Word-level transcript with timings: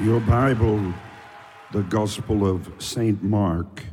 Your 0.00 0.18
Bible, 0.18 0.92
the 1.70 1.82
Gospel 1.82 2.44
of 2.44 2.68
St. 2.78 3.22
Mark, 3.22 3.84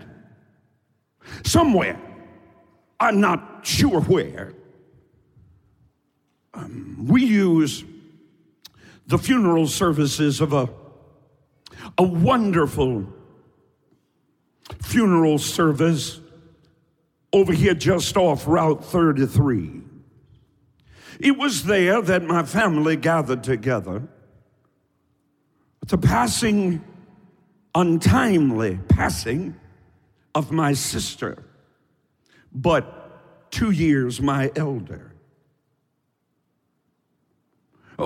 Somewhere, 1.44 2.00
I'm 2.98 3.20
not 3.20 3.60
sure 3.62 4.00
where, 4.00 4.54
um, 6.54 7.06
we 7.06 7.24
use 7.24 7.84
the 9.06 9.18
funeral 9.18 9.66
services 9.66 10.40
of 10.40 10.52
a, 10.52 10.68
a 11.98 12.02
wonderful 12.02 13.06
funeral 14.82 15.38
service 15.38 16.20
over 17.32 17.52
here 17.52 17.74
just 17.74 18.16
off 18.16 18.46
Route 18.46 18.84
33. 18.84 19.82
It 21.20 21.36
was 21.36 21.64
there 21.64 22.00
that 22.02 22.22
my 22.22 22.44
family 22.44 22.96
gathered 22.96 23.44
together. 23.44 24.08
The 25.86 25.98
passing, 25.98 26.84
untimely 27.74 28.78
passing 28.88 29.54
of 30.34 30.50
my 30.50 30.72
sister, 30.72 31.44
but 32.52 33.50
two 33.50 33.70
years 33.70 34.20
my 34.20 34.50
elder. 34.56 35.09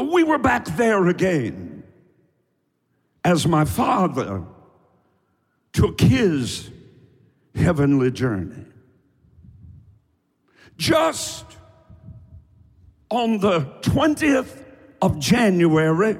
We 0.02 0.24
were 0.24 0.38
back 0.38 0.64
there 0.76 1.06
again 1.06 1.84
as 3.24 3.46
my 3.46 3.64
father 3.64 4.44
took 5.72 6.00
his 6.00 6.70
heavenly 7.54 8.10
journey. 8.10 8.66
Just 10.76 11.44
on 13.08 13.38
the 13.38 13.60
20th 13.82 14.64
of 15.00 15.20
January 15.20 16.18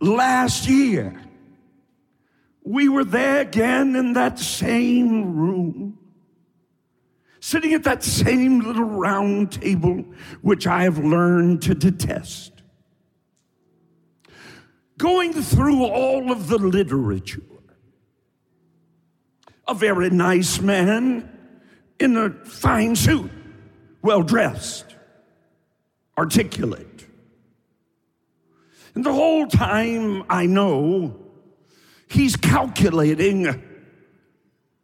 last 0.00 0.66
year, 0.66 1.22
we 2.64 2.88
were 2.88 3.04
there 3.04 3.40
again 3.40 3.94
in 3.94 4.14
that 4.14 4.38
same 4.40 5.36
room 5.36 5.98
sitting 7.42 7.74
at 7.74 7.82
that 7.82 8.04
same 8.04 8.60
little 8.60 8.84
round 8.84 9.50
table, 9.50 10.04
which 10.42 10.64
I 10.68 10.84
have 10.84 10.98
learned 10.98 11.60
to 11.62 11.74
detest. 11.74 12.52
Going 14.96 15.32
through 15.32 15.84
all 15.84 16.30
of 16.30 16.46
the 16.46 16.58
literature. 16.58 17.42
A 19.66 19.74
very 19.74 20.08
nice 20.08 20.60
man 20.60 21.28
in 21.98 22.16
a 22.16 22.30
fine 22.44 22.94
suit, 22.94 23.30
well 24.02 24.22
dressed, 24.22 24.94
articulate. 26.16 27.08
And 28.94 29.04
the 29.04 29.12
whole 29.12 29.48
time 29.48 30.22
I 30.28 30.46
know 30.46 31.16
he's 32.06 32.36
calculating 32.36 33.71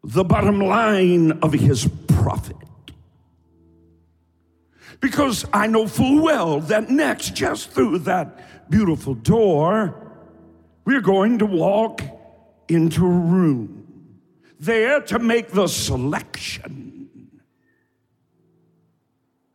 the 0.03 0.25
bottom 0.25 0.61
line 0.61 1.33
of 1.43 1.53
his 1.53 1.89
profit. 2.07 2.57
Because 5.01 5.45
I 5.53 5.67
know 5.67 5.87
full 5.87 6.23
well 6.23 6.61
that 6.61 6.91
next, 6.91 7.35
just 7.35 7.71
through 7.71 8.01
that 8.01 8.71
beautiful 8.71 9.15
door, 9.15 9.95
we're 10.85 11.01
going 11.01 11.39
to 11.39 11.47
walk 11.47 12.03
into 12.69 13.05
a 13.07 13.11
room 13.11 13.79
there 14.59 15.01
to 15.03 15.19
make 15.19 15.51
the 15.51 15.69
selection 15.69 17.41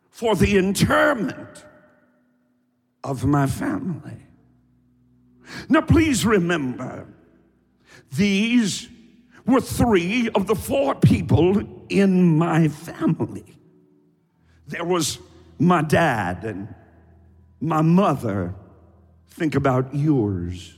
for 0.10 0.36
the 0.36 0.58
interment 0.58 1.66
of 3.04 3.25
my 3.25 3.48
family. 3.48 4.18
Now, 5.68 5.81
please 5.81 6.25
remember, 6.25 7.06
these 8.12 8.88
were 9.46 9.62
three 9.62 10.30
of 10.30 10.48
the 10.48 10.56
four 10.56 10.96
people 10.96 11.62
in 11.90 12.38
my 12.38 12.68
family. 12.68 13.58
There 14.68 14.86
was 14.86 15.20
my 15.59 15.81
dad 15.81 16.44
and 16.44 16.74
my 17.59 17.81
mother. 17.81 18.56
Think 19.30 19.56
about 19.56 19.94
yours. 19.94 20.74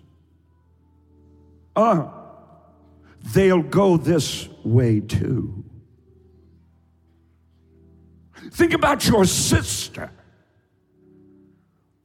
Uh, 1.76 2.08
they'll 3.34 3.62
go 3.62 3.98
this 3.98 4.48
way 4.64 5.02
too. 5.02 5.64
Think 8.52 8.74
about 8.74 9.08
your 9.08 9.26
sister 9.26 10.12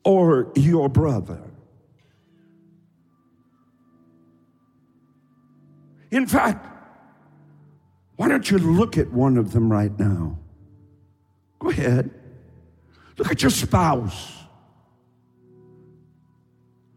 or 0.05 0.51
your 0.57 0.89
brother. 0.89 1.50
In 6.11 6.27
fact, 6.27 6.67
why 8.17 8.29
don't 8.29 8.51
you 8.51 8.59
look 8.59 8.99
at 8.99 9.11
one 9.11 9.37
of 9.39 9.53
them 9.53 9.71
right 9.71 9.97
now? 9.99 10.39
Go 11.59 11.71
ahead. 11.71 12.11
Look 13.17 13.31
at 13.31 13.43
your 13.43 13.51
spouse. 13.51 14.33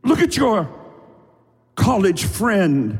Look 0.03 0.19
at 0.19 0.35
your 0.35 0.69
college 1.75 2.25
friend. 2.25 2.99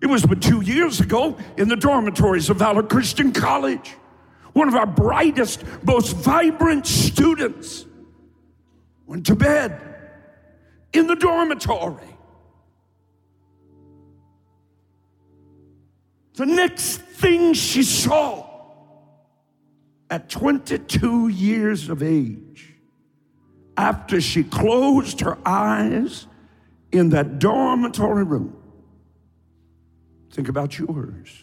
It 0.00 0.06
was 0.06 0.24
but 0.24 0.42
two 0.42 0.60
years 0.60 1.00
ago 1.00 1.36
in 1.56 1.68
the 1.68 1.76
dormitories 1.76 2.50
of 2.50 2.58
Valor 2.58 2.82
Christian 2.82 3.32
College. 3.32 3.94
One 4.52 4.68
of 4.68 4.74
our 4.74 4.86
brightest, 4.86 5.64
most 5.84 6.16
vibrant 6.16 6.86
students 6.86 7.84
went 9.06 9.26
to 9.26 9.36
bed 9.36 9.80
in 10.92 11.06
the 11.06 11.16
dormitory. 11.16 12.15
The 16.36 16.44
next 16.44 16.98
thing 16.98 17.54
she 17.54 17.82
saw 17.82 18.46
at 20.10 20.28
22 20.28 21.28
years 21.28 21.88
of 21.88 22.02
age, 22.02 22.74
after 23.76 24.20
she 24.20 24.44
closed 24.44 25.20
her 25.20 25.38
eyes 25.46 26.26
in 26.92 27.08
that 27.10 27.38
dormitory 27.38 28.24
room, 28.24 28.54
think 30.30 30.48
about 30.50 30.78
yours. 30.78 31.42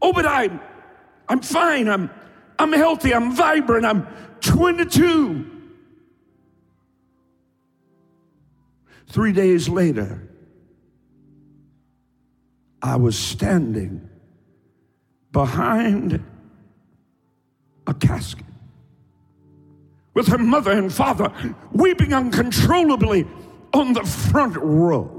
Oh, 0.00 0.14
but 0.14 0.26
I'm, 0.26 0.58
I'm 1.28 1.40
fine. 1.40 1.88
I'm, 1.88 2.10
I'm 2.58 2.72
healthy. 2.72 3.12
I'm 3.12 3.36
vibrant. 3.36 3.84
I'm 3.84 4.06
22. 4.40 5.44
Three 9.08 9.32
days 9.32 9.68
later, 9.68 10.26
I 12.86 12.94
was 12.94 13.18
standing 13.18 14.08
behind 15.32 16.22
a 17.84 17.92
casket 17.92 18.46
with 20.14 20.28
her 20.28 20.38
mother 20.38 20.70
and 20.70 20.92
father 20.92 21.32
weeping 21.72 22.14
uncontrollably 22.14 23.26
on 23.74 23.92
the 23.92 24.04
front 24.04 24.56
row. 24.56 25.12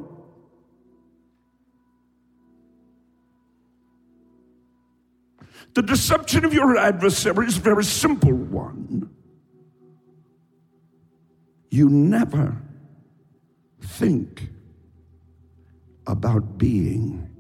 The 5.73 5.81
deception 5.81 6.45
of 6.45 6.53
your 6.53 6.77
adversary 6.77 7.47
is 7.47 7.57
a 7.57 7.61
very 7.61 7.83
simple 7.83 8.33
one. 8.33 9.09
You 11.69 11.89
never 11.89 12.61
think 13.81 14.51
about 16.07 16.57
being 16.57 17.33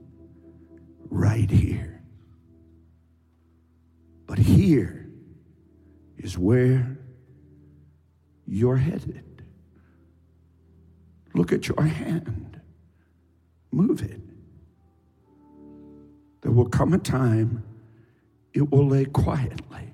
right 1.09 1.49
here. 1.49 2.01
But 4.25 4.37
here 4.37 5.09
is 6.17 6.37
where 6.37 6.97
you're 8.45 8.77
headed. 8.77 9.43
Look 11.33 11.53
at 11.53 11.67
your 11.67 11.83
hand, 11.83 12.59
move 13.71 14.01
it. 14.01 14.21
There 16.41 16.51
will 16.51 16.69
come 16.69 16.93
a 16.93 16.97
time 16.97 17.63
it 18.53 18.71
will 18.71 18.87
lay 18.87 19.05
quietly 19.05 19.91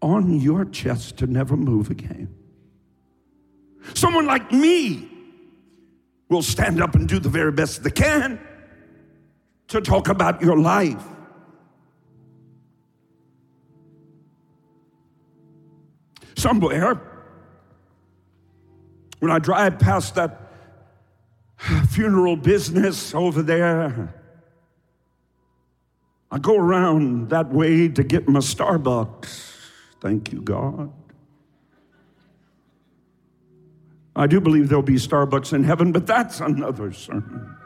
on 0.00 0.40
your 0.40 0.64
chest 0.66 1.16
to 1.18 1.26
never 1.26 1.56
move 1.56 1.90
again. 1.90 2.34
Someone 3.94 4.26
like 4.26 4.52
me 4.52 5.08
will 6.28 6.42
stand 6.42 6.82
up 6.82 6.94
and 6.94 7.08
do 7.08 7.18
the 7.18 7.28
very 7.28 7.52
best 7.52 7.82
they 7.82 7.90
can 7.90 8.38
to 9.72 9.80
talk 9.80 10.08
about 10.08 10.42
your 10.42 10.58
life. 10.58 11.02
Somewhere, 16.36 17.00
when 19.20 19.30
I 19.30 19.38
drive 19.38 19.78
past 19.78 20.14
that 20.16 20.40
funeral 21.88 22.36
business 22.36 23.14
over 23.14 23.42
there, 23.42 24.14
I 26.30 26.38
go 26.38 26.56
around 26.56 27.30
that 27.30 27.50
way 27.50 27.88
to 27.88 28.02
get 28.02 28.28
my 28.28 28.40
Starbucks. 28.40 29.56
Thank 30.00 30.32
you, 30.32 30.42
God. 30.42 30.92
I 34.14 34.26
do 34.26 34.38
believe 34.38 34.68
there'll 34.68 34.82
be 34.82 34.96
Starbucks 34.96 35.54
in 35.54 35.64
heaven, 35.64 35.92
but 35.92 36.06
that's 36.06 36.40
another 36.40 36.92
sermon. 36.92 37.56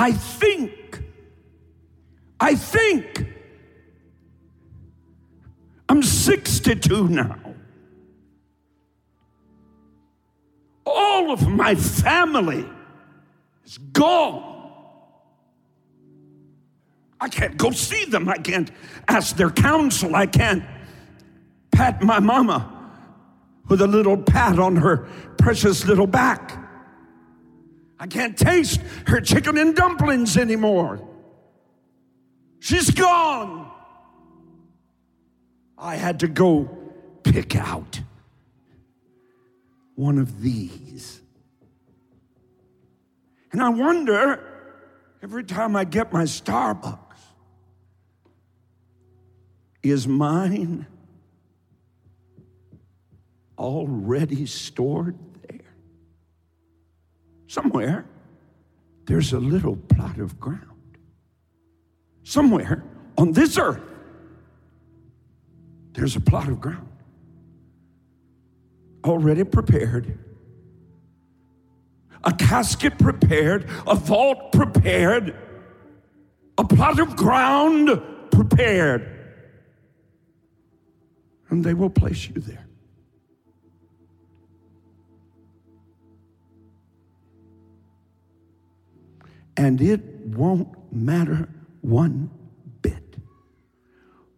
I 0.00 0.12
think, 0.12 1.02
I 2.40 2.54
think, 2.54 3.26
I'm 5.90 6.02
62 6.02 7.08
now. 7.08 7.36
All 10.86 11.30
of 11.30 11.46
my 11.46 11.74
family 11.74 12.64
is 13.66 13.76
gone. 13.76 14.72
I 17.20 17.28
can't 17.28 17.58
go 17.58 17.70
see 17.70 18.06
them. 18.06 18.26
I 18.26 18.38
can't 18.38 18.70
ask 19.06 19.36
their 19.36 19.50
counsel. 19.50 20.16
I 20.16 20.24
can't 20.24 20.64
pat 21.72 22.00
my 22.00 22.20
mama 22.20 22.72
with 23.68 23.82
a 23.82 23.86
little 23.86 24.16
pat 24.16 24.58
on 24.58 24.76
her 24.76 25.06
precious 25.36 25.84
little 25.84 26.06
back. 26.06 26.59
I 28.00 28.06
can't 28.06 28.36
taste 28.36 28.80
her 29.06 29.20
chicken 29.20 29.58
and 29.58 29.76
dumplings 29.76 30.38
anymore. 30.38 31.06
She's 32.58 32.90
gone. 32.90 33.70
I 35.76 35.96
had 35.96 36.20
to 36.20 36.28
go 36.28 36.64
pick 37.22 37.54
out 37.54 38.00
one 39.96 40.18
of 40.18 40.40
these. 40.40 41.20
And 43.52 43.62
I 43.62 43.68
wonder 43.68 44.46
every 45.22 45.44
time 45.44 45.76
I 45.76 45.84
get 45.84 46.10
my 46.10 46.24
Starbucks, 46.24 46.98
is 49.82 50.08
mine 50.08 50.86
already 53.58 54.46
stored? 54.46 55.18
Somewhere, 57.50 58.04
there's 59.06 59.32
a 59.32 59.40
little 59.40 59.74
plot 59.74 60.20
of 60.20 60.38
ground. 60.38 60.98
Somewhere 62.22 62.84
on 63.18 63.32
this 63.32 63.58
earth, 63.58 63.82
there's 65.94 66.14
a 66.14 66.20
plot 66.20 66.46
of 66.46 66.60
ground 66.60 66.86
already 69.02 69.42
prepared, 69.42 70.16
a 72.22 72.32
casket 72.32 72.96
prepared, 73.00 73.68
a 73.84 73.96
vault 73.96 74.52
prepared, 74.52 75.34
a 76.56 76.62
plot 76.62 77.00
of 77.00 77.16
ground 77.16 78.00
prepared 78.30 79.20
and 81.48 81.64
they 81.64 81.74
will 81.74 81.90
place 81.90 82.28
you 82.28 82.40
there. 82.40 82.69
And 89.60 89.78
it 89.82 90.00
won't 90.24 90.68
matter 90.90 91.46
one 91.82 92.30
bit 92.80 93.16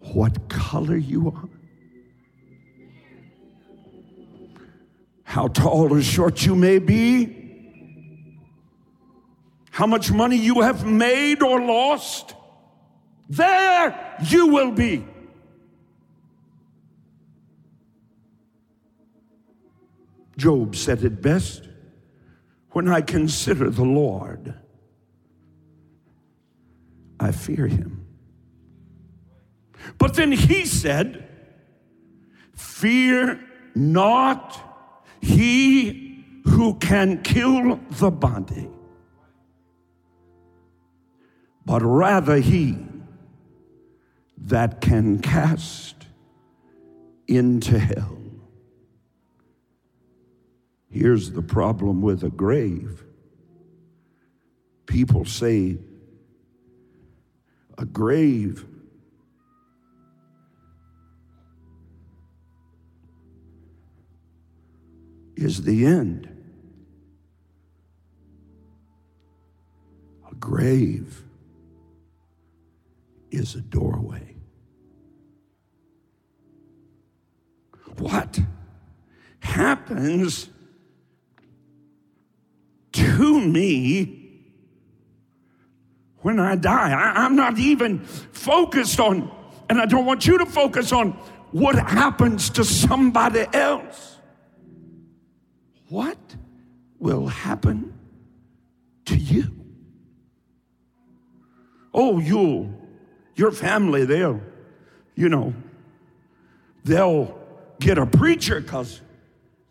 what 0.00 0.48
color 0.48 0.96
you 0.96 1.28
are, 1.30 1.48
how 5.22 5.46
tall 5.46 5.94
or 5.94 6.02
short 6.02 6.44
you 6.44 6.56
may 6.56 6.80
be, 6.80 8.36
how 9.70 9.86
much 9.86 10.10
money 10.10 10.34
you 10.34 10.60
have 10.62 10.84
made 10.84 11.40
or 11.40 11.60
lost. 11.60 12.34
There 13.28 14.16
you 14.28 14.48
will 14.48 14.72
be. 14.72 15.04
Job 20.36 20.74
said 20.74 21.04
it 21.04 21.22
best 21.22 21.69
when 22.70 22.88
I 22.88 23.02
consider 23.02 23.70
the 23.70 23.84
Lord, 23.84 24.56
I 27.22 27.31
fear 27.31 27.69
him. 27.69 28.05
But 29.96 30.14
then 30.14 30.32
he 30.32 30.67
said, 30.67 31.29
Fear 32.56 33.38
not 33.76 34.60
he 35.20 36.24
who 36.44 36.74
can 36.74 37.22
kill 37.22 37.79
the 37.91 38.10
body, 38.10 38.69
but 41.64 41.81
rather 41.82 42.38
he 42.38 42.76
that 44.36 44.81
can 44.81 45.20
cast 45.20 46.08
into 47.29 47.79
hell. 47.79 48.19
Here's 50.91 51.31
the 51.31 51.43
problem 51.43 52.02
with 52.02 52.24
a 52.24 52.31
grave 52.31 53.05
people 54.86 55.24
say 55.24 55.79
a 57.82 57.84
grave 57.84 58.65
is 65.34 65.65
the 65.65 65.84
end. 65.84 66.29
A 70.31 70.34
grave 70.36 71.24
is 73.32 73.56
a 73.56 73.60
doorway. 73.60 74.36
What 77.98 78.39
happens 79.41 80.51
to 82.93 83.41
me 83.41 84.21
when 86.22 86.41
I 86.41 86.56
die. 86.56 86.93
I, 86.93 87.26
am 87.26 87.36
not 87.36 87.58
even 87.58 88.00
focused 88.00 88.98
on, 88.98 89.31
and 89.69 89.81
I 89.81 89.86
don't 89.86 90.06
want 90.06 90.26
you 90.26 90.38
to 90.38 90.46
focus 90.46 90.93
on 90.93 91.10
what 91.50 91.74
happens 91.76 92.50
to 92.50 92.64
somebody 92.64 93.44
else. 93.52 94.19
What 95.88 96.19
will 96.98 97.26
happen 97.26 97.93
to 99.06 99.17
you? 99.17 99.52
Oh, 101.93 102.19
you'll, 102.19 102.72
your 103.34 103.50
family, 103.50 104.06
they'll, 104.06 104.41
you 105.14 105.29
know, 105.29 105.52
they'll 106.84 107.38
get 107.79 107.98
a 107.98 108.06
preacher 108.06 108.60
because 108.60 109.02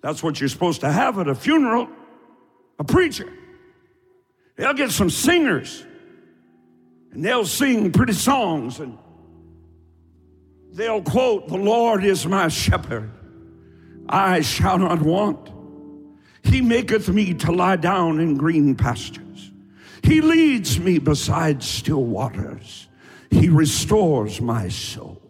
that's 0.01 0.21
what 0.21 0.39
you're 0.39 0.49
supposed 0.49 0.81
to 0.81 0.91
have 0.91 1.17
at 1.17 1.27
a 1.27 1.33
funeral 1.33 1.89
a 2.77 2.83
preacher. 2.83 3.31
They'll 4.55 4.73
get 4.73 4.91
some 4.91 5.09
singers 5.09 5.85
and 7.11 7.23
they'll 7.23 7.45
sing 7.45 7.91
pretty 7.91 8.13
songs 8.13 8.79
and 8.79 8.97
They'll 10.71 11.01
quote, 11.01 11.49
The 11.49 11.57
Lord 11.57 12.03
is 12.03 12.25
my 12.25 12.47
shepherd, 12.47 13.11
I 14.07 14.41
shall 14.41 14.77
not 14.77 15.01
want. 15.01 15.49
He 16.43 16.61
maketh 16.61 17.09
me 17.09 17.33
to 17.35 17.51
lie 17.51 17.75
down 17.75 18.19
in 18.19 18.37
green 18.37 18.75
pastures. 18.75 19.51
He 20.03 20.21
leads 20.21 20.79
me 20.79 20.97
beside 20.97 21.61
still 21.61 22.03
waters. 22.03 22.87
He 23.29 23.49
restores 23.49 24.41
my 24.41 24.69
soul. 24.69 25.21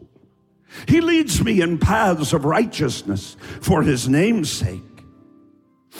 He 0.87 1.01
leads 1.01 1.43
me 1.43 1.61
in 1.61 1.77
paths 1.77 2.33
of 2.33 2.45
righteousness 2.45 3.35
for 3.59 3.81
his 3.81 4.07
name's 4.07 4.51
sake. 4.51 4.81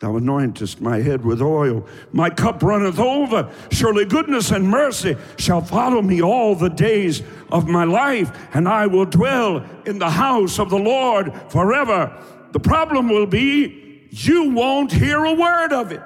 Thou 0.00 0.18
anointest 0.18 0.80
my 0.80 0.98
head 0.98 1.24
with 1.24 1.40
oil. 1.40 1.86
My 2.12 2.28
cup 2.28 2.62
runneth 2.62 2.98
over. 2.98 3.50
Surely 3.70 4.04
goodness 4.04 4.50
and 4.50 4.68
mercy 4.68 5.16
shall 5.38 5.60
follow 5.60 6.02
me 6.02 6.20
all 6.20 6.54
the 6.54 6.68
days 6.68 7.22
of 7.50 7.68
my 7.68 7.84
life, 7.84 8.30
and 8.54 8.68
I 8.68 8.86
will 8.86 9.06
dwell 9.06 9.64
in 9.86 9.98
the 9.98 10.10
house 10.10 10.58
of 10.58 10.68
the 10.68 10.78
Lord 10.78 11.32
forever. 11.48 12.12
The 12.52 12.60
problem 12.60 13.08
will 13.08 13.26
be 13.26 14.06
you 14.10 14.50
won't 14.50 14.92
hear 14.92 15.24
a 15.24 15.32
word 15.32 15.72
of 15.72 15.92
it. 15.92 16.02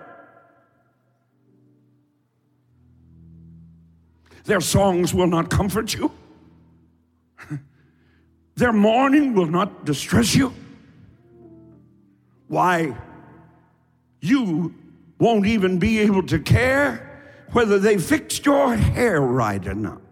Their 4.44 4.60
songs 4.60 5.12
will 5.12 5.26
not 5.26 5.50
comfort 5.50 5.92
you. 5.92 6.10
Their 8.54 8.72
mourning 8.72 9.34
will 9.34 9.46
not 9.46 9.84
distress 9.84 10.34
you. 10.34 10.54
Why? 12.46 12.96
You 14.20 14.74
won't 15.18 15.46
even 15.46 15.78
be 15.78 16.00
able 16.00 16.24
to 16.24 16.38
care 16.38 17.04
whether 17.52 17.78
they 17.78 17.98
fixed 17.98 18.44
your 18.46 18.76
hair 18.76 19.20
right 19.20 19.64
or 19.66 19.74
not. 19.74 20.02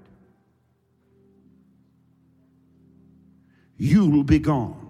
You'll 3.79 4.25
be 4.25 4.39
gone. 4.39 4.87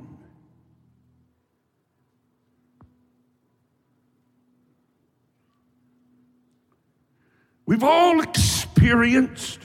We've 7.67 7.83
all 7.83 8.21
experienced 8.21 9.59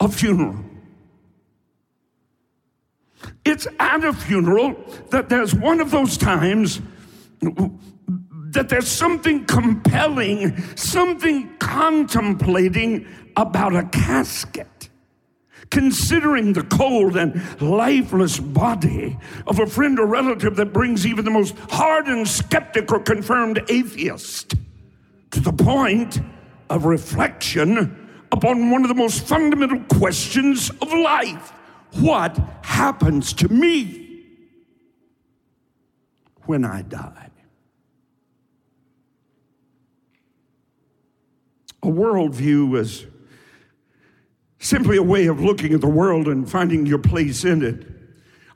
a 0.00 0.08
funeral. 0.08 0.64
It's 3.44 3.66
at 3.78 4.04
a 4.04 4.12
funeral 4.12 4.74
that 5.10 5.28
there's 5.28 5.54
one 5.54 5.80
of 5.80 5.90
those 5.90 6.16
times 6.16 6.80
that 7.40 8.68
there's 8.68 8.88
something 8.88 9.44
compelling, 9.44 10.56
something 10.76 11.54
contemplating 11.58 13.06
about 13.36 13.74
a 13.74 13.84
casket. 13.84 14.88
Considering 15.70 16.52
the 16.52 16.62
cold 16.62 17.16
and 17.16 17.42
lifeless 17.60 18.38
body 18.38 19.18
of 19.46 19.58
a 19.58 19.66
friend 19.66 19.98
or 19.98 20.06
relative 20.06 20.56
that 20.56 20.72
brings 20.72 21.06
even 21.06 21.24
the 21.24 21.30
most 21.30 21.56
hardened 21.70 22.28
skeptic 22.28 22.92
or 22.92 23.00
confirmed 23.00 23.60
atheist 23.68 24.54
to 25.32 25.40
the 25.40 25.52
point 25.52 26.20
of 26.70 26.84
reflection 26.84 28.08
upon 28.30 28.70
one 28.70 28.82
of 28.82 28.88
the 28.88 28.94
most 28.94 29.26
fundamental 29.26 29.80
questions 29.98 30.70
of 30.80 30.92
life 30.92 31.52
what 32.00 32.36
happens 32.62 33.32
to 33.34 33.48
me 33.48 34.24
when 36.46 36.64
I 36.64 36.82
die? 36.82 37.30
A 41.82 41.86
worldview 41.86 42.78
is 42.78 43.06
simply 44.58 44.96
a 44.96 45.02
way 45.02 45.26
of 45.26 45.40
looking 45.40 45.74
at 45.74 45.82
the 45.82 45.88
world 45.88 46.26
and 46.26 46.50
finding 46.50 46.86
your 46.86 46.98
place 46.98 47.44
in 47.44 47.62
it. 47.62 47.86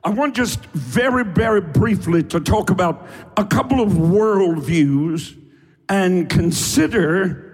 I 0.02 0.10
want 0.10 0.34
just 0.34 0.64
very, 0.66 1.24
very 1.24 1.60
briefly 1.60 2.22
to 2.24 2.40
talk 2.40 2.70
about 2.70 3.06
a 3.36 3.44
couple 3.44 3.80
of 3.80 3.90
worldviews 3.90 5.36
and 5.88 6.28
consider 6.30 7.44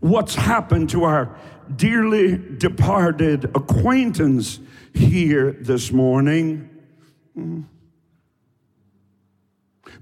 what's 0.00 0.34
happened 0.34 0.88
to 0.90 1.04
our 1.04 1.36
dearly 1.76 2.38
departed 2.58 3.44
acquaintance 3.54 4.60
here 4.94 5.52
this 5.52 5.92
morning. 5.92 6.68
Mm. 7.36 7.64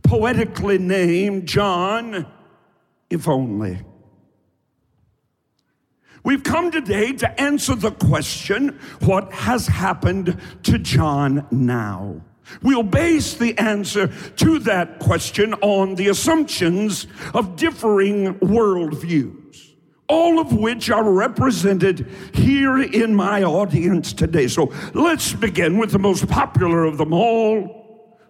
Poetically 0.03 0.79
named 0.79 1.47
John, 1.47 2.27
if 3.09 3.29
only. 3.29 3.79
We've 6.23 6.43
come 6.43 6.71
today 6.71 7.13
to 7.15 7.41
answer 7.41 7.75
the 7.75 7.93
question 7.93 8.79
what 9.01 9.33
has 9.33 9.67
happened 9.67 10.39
to 10.65 10.79
John 10.79 11.47
now? 11.51 12.23
We'll 12.63 12.83
base 12.83 13.35
the 13.35 13.57
answer 13.59 14.09
to 14.09 14.59
that 14.61 14.99
question 14.99 15.55
on 15.55 15.95
the 15.95 16.09
assumptions 16.09 17.07
of 17.33 17.57
differing 17.57 18.35
worldviews 18.41 19.70
all 20.11 20.41
of 20.41 20.53
which 20.53 20.91
are 20.91 21.09
represented 21.11 22.07
here 22.35 22.83
in 22.83 23.15
my 23.15 23.45
audience 23.45 24.13
today. 24.13 24.49
So 24.49 24.73
let's 24.93 25.33
begin 25.33 25.79
with 25.79 25.93
the 25.93 26.01
most 26.01 26.29
popular 26.29 26.85
of 26.85 26.99
them 26.99 27.13
all 27.13 27.81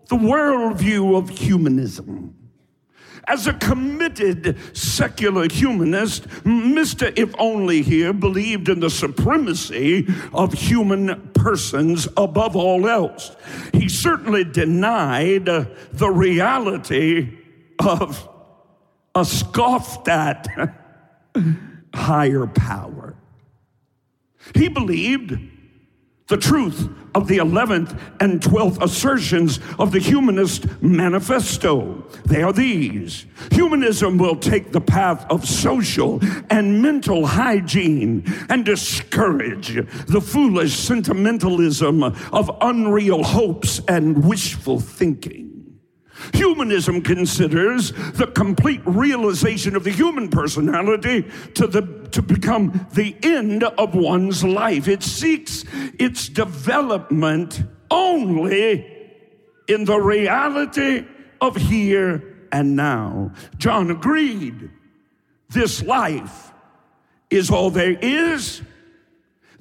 the 0.09 0.17
worldview 0.17 1.17
of 1.17 1.31
humanism. 1.31 2.35
As 3.29 3.47
a 3.47 3.53
committed 3.55 4.59
secular 4.77 5.49
humanist, 5.49 6.29
Mr. 6.45 7.17
If 7.17 7.33
Only 7.39 7.81
here 7.83 8.13
believed 8.13 8.69
in 8.69 8.81
the 8.81 8.91
supremacy 8.91 10.09
of 10.35 10.53
human 10.53 11.31
persons 11.33 12.09
above 12.17 12.57
all 12.57 12.89
else. 12.89 13.37
He 13.73 13.89
certainly 13.89 14.43
denied 14.43 15.49
uh, 15.49 15.67
the 15.93 16.11
reality 16.11 17.39
of 17.79 18.29
a 19.15 19.25
scoffed 19.25 20.09
at 20.09 20.49
higher 21.95 22.47
power. 22.47 23.17
He 24.55 24.69
believed 24.69 25.39
the 26.31 26.37
truth 26.37 26.89
of 27.15 27.27
the 27.27 27.39
11th 27.39 27.99
and 28.21 28.41
12th 28.41 28.81
assertions 28.81 29.59
of 29.81 29.91
the 29.91 29.99
Humanist 29.99 30.65
Manifesto. 30.81 32.07
They 32.25 32.43
are 32.43 32.53
these 32.53 33.27
Humanism 33.51 34.17
will 34.17 34.37
take 34.37 34.71
the 34.71 34.81
path 34.81 35.27
of 35.29 35.45
social 35.47 36.21
and 36.49 36.81
mental 36.81 37.27
hygiene 37.27 38.25
and 38.49 38.65
discourage 38.65 39.75
the 40.07 40.21
foolish 40.21 40.75
sentimentalism 40.75 42.05
of 42.05 42.57
unreal 42.61 43.25
hopes 43.25 43.81
and 43.89 44.25
wishful 44.25 44.79
thinking. 44.79 45.60
Humanism 46.35 47.03
considers 47.03 47.93
the 47.93 48.27
complete 48.27 48.81
realization 48.85 49.77
of 49.77 49.85
the 49.85 49.91
human 49.91 50.29
personality 50.29 51.25
to, 51.55 51.67
the, 51.67 51.83
to 52.13 52.23
become 52.23 52.87
the 52.93 53.17
end 53.23 53.65
of 53.65 53.95
one's 53.95 54.45
life. 54.45 54.89
It 54.89 55.03
seeks 55.03 55.65
its 55.99 56.29
development 56.29 57.63
only 57.91 58.87
in 59.69 59.85
the 59.85 60.01
reality 60.01 61.07
of 61.41 61.57
here 61.57 62.49
and 62.53 62.77
now. 62.77 63.33
John 63.59 63.91
agreed. 63.91 64.71
This 65.49 65.83
life 65.83 66.53
is 67.31 67.51
all 67.51 67.71
there 67.71 67.99
is. 68.01 68.63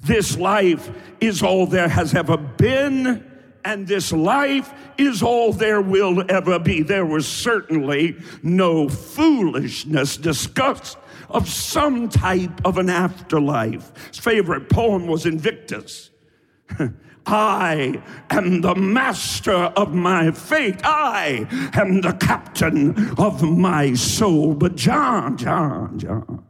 This 0.00 0.36
life 0.38 0.90
is 1.20 1.42
all 1.42 1.66
there 1.66 1.88
has 1.88 2.14
ever 2.14 2.36
been 2.36 3.29
and 3.64 3.86
this 3.86 4.12
life 4.12 4.72
is 4.98 5.22
all 5.22 5.52
there 5.52 5.80
will 5.80 6.24
ever 6.30 6.58
be. 6.58 6.82
There 6.82 7.06
was 7.06 7.26
certainly 7.26 8.16
no 8.42 8.88
foolishness 8.88 10.16
discussed 10.16 10.98
of 11.28 11.48
some 11.48 12.08
type 12.08 12.64
of 12.64 12.78
an 12.78 12.90
afterlife. 12.90 13.92
His 14.08 14.18
favorite 14.18 14.68
poem 14.68 15.06
was 15.06 15.26
Invictus. 15.26 16.10
I 17.26 18.02
am 18.30 18.60
the 18.62 18.74
master 18.74 19.52
of 19.52 19.94
my 19.94 20.30
fate. 20.30 20.80
I 20.84 21.46
am 21.74 22.00
the 22.00 22.12
captain 22.14 23.14
of 23.18 23.42
my 23.42 23.94
soul. 23.94 24.54
But 24.54 24.76
John, 24.76 25.36
John, 25.36 25.98
John, 25.98 26.44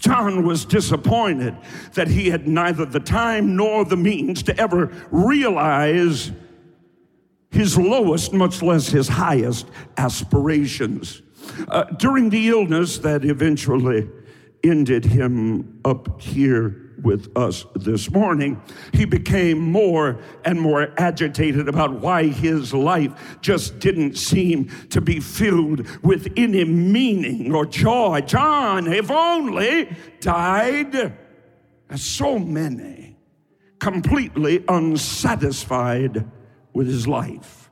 John 0.00 0.44
was 0.44 0.64
disappointed 0.64 1.54
that 1.92 2.08
he 2.08 2.30
had 2.30 2.48
neither 2.48 2.86
the 2.86 3.00
time 3.00 3.54
nor 3.54 3.84
the 3.84 3.98
means 3.98 4.42
to 4.44 4.58
ever 4.58 4.90
realize 5.10 6.32
his 7.50 7.76
lowest, 7.76 8.32
much 8.32 8.62
less 8.62 8.88
his 8.88 9.08
highest 9.08 9.66
aspirations. 9.98 11.22
Uh, 11.68 11.84
during 11.84 12.30
the 12.30 12.48
illness 12.48 12.98
that 12.98 13.24
eventually 13.24 14.08
ended 14.64 15.04
him 15.04 15.80
up 15.84 16.20
here 16.20 16.89
with 17.02 17.36
us 17.36 17.64
this 17.74 18.10
morning, 18.10 18.60
he 18.92 19.04
became 19.04 19.58
more 19.58 20.20
and 20.44 20.60
more 20.60 20.92
agitated 20.98 21.68
about 21.68 21.92
why 21.92 22.26
his 22.26 22.74
life 22.74 23.38
just 23.40 23.78
didn't 23.78 24.16
seem 24.16 24.68
to 24.90 25.00
be 25.00 25.20
filled 25.20 25.86
with 26.02 26.32
any 26.36 26.64
meaning 26.64 27.54
or 27.54 27.66
joy. 27.66 28.20
John, 28.20 28.86
if 28.92 29.10
only, 29.10 29.94
died 30.20 31.16
as 31.88 32.02
so 32.02 32.38
many, 32.38 33.16
completely 33.78 34.64
unsatisfied 34.68 36.30
with 36.72 36.86
his 36.86 37.08
life 37.08 37.70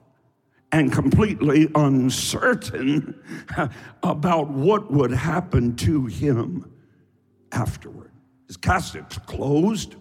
and 0.72 0.92
completely 0.92 1.68
uncertain 1.74 3.22
about 4.02 4.50
what 4.50 4.92
would 4.92 5.10
happen 5.10 5.76
to 5.76 6.06
him 6.06 6.70
afterward. 7.52 8.07
His 8.48 8.56
casket's 8.56 9.18
closed. 9.18 9.94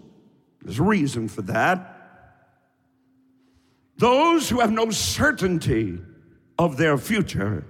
There's 0.61 0.79
a 0.79 0.83
reason 0.83 1.27
for 1.27 1.43
that. 1.43 1.93
Those 3.97 4.49
who 4.49 4.61
have 4.61 4.71
no 4.71 4.89
certainty 4.89 5.99
of 6.57 6.77
their 6.77 6.97
future 6.97 7.65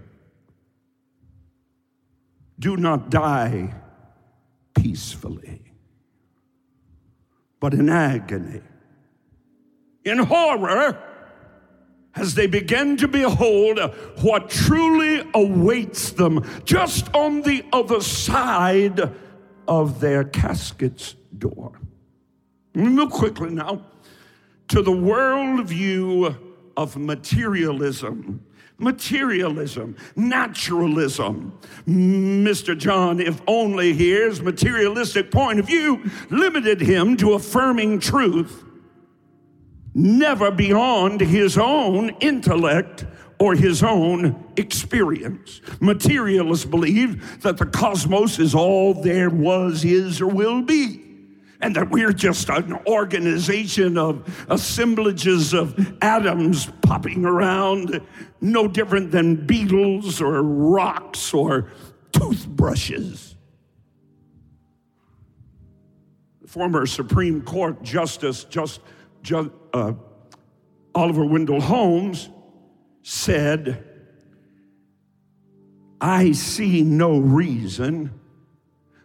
do 2.59 2.77
not 2.77 3.09
die 3.09 3.73
peacefully, 4.75 5.61
but 7.59 7.73
in 7.73 7.89
agony, 7.89 8.61
in 10.03 10.19
horror, 10.19 11.01
as 12.15 12.35
they 12.35 12.47
begin 12.47 12.97
to 12.97 13.07
behold 13.07 13.79
what 14.21 14.49
truly 14.49 15.23
awaits 15.33 16.11
them 16.11 16.43
just 16.65 17.13
on 17.13 17.41
the 17.43 17.63
other 17.71 18.01
side 18.01 19.11
of 19.67 19.99
their 19.99 20.23
casket's 20.23 21.15
door. 21.37 21.73
Real 22.73 23.09
quickly 23.09 23.49
now 23.49 23.81
to 24.67 24.81
the 24.81 24.91
worldview 24.91 26.35
of 26.75 26.97
materialism. 26.97 28.43
Materialism, 28.79 29.95
naturalism. 30.15 31.57
Mr. 31.87 32.77
John, 32.77 33.19
if 33.19 33.41
only 33.47 33.93
here's 33.93 34.39
materialistic 34.39 35.31
point 35.31 35.59
of 35.59 35.65
view, 35.65 36.03
limited 36.29 36.79
him 36.79 37.17
to 37.17 37.33
affirming 37.33 37.99
truth, 37.99 38.63
never 39.95 40.51
beyond 40.51 41.21
his 41.21 41.57
own 41.57 42.09
intellect 42.19 43.05
or 43.39 43.53
his 43.55 43.83
own 43.83 44.43
experience. 44.57 45.61
Materialists 45.79 46.65
believe 46.65 47.41
that 47.41 47.57
the 47.57 47.65
cosmos 47.65 48.39
is 48.39 48.55
all 48.55 48.93
there 48.93 49.29
was, 49.29 49.85
is, 49.85 50.21
or 50.21 50.27
will 50.27 50.61
be. 50.61 51.03
And 51.59 51.75
that 51.75 51.89
we're 51.89 52.13
just 52.13 52.49
an 52.49 52.77
organization 52.87 53.97
of 53.97 54.45
assemblages 54.49 55.53
of 55.53 55.97
atoms 56.01 56.69
popping 56.81 57.25
around, 57.25 57.99
no 58.41 58.67
different 58.67 59.11
than 59.11 59.47
beetles 59.47 60.21
or 60.21 60.41
rocks 60.43 61.33
or 61.33 61.71
toothbrushes. 62.11 63.35
Former 66.45 66.85
Supreme 66.85 67.41
Court 67.41 67.81
Justice 67.83 68.43
just, 68.45 68.81
just 69.21 69.49
uh, 69.73 69.93
Oliver 70.95 71.25
Wendell 71.25 71.61
Holmes 71.61 72.29
said, 73.09 73.85
I 76.01 76.33
see 76.33 76.81
no 76.81 77.17
reason 77.17 78.11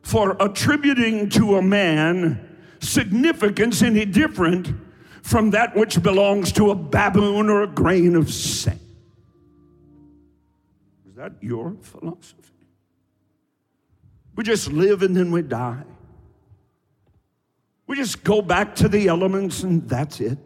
for 0.02 0.36
attributing 0.40 1.28
to 1.30 1.54
a 1.54 1.62
man 1.62 2.58
significance 2.80 3.80
any 3.80 4.04
different 4.04 4.74
from 5.22 5.50
that 5.50 5.76
which 5.76 6.02
belongs 6.02 6.50
to 6.50 6.72
a 6.72 6.74
baboon 6.74 7.48
or 7.48 7.62
a 7.62 7.68
grain 7.68 8.16
of 8.16 8.28
sand. 8.32 8.80
Is 11.08 11.14
that 11.14 11.34
your 11.40 11.76
philosophy? 11.80 12.66
We 14.34 14.42
just 14.42 14.72
live 14.72 15.02
and 15.04 15.16
then 15.16 15.30
we 15.30 15.42
die. 15.42 15.84
We 17.86 17.94
just 17.94 18.24
go 18.24 18.42
back 18.42 18.74
to 18.76 18.88
the 18.88 19.06
elements 19.06 19.62
and 19.62 19.88
that's 19.88 20.20
it. 20.20 20.38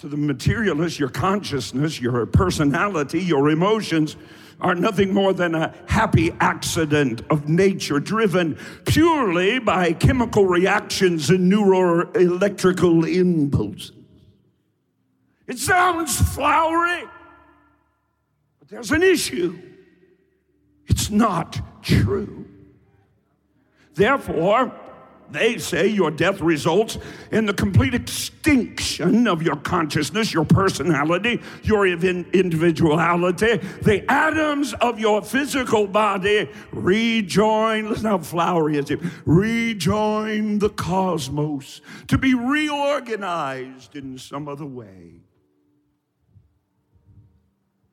To 0.00 0.06
the 0.08 0.16
materialist, 0.16 1.00
your 1.00 1.08
consciousness, 1.08 2.00
your 2.00 2.24
personality, 2.26 3.20
your 3.20 3.50
emotions 3.50 4.16
are 4.60 4.74
nothing 4.74 5.12
more 5.12 5.32
than 5.32 5.56
a 5.56 5.74
happy 5.88 6.32
accident 6.38 7.22
of 7.30 7.48
nature 7.48 7.98
driven 7.98 8.56
purely 8.84 9.58
by 9.58 9.92
chemical 9.92 10.46
reactions 10.46 11.30
and 11.30 11.50
neuroelectrical 11.50 13.12
impulses. 13.12 13.92
It 15.48 15.58
sounds 15.58 16.20
flowery, 16.34 17.04
but 18.60 18.68
there's 18.68 18.92
an 18.92 19.02
issue. 19.02 19.58
It's 20.86 21.10
not 21.10 21.82
true. 21.82 22.46
Therefore, 23.94 24.72
they 25.30 25.58
say 25.58 25.86
your 25.86 26.10
death 26.10 26.40
results 26.40 26.98
in 27.30 27.46
the 27.46 27.52
complete 27.52 27.94
extinction 27.94 29.28
of 29.28 29.42
your 29.42 29.56
consciousness, 29.56 30.32
your 30.32 30.44
personality, 30.44 31.40
your 31.62 31.86
individuality. 31.86 33.58
The 33.82 34.04
atoms 34.10 34.72
of 34.74 34.98
your 34.98 35.22
physical 35.22 35.86
body 35.86 36.50
rejoin, 36.72 37.90
listen 37.90 38.06
how 38.06 38.18
flowery 38.18 38.78
is 38.78 38.90
it, 38.90 39.00
rejoin 39.24 40.58
the 40.58 40.70
cosmos 40.70 41.80
to 42.08 42.18
be 42.18 42.34
reorganized 42.34 43.96
in 43.96 44.18
some 44.18 44.48
other 44.48 44.66
way. 44.66 45.20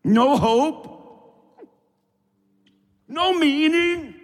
No 0.03 0.37
hope, 0.37 0.91
no 3.07 3.33
meaning 3.33 4.14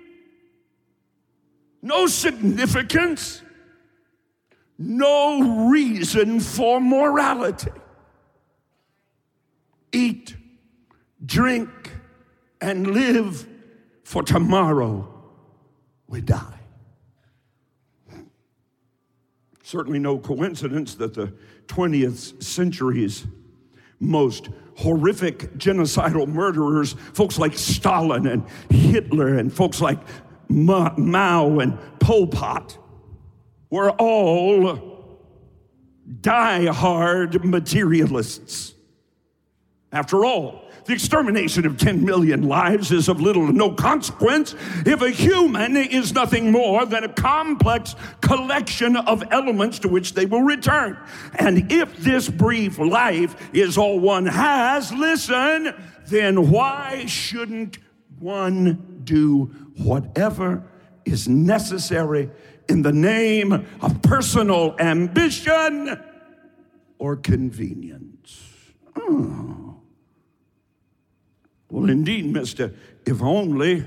no 1.81 2.07
significance, 2.07 3.41
no 4.77 5.67
reason 5.69 6.39
for 6.39 6.79
morality. 6.79 7.71
Eat, 9.91 10.35
drink, 11.25 11.69
and 12.59 12.87
live, 12.87 13.47
for 14.03 14.23
tomorrow 14.23 15.07
we 16.07 16.21
die. 16.21 16.59
Certainly, 19.63 19.99
no 19.99 20.19
coincidence 20.19 20.95
that 20.95 21.13
the 21.13 21.33
20th 21.67 22.43
century's 22.43 23.25
most 23.99 24.49
horrific 24.75 25.53
genocidal 25.57 26.27
murderers, 26.27 26.93
folks 27.13 27.37
like 27.39 27.57
Stalin 27.57 28.27
and 28.27 28.43
Hitler, 28.69 29.37
and 29.37 29.53
folks 29.53 29.79
like 29.79 29.99
Mao 30.51 31.59
and 31.59 31.77
Pol 31.99 32.27
Pot 32.27 32.77
were 33.69 33.91
all 33.91 34.91
die-hard 36.21 37.45
materialists. 37.45 38.73
After 39.91 40.25
all, 40.25 40.65
the 40.85 40.93
extermination 40.93 41.65
of 41.65 41.77
10 41.77 42.03
million 42.03 42.47
lives 42.47 42.91
is 42.91 43.07
of 43.07 43.21
little 43.21 43.47
to 43.47 43.53
no 43.53 43.71
consequence 43.71 44.55
if 44.85 45.01
a 45.01 45.09
human 45.09 45.77
is 45.77 46.13
nothing 46.13 46.51
more 46.51 46.85
than 46.85 47.03
a 47.03 47.09
complex 47.09 47.95
collection 48.19 48.95
of 48.95 49.23
elements 49.31 49.79
to 49.79 49.87
which 49.87 50.13
they 50.13 50.25
will 50.25 50.41
return. 50.41 50.97
And 51.35 51.71
if 51.71 51.97
this 51.97 52.29
brief 52.29 52.79
life 52.79 53.35
is 53.53 53.77
all 53.77 53.99
one 53.99 54.25
has, 54.25 54.91
listen, 54.91 55.73
then 56.07 56.49
why 56.49 57.05
shouldn't 57.05 57.77
one 58.19 59.01
do 59.03 59.51
whatever 59.83 60.63
is 61.05 61.27
necessary 61.27 62.29
in 62.69 62.81
the 62.81 62.91
name 62.91 63.51
of 63.81 64.01
personal 64.01 64.75
ambition 64.79 66.01
or 66.99 67.15
convenience. 67.15 68.43
Oh. 68.95 69.81
Well, 71.69 71.89
indeed, 71.89 72.25
Mr. 72.33 72.75
If 73.05 73.21
only 73.21 73.83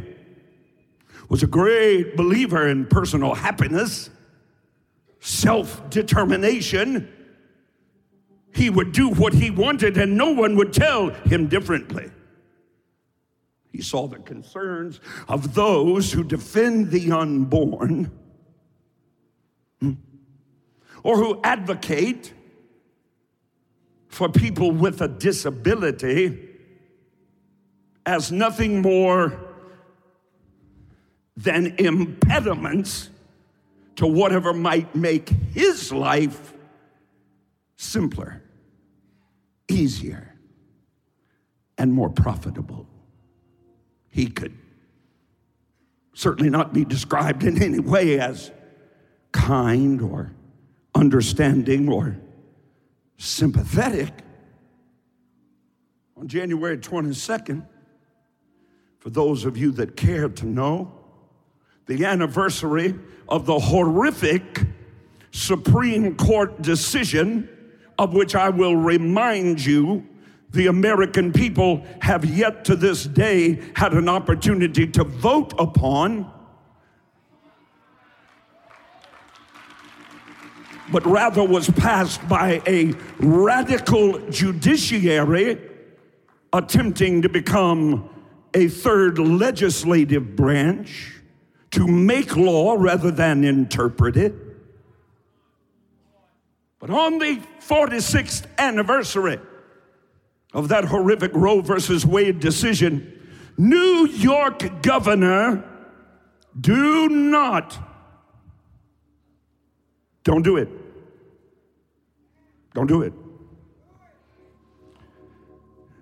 was 1.28 1.42
a 1.42 1.46
great 1.46 2.16
believer 2.16 2.68
in 2.68 2.86
personal 2.86 3.34
happiness, 3.34 4.10
self 5.20 5.88
determination. 5.90 7.10
He 8.54 8.70
would 8.70 8.92
do 8.92 9.08
what 9.08 9.32
he 9.32 9.50
wanted, 9.50 9.96
and 9.96 10.16
no 10.16 10.30
one 10.30 10.54
would 10.56 10.72
tell 10.72 11.10
him 11.10 11.48
differently. 11.48 12.10
He 13.74 13.82
saw 13.82 14.06
the 14.06 14.20
concerns 14.20 15.00
of 15.26 15.54
those 15.54 16.12
who 16.12 16.22
defend 16.22 16.92
the 16.92 17.10
unborn 17.10 18.08
hmm, 19.80 19.94
or 21.02 21.16
who 21.16 21.40
advocate 21.42 22.32
for 24.06 24.28
people 24.28 24.70
with 24.70 25.00
a 25.00 25.08
disability 25.08 26.50
as 28.06 28.30
nothing 28.30 28.80
more 28.80 29.36
than 31.36 31.74
impediments 31.78 33.10
to 33.96 34.06
whatever 34.06 34.52
might 34.52 34.94
make 34.94 35.30
his 35.52 35.92
life 35.92 36.54
simpler, 37.76 38.40
easier, 39.66 40.36
and 41.76 41.92
more 41.92 42.10
profitable. 42.10 42.86
He 44.14 44.28
could 44.28 44.56
certainly 46.12 46.48
not 46.48 46.72
be 46.72 46.84
described 46.84 47.42
in 47.42 47.60
any 47.60 47.80
way 47.80 48.20
as 48.20 48.52
kind 49.32 50.00
or 50.00 50.30
understanding 50.94 51.88
or 51.88 52.16
sympathetic. 53.18 54.12
On 56.16 56.28
January 56.28 56.78
22nd, 56.78 57.66
for 59.00 59.10
those 59.10 59.44
of 59.44 59.56
you 59.56 59.72
that 59.72 59.96
care 59.96 60.28
to 60.28 60.46
know, 60.46 60.92
the 61.86 62.04
anniversary 62.04 62.94
of 63.28 63.46
the 63.46 63.58
horrific 63.58 64.62
Supreme 65.32 66.14
Court 66.14 66.62
decision, 66.62 67.48
of 67.98 68.14
which 68.14 68.36
I 68.36 68.50
will 68.50 68.76
remind 68.76 69.66
you 69.66 70.06
the 70.54 70.68
American 70.68 71.32
people 71.32 71.84
have 72.00 72.24
yet 72.24 72.64
to 72.66 72.76
this 72.76 73.04
day 73.04 73.60
had 73.74 73.92
an 73.92 74.08
opportunity 74.08 74.86
to 74.86 75.04
vote 75.04 75.52
upon. 75.58 76.30
But 80.92 81.04
rather 81.04 81.42
was 81.42 81.68
passed 81.70 82.26
by 82.28 82.62
a 82.66 82.92
radical 83.18 84.18
judiciary 84.30 85.58
attempting 86.52 87.22
to 87.22 87.28
become 87.28 88.08
a 88.54 88.68
third 88.68 89.18
legislative 89.18 90.36
branch 90.36 91.20
to 91.72 91.88
make 91.88 92.36
law 92.36 92.76
rather 92.78 93.10
than 93.10 93.42
interpret 93.42 94.16
it. 94.16 94.34
But 96.78 96.90
on 96.90 97.18
the 97.18 97.40
46th 97.66 98.46
anniversary 98.58 99.40
of 100.54 100.68
that 100.68 100.84
horrific 100.84 101.32
Roe 101.34 101.60
versus 101.60 102.06
Wade 102.06 102.40
decision, 102.40 103.10
New 103.58 104.06
York 104.06 104.82
governor, 104.82 105.64
do 106.58 107.08
not, 107.08 107.76
don't 110.22 110.42
do 110.42 110.56
it. 110.56 110.68
Don't 112.72 112.86
do 112.86 113.02
it. 113.02 113.12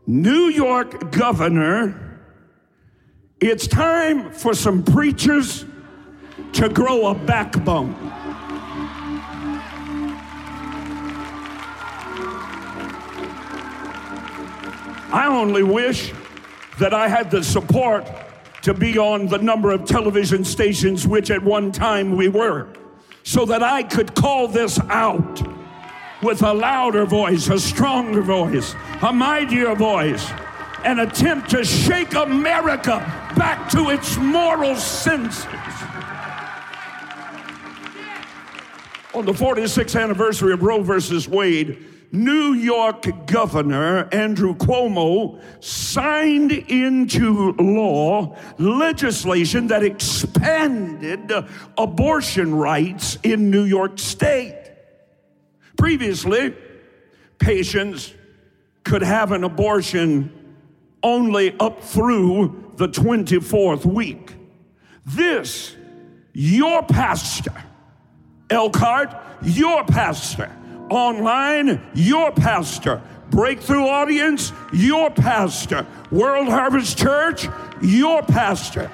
New 0.07 0.49
York 0.49 1.12
governor, 1.12 2.21
it's 3.41 3.67
time 3.67 4.33
for 4.33 4.55
some 4.55 4.83
preachers 4.83 5.65
to 6.53 6.69
grow 6.69 7.09
a 7.09 7.15
backbone. 7.15 7.95
I 15.12 15.27
only 15.27 15.62
wish 15.62 16.11
that 16.79 16.94
I 16.94 17.07
had 17.07 17.31
the 17.31 17.44
support 17.44 18.11
to 18.62 18.72
be 18.72 18.96
on 18.96 19.27
the 19.27 19.37
number 19.37 19.70
of 19.70 19.85
television 19.85 20.42
stations 20.42 21.07
which 21.07 21.31
at 21.31 21.42
one 21.42 21.70
time 21.70 22.16
we 22.16 22.29
were, 22.29 22.68
so 23.22 23.44
that 23.44 23.62
I 23.62 23.83
could 23.83 24.14
call 24.14 24.48
this 24.48 24.81
out 24.88 25.42
with 26.22 26.42
a 26.42 26.55
louder 26.55 27.05
voice, 27.05 27.48
a 27.48 27.59
stronger 27.59 28.22
voice, 28.22 28.75
a 29.03 29.12
mightier 29.12 29.75
voice, 29.75 30.31
and 30.83 30.98
attempt 31.01 31.51
to 31.51 31.62
shake 31.62 32.14
America 32.14 32.98
back 33.37 33.68
to 33.72 33.90
its 33.90 34.16
moral 34.16 34.77
senses. 34.77 35.44
On 39.12 39.27
the 39.27 39.33
46th 39.33 40.01
anniversary 40.01 40.55
of 40.55 40.62
Roe 40.62 40.83
versus 40.83 41.29
Wade, 41.29 41.91
New 42.12 42.53
York 42.53 43.27
Governor 43.27 44.07
Andrew 44.12 44.55
Cuomo 44.55 45.40
signed 45.64 46.53
into 46.53 47.53
law 47.53 48.37
legislation 48.59 49.68
that 49.68 49.83
expanded 49.83 51.33
abortion 51.79 52.55
rights 52.55 53.16
in 53.22 53.51
New 53.51 53.64
York 53.64 53.98
State. 53.98 54.59
Previously, 55.79 56.55
patients 57.38 58.12
could 58.85 59.03
have 59.03 59.33
an 59.33 59.42
abortion 59.42 60.31
only 61.03 61.57
up 61.59 61.83
through 61.83 62.72
the 62.77 62.88
24th 62.88 63.87
week. 63.87 64.35
This, 65.07 65.75
your 66.35 66.83
pastor, 66.83 67.55
Elkhart, 68.51 69.14
your 69.42 69.85
pastor, 69.85 70.51
online, 70.90 71.81
your 71.95 72.33
pastor. 72.33 73.03
Breakthrough 73.31 73.87
Audience, 73.87 74.53
your 74.73 75.11
pastor. 75.11 75.87
World 76.11 76.49
Harvest 76.49 76.99
Church, 76.99 77.49
your 77.81 78.23
pastor. 78.23 78.90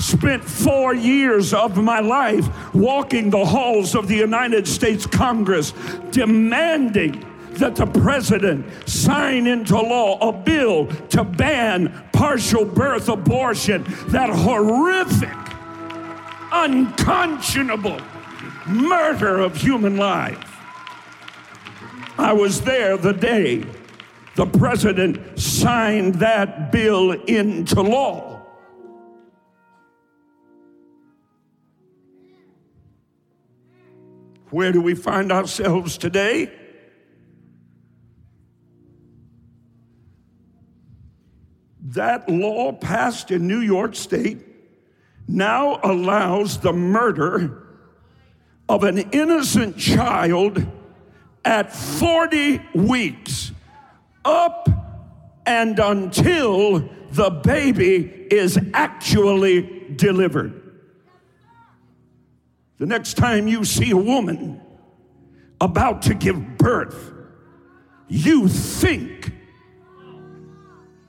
Spent 0.00 0.42
four 0.42 0.94
years 0.94 1.54
of 1.54 1.76
my 1.76 2.00
life 2.00 2.48
walking 2.74 3.30
the 3.30 3.44
halls 3.44 3.94
of 3.94 4.08
the 4.08 4.16
United 4.16 4.66
States 4.66 5.06
Congress 5.06 5.72
demanding 6.10 7.24
that 7.52 7.76
the 7.76 7.86
president 7.86 8.66
sign 8.88 9.46
into 9.46 9.76
law 9.76 10.18
a 10.28 10.32
bill 10.32 10.86
to 11.10 11.22
ban 11.22 12.04
partial 12.12 12.64
birth 12.64 13.08
abortion, 13.08 13.84
that 14.08 14.30
horrific, 14.30 15.28
unconscionable 16.50 18.00
murder 18.66 19.38
of 19.38 19.56
human 19.56 19.96
life. 19.96 20.51
I 22.22 22.32
was 22.32 22.60
there 22.60 22.96
the 22.96 23.12
day 23.12 23.64
the 24.36 24.46
president 24.46 25.40
signed 25.40 26.14
that 26.16 26.70
bill 26.70 27.10
into 27.10 27.82
law. 27.82 28.40
Where 34.50 34.70
do 34.70 34.80
we 34.80 34.94
find 34.94 35.32
ourselves 35.32 35.98
today? 35.98 36.52
That 41.80 42.28
law 42.28 42.70
passed 42.70 43.32
in 43.32 43.48
New 43.48 43.60
York 43.60 43.96
State 43.96 44.38
now 45.26 45.80
allows 45.82 46.58
the 46.58 46.72
murder 46.72 47.66
of 48.68 48.84
an 48.84 48.98
innocent 49.10 49.76
child 49.76 50.64
at 51.44 51.72
40 51.72 52.60
weeks, 52.74 53.52
up 54.24 54.68
and 55.46 55.78
until 55.78 56.88
the 57.10 57.30
baby 57.30 58.26
is 58.30 58.58
actually 58.72 59.94
delivered. 59.96 60.58
The 62.78 62.86
next 62.86 63.14
time 63.14 63.48
you 63.48 63.64
see 63.64 63.90
a 63.90 63.96
woman 63.96 64.60
about 65.60 66.02
to 66.02 66.14
give 66.14 66.58
birth, 66.58 67.12
you 68.08 68.48
think, 68.48 69.32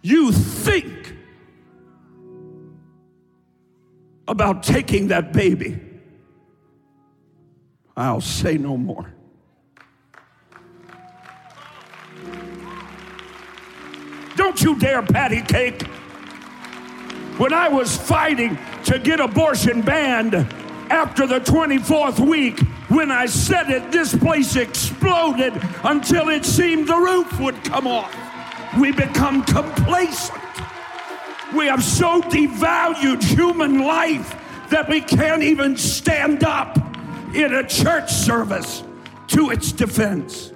you 0.01 0.31
think 0.31 1.15
about 4.27 4.63
taking 4.63 5.07
that 5.07 5.33
baby. 5.33 5.79
I'll 7.95 8.21
say 8.21 8.57
no 8.57 8.77
more. 8.77 9.13
Don't 14.35 14.61
you 14.61 14.77
dare 14.77 15.01
patty 15.01 15.41
cake. 15.41 15.83
When 17.37 17.53
I 17.53 17.67
was 17.67 17.97
fighting 17.97 18.57
to 18.85 18.99
get 18.99 19.19
abortion 19.19 19.81
banned 19.81 20.35
after 20.89 21.25
the 21.25 21.39
24th 21.39 22.19
week, 22.19 22.59
when 22.89 23.11
I 23.11 23.25
said 23.25 23.69
it, 23.71 23.91
this 23.91 24.15
place 24.15 24.55
exploded 24.55 25.53
until 25.83 26.29
it 26.29 26.45
seemed 26.45 26.87
the 26.87 26.95
roof 26.95 27.39
would 27.39 27.63
come 27.63 27.87
off. 27.87 28.15
We 28.79 28.91
become 28.91 29.43
complacent. 29.43 30.39
We 31.55 31.65
have 31.67 31.83
so 31.83 32.21
devalued 32.21 33.23
human 33.23 33.79
life 33.79 34.35
that 34.69 34.89
we 34.89 35.01
can't 35.01 35.43
even 35.43 35.77
stand 35.77 36.43
up 36.43 36.77
in 37.35 37.53
a 37.53 37.67
church 37.67 38.11
service 38.11 38.83
to 39.27 39.49
its 39.49 39.71
defense. 39.71 40.52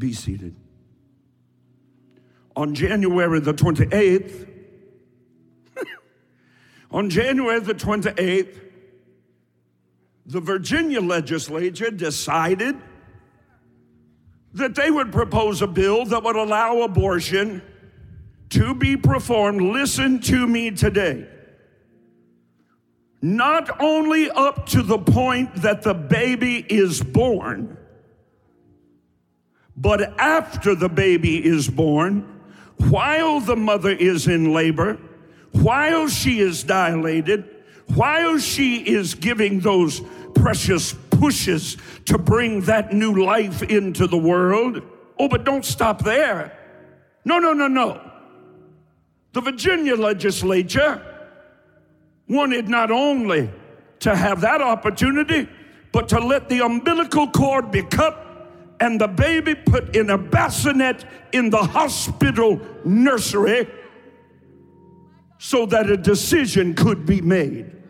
Be 0.00 0.14
seated. 0.14 0.56
On 2.56 2.74
January 2.74 3.38
the 3.38 3.52
28th, 3.52 4.48
on 6.90 7.10
January 7.10 7.60
the 7.60 7.74
28th, 7.74 8.58
the 10.24 10.40
Virginia 10.40 11.02
legislature 11.02 11.90
decided 11.90 12.76
that 14.54 14.74
they 14.74 14.90
would 14.90 15.12
propose 15.12 15.60
a 15.60 15.66
bill 15.66 16.06
that 16.06 16.22
would 16.22 16.36
allow 16.36 16.80
abortion 16.80 17.60
to 18.48 18.74
be 18.74 18.96
performed. 18.96 19.60
Listen 19.60 20.18
to 20.20 20.46
me 20.46 20.70
today. 20.70 21.28
Not 23.20 23.82
only 23.82 24.30
up 24.30 24.64
to 24.70 24.80
the 24.80 24.98
point 24.98 25.56
that 25.56 25.82
the 25.82 25.92
baby 25.92 26.64
is 26.70 27.02
born, 27.02 27.76
but 29.80 30.18
after 30.20 30.74
the 30.74 30.90
baby 30.90 31.44
is 31.44 31.68
born, 31.68 32.40
while 32.76 33.40
the 33.40 33.56
mother 33.56 33.90
is 33.90 34.28
in 34.28 34.52
labor, 34.52 34.98
while 35.52 36.06
she 36.06 36.40
is 36.40 36.62
dilated, 36.62 37.48
while 37.94 38.38
she 38.38 38.76
is 38.76 39.14
giving 39.14 39.60
those 39.60 40.02
precious 40.34 40.92
pushes 40.92 41.78
to 42.04 42.18
bring 42.18 42.60
that 42.62 42.92
new 42.92 43.24
life 43.24 43.62
into 43.62 44.06
the 44.06 44.18
world. 44.18 44.82
Oh, 45.18 45.28
but 45.28 45.44
don't 45.44 45.64
stop 45.64 46.04
there. 46.04 46.56
No, 47.24 47.38
no, 47.38 47.54
no, 47.54 47.66
no. 47.66 48.00
The 49.32 49.40
Virginia 49.40 49.96
legislature 49.96 51.02
wanted 52.28 52.68
not 52.68 52.90
only 52.90 53.50
to 54.00 54.14
have 54.14 54.42
that 54.42 54.60
opportunity, 54.60 55.48
but 55.92 56.08
to 56.10 56.20
let 56.20 56.48
the 56.48 56.60
umbilical 56.60 57.28
cord 57.28 57.70
be 57.70 57.82
cut 57.82 58.29
and 58.80 59.00
the 59.00 59.08
baby 59.08 59.54
put 59.54 59.94
in 59.94 60.10
a 60.10 60.18
bassinet 60.18 61.04
in 61.32 61.50
the 61.50 61.62
hospital 61.62 62.60
nursery 62.84 63.68
so 65.38 65.66
that 65.66 65.90
a 65.90 65.96
decision 65.96 66.74
could 66.74 67.06
be 67.06 67.20
made 67.20 67.80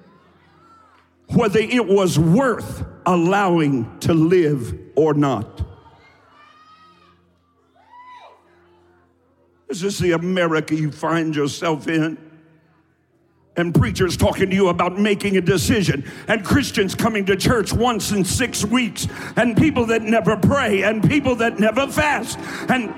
whether 1.35 1.61
it 1.61 1.87
was 1.87 2.18
worth 2.18 2.85
allowing 3.07 3.98
to 4.00 4.12
live 4.12 4.79
or 4.96 5.14
not. 5.14 5.62
Is 9.68 9.81
this 9.81 9.98
the 9.98 10.12
America 10.12 10.74
you 10.74 10.90
find 10.90 11.35
yourself 11.35 11.87
in? 11.87 12.30
And 13.57 13.75
preachers 13.75 14.17
talking 14.17 14.49
to 14.51 14.55
you 14.55 14.69
about 14.69 14.99
making 14.99 15.37
a 15.37 15.41
decision, 15.41 16.09
and 16.29 16.45
Christians 16.45 16.95
coming 16.95 17.27
to 17.27 17.37
church 17.37 17.73
once 17.73 18.13
in 18.13 18.25
six 18.25 18.65
weeks, 18.65 19.09
and 19.37 19.57
people 19.57 19.87
that 19.87 20.03
never 20.03 20.37
pray, 20.37 20.83
and 20.85 21.07
people 21.07 21.35
that 21.37 21.59
never 21.59 21.87
fast, 21.89 22.39
and 22.71 22.95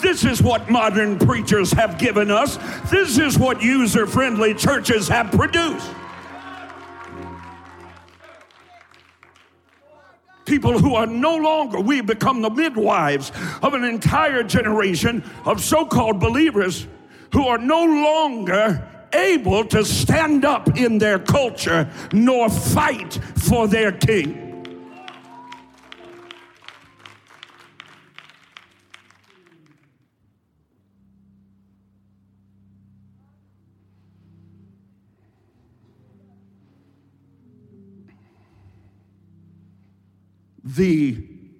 This 0.00 0.24
is 0.24 0.42
what 0.42 0.70
modern 0.70 1.18
preachers 1.18 1.72
have 1.72 1.98
given 1.98 2.30
us. 2.30 2.56
This 2.90 3.18
is 3.18 3.38
what 3.38 3.62
user 3.62 4.06
friendly 4.06 4.54
churches 4.54 5.08
have 5.08 5.30
produced. 5.30 5.90
People 10.50 10.80
who 10.80 10.96
are 10.96 11.06
no 11.06 11.36
longer, 11.36 11.78
we 11.80 12.00
become 12.00 12.42
the 12.42 12.50
midwives 12.50 13.30
of 13.62 13.72
an 13.72 13.84
entire 13.84 14.42
generation 14.42 15.22
of 15.44 15.62
so 15.62 15.86
called 15.86 16.18
believers 16.18 16.88
who 17.32 17.46
are 17.46 17.56
no 17.56 17.84
longer 17.84 18.84
able 19.12 19.64
to 19.66 19.84
stand 19.84 20.44
up 20.44 20.76
in 20.76 20.98
their 20.98 21.20
culture 21.20 21.88
nor 22.12 22.50
fight 22.50 23.14
for 23.36 23.68
their 23.68 23.92
king. 23.92 24.49
The 40.76 41.16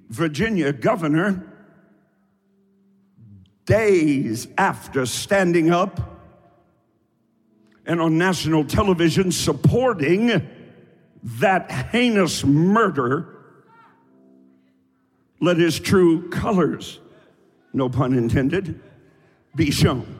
Virginia 0.09 0.73
governor, 0.73 1.47
days 3.65 4.49
after 4.59 5.07
standing 5.07 5.71
up 5.71 6.01
and 7.87 8.01
on 8.01 8.19
national 8.19 8.65
television 8.65 9.33
supporting 9.33 10.49
that 11.23 11.71
heinous 11.71 12.45
murder, 12.45 13.37
let 15.41 15.57
his 15.57 15.79
true 15.79 16.29
colors, 16.31 16.99
no 17.73 17.89
pun 17.89 18.13
intended, 18.13 18.81
be 19.55 19.71
shown. 19.71 20.19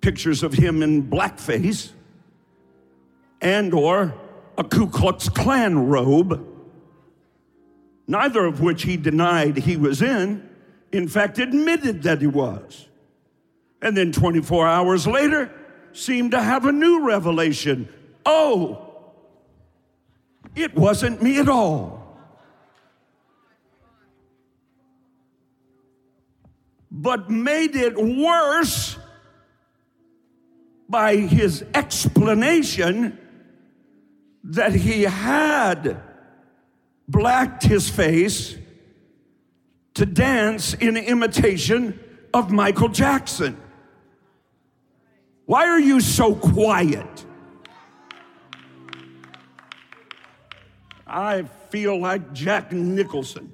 Pictures 0.00 0.42
of 0.42 0.52
him 0.52 0.82
in 0.82 1.08
blackface 1.08 1.90
and 3.40 3.74
or 3.74 4.14
a 4.58 4.64
Ku 4.64 4.86
Klux 4.88 5.28
Klan 5.28 5.88
robe, 5.88 6.46
neither 8.06 8.44
of 8.44 8.60
which 8.60 8.84
he 8.84 8.96
denied 8.96 9.58
he 9.58 9.76
was 9.76 10.02
in, 10.02 10.48
in 10.92 11.08
fact, 11.08 11.38
admitted 11.38 12.02
that 12.04 12.20
he 12.20 12.26
was. 12.26 12.88
And 13.82 13.96
then 13.96 14.12
24 14.12 14.66
hours 14.66 15.06
later, 15.06 15.50
seemed 15.92 16.30
to 16.32 16.42
have 16.42 16.64
a 16.66 16.72
new 16.72 17.06
revelation. 17.06 17.88
Oh, 18.24 18.86
it 20.54 20.74
wasn't 20.74 21.22
me 21.22 21.38
at 21.38 21.48
all. 21.48 22.18
But 26.90 27.28
made 27.30 27.76
it 27.76 27.96
worse 27.96 28.96
by 30.88 31.16
his 31.16 31.64
explanation 31.74 33.18
that 34.46 34.74
he 34.74 35.02
had 35.02 36.00
blacked 37.08 37.64
his 37.64 37.88
face 37.88 38.56
to 39.94 40.06
dance 40.06 40.74
in 40.74 40.96
imitation 40.96 41.98
of 42.32 42.52
Michael 42.52 42.88
Jackson. 42.88 43.60
Why 45.46 45.66
are 45.66 45.80
you 45.80 46.00
so 46.00 46.34
quiet? 46.34 47.24
I 51.06 51.44
feel 51.70 51.98
like 51.98 52.32
Jack 52.32 52.72
Nicholson. 52.72 53.52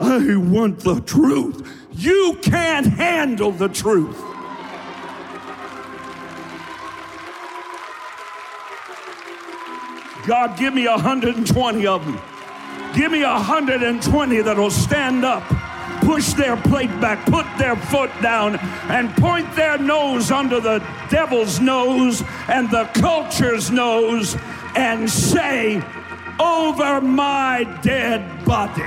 I 0.00 0.36
want 0.36 0.80
the 0.80 1.00
truth. 1.02 1.68
You 1.92 2.38
can't 2.42 2.86
handle 2.86 3.52
the 3.52 3.68
truth. 3.68 4.35
God, 10.26 10.58
give 10.58 10.74
me 10.74 10.88
120 10.88 11.86
of 11.86 12.04
them. 12.04 12.20
Give 12.96 13.12
me 13.12 13.22
120 13.22 14.40
that'll 14.40 14.70
stand 14.70 15.24
up, 15.24 15.44
push 16.00 16.32
their 16.32 16.56
plate 16.56 16.90
back, 17.00 17.24
put 17.26 17.46
their 17.58 17.76
foot 17.76 18.10
down, 18.20 18.56
and 18.90 19.14
point 19.16 19.54
their 19.54 19.78
nose 19.78 20.32
under 20.32 20.58
the 20.60 20.84
devil's 21.10 21.60
nose 21.60 22.24
and 22.48 22.68
the 22.70 22.84
culture's 22.94 23.70
nose 23.70 24.36
and 24.74 25.08
say, 25.08 25.80
Over 26.40 27.00
my 27.00 27.64
dead 27.82 28.44
body. 28.44 28.82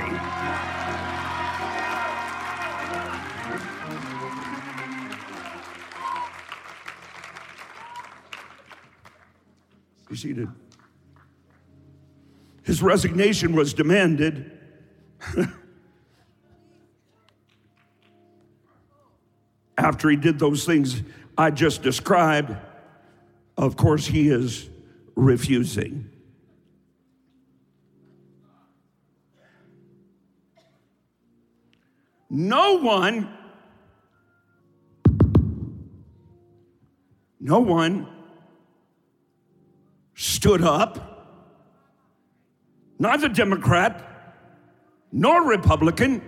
Be. 10.10 10.46
His 12.62 12.82
resignation 12.82 13.54
was 13.54 13.72
demanded. 13.74 14.58
After 19.78 20.10
he 20.10 20.16
did 20.16 20.38
those 20.38 20.64
things 20.64 21.02
I 21.38 21.50
just 21.50 21.82
described, 21.82 22.54
of 23.56 23.76
course, 23.76 24.06
he 24.06 24.28
is 24.28 24.68
refusing. 25.14 26.10
No 32.28 32.74
one, 32.78 33.28
no 37.40 37.58
one 37.58 38.06
stood 40.14 40.62
up 40.62 41.19
neither 43.00 43.28
Democrat 43.28 44.06
nor 45.10 45.42
Republican, 45.48 46.22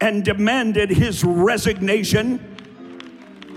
and 0.00 0.24
demanded 0.24 0.88
his 0.88 1.22
resignation 1.22 2.38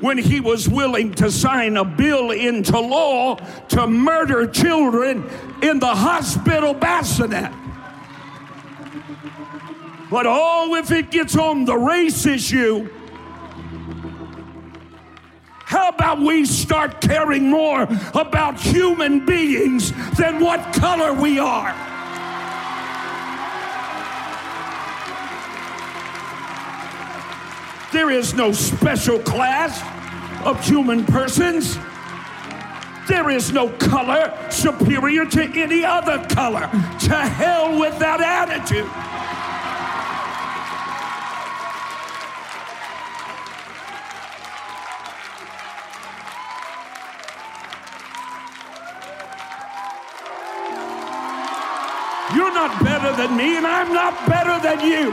when 0.01 0.17
he 0.17 0.41
was 0.41 0.67
willing 0.67 1.13
to 1.13 1.31
sign 1.31 1.77
a 1.77 1.85
bill 1.85 2.31
into 2.31 2.77
law 2.77 3.35
to 3.69 3.87
murder 3.87 4.45
children 4.45 5.29
in 5.61 5.79
the 5.79 5.95
hospital 5.95 6.73
bassinet. 6.73 7.53
But 10.11 10.25
oh, 10.27 10.75
if 10.75 10.91
it 10.91 11.09
gets 11.09 11.37
on 11.37 11.63
the 11.63 11.77
race 11.77 12.25
issue, 12.25 12.89
how 15.73 15.89
about 15.89 16.19
we 16.19 16.45
start 16.45 17.01
caring 17.01 17.49
more 17.49 17.87
about 18.13 18.59
human 18.59 19.25
beings 19.25 19.91
than 20.17 20.39
what 20.39 20.71
color 20.71 21.13
we 21.13 21.39
are? 21.39 21.73
There 27.91 28.11
is 28.11 28.35
no 28.35 28.51
special 28.51 29.17
class 29.17 29.81
of 30.45 30.63
human 30.63 31.05
persons. 31.05 31.79
There 33.07 33.31
is 33.31 33.51
no 33.51 33.69
color 33.69 34.31
superior 34.51 35.25
to 35.25 35.43
any 35.59 35.83
other 35.83 36.23
color. 36.27 36.69
To 37.07 37.15
hell 37.15 37.79
with 37.79 37.97
that 37.97 38.21
attitude. 38.21 39.02
Not 52.53 52.83
better 52.83 53.15
than 53.15 53.35
me, 53.35 53.57
and 53.57 53.65
I'm 53.65 53.91
not 53.93 54.13
better 54.27 54.61
than 54.61 54.79
you. 54.85 55.09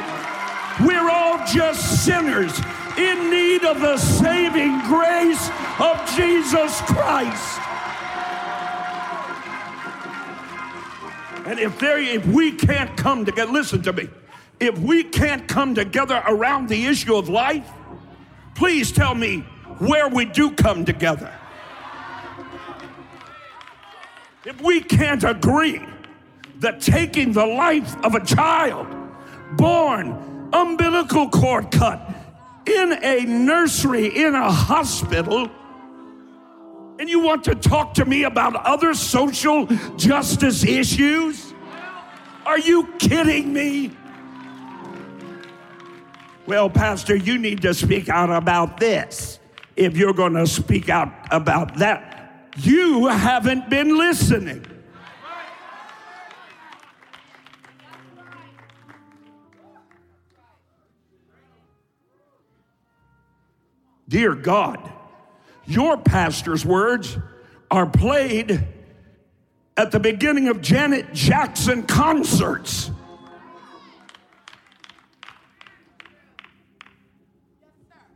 We're 0.87 1.11
all 1.11 1.45
just 1.47 2.05
sinners 2.05 2.59
in 2.97 3.31
need 3.31 3.65
of 3.65 3.81
the 3.81 3.97
saving 3.97 4.79
grace 4.83 5.51
of 5.79 5.97
Jesus 6.15 6.81
Christ. 6.83 7.61
And 11.47 11.59
if 11.59 11.79
there, 11.81 11.99
if 11.99 12.27
we 12.27 12.53
can't 12.53 12.97
come 12.97 13.25
together, 13.25 13.51
listen 13.51 13.83
to 13.83 13.93
me. 13.93 14.09
If 14.61 14.79
we 14.79 15.03
can't 15.03 15.49
come 15.49 15.75
together 15.75 16.23
around 16.27 16.69
the 16.69 16.87
issue 16.87 17.17
of 17.17 17.29
life, 17.29 17.69
please 18.55 18.93
tell 18.93 19.15
me 19.15 19.41
where 19.79 20.09
we 20.09 20.27
do 20.27 20.51
come 20.51 20.85
together. 20.85 21.33
If 24.45 24.61
we 24.61 24.81
can't 24.81 25.25
agree 25.25 25.81
that 26.61 26.81
taking 26.81 27.33
the 27.33 27.45
life 27.45 27.97
of 28.05 28.15
a 28.15 28.25
child 28.25 28.87
born 29.57 30.49
umbilical 30.53 31.29
cord 31.29 31.71
cut 31.71 32.01
in 32.67 32.93
a 33.03 33.25
nursery, 33.25 34.07
in 34.07 34.35
a 34.35 34.51
hospital, 34.51 35.51
and 36.99 37.09
you 37.09 37.21
want 37.21 37.45
to 37.45 37.55
talk 37.55 37.95
to 37.95 38.05
me 38.05 38.25
about 38.25 38.55
other 38.55 38.93
social 38.93 39.65
justice 39.97 40.65
issues? 40.65 41.55
Are 42.45 42.59
you 42.59 42.93
kidding 42.99 43.53
me? 43.53 43.91
Well, 46.47 46.69
Pastor, 46.69 47.17
you 47.17 47.39
need 47.39 47.63
to 47.63 47.73
speak 47.73 48.09
out 48.11 48.29
about 48.29 48.79
this. 48.79 49.39
If 49.77 49.97
you're 49.97 50.13
going 50.13 50.35
to 50.35 50.47
speak 50.47 50.91
out 50.91 51.13
about 51.31 51.77
that, 51.77 52.51
you 52.59 53.07
haven't 53.07 53.71
been 53.71 53.97
listening. 53.97 54.67
Dear 64.11 64.35
God, 64.35 64.93
your 65.67 65.97
pastor's 65.97 66.67
words 66.67 67.17
are 67.71 67.87
played 67.87 68.67
at 69.77 69.93
the 69.93 70.01
beginning 70.01 70.49
of 70.49 70.61
Janet 70.61 71.15
Jackson 71.15 71.85
concerts. 71.85 72.91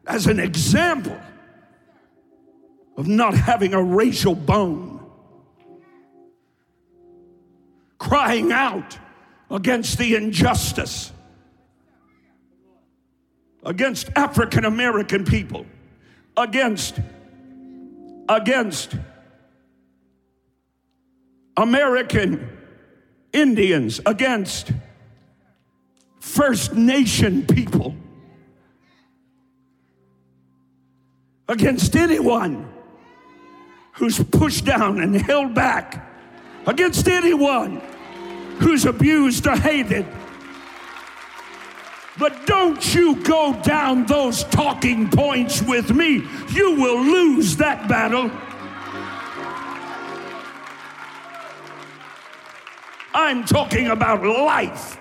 As 0.04 0.26
an 0.26 0.40
example 0.40 1.16
of 2.96 3.06
not 3.06 3.34
having 3.34 3.72
a 3.72 3.80
racial 3.80 4.34
bone, 4.34 4.98
crying 7.98 8.50
out 8.50 8.98
against 9.48 9.98
the 9.98 10.16
injustice 10.16 11.12
against 13.62 14.10
African 14.16 14.64
American 14.64 15.24
people 15.24 15.64
against 16.36 16.98
against 18.28 18.94
American 21.56 22.50
Indians, 23.32 24.00
against 24.06 24.72
First 26.20 26.74
Nation 26.74 27.46
people, 27.46 27.94
against 31.48 31.94
anyone 31.96 32.72
who's 33.92 34.22
pushed 34.22 34.64
down 34.64 35.00
and 35.00 35.14
held 35.14 35.54
back, 35.54 36.08
against 36.66 37.06
anyone 37.06 37.80
who's 38.58 38.84
abused 38.84 39.46
or 39.46 39.56
hated 39.56 40.06
but 42.18 42.46
don't 42.46 42.94
you 42.94 43.16
go 43.22 43.60
down 43.62 44.06
those 44.06 44.44
talking 44.44 45.10
points 45.10 45.60
with 45.62 45.90
me. 45.90 46.26
You 46.50 46.76
will 46.76 47.00
lose 47.00 47.56
that 47.56 47.88
battle. 47.88 48.30
I'm 53.12 53.44
talking 53.44 53.88
about 53.88 54.24
life. 54.24 54.98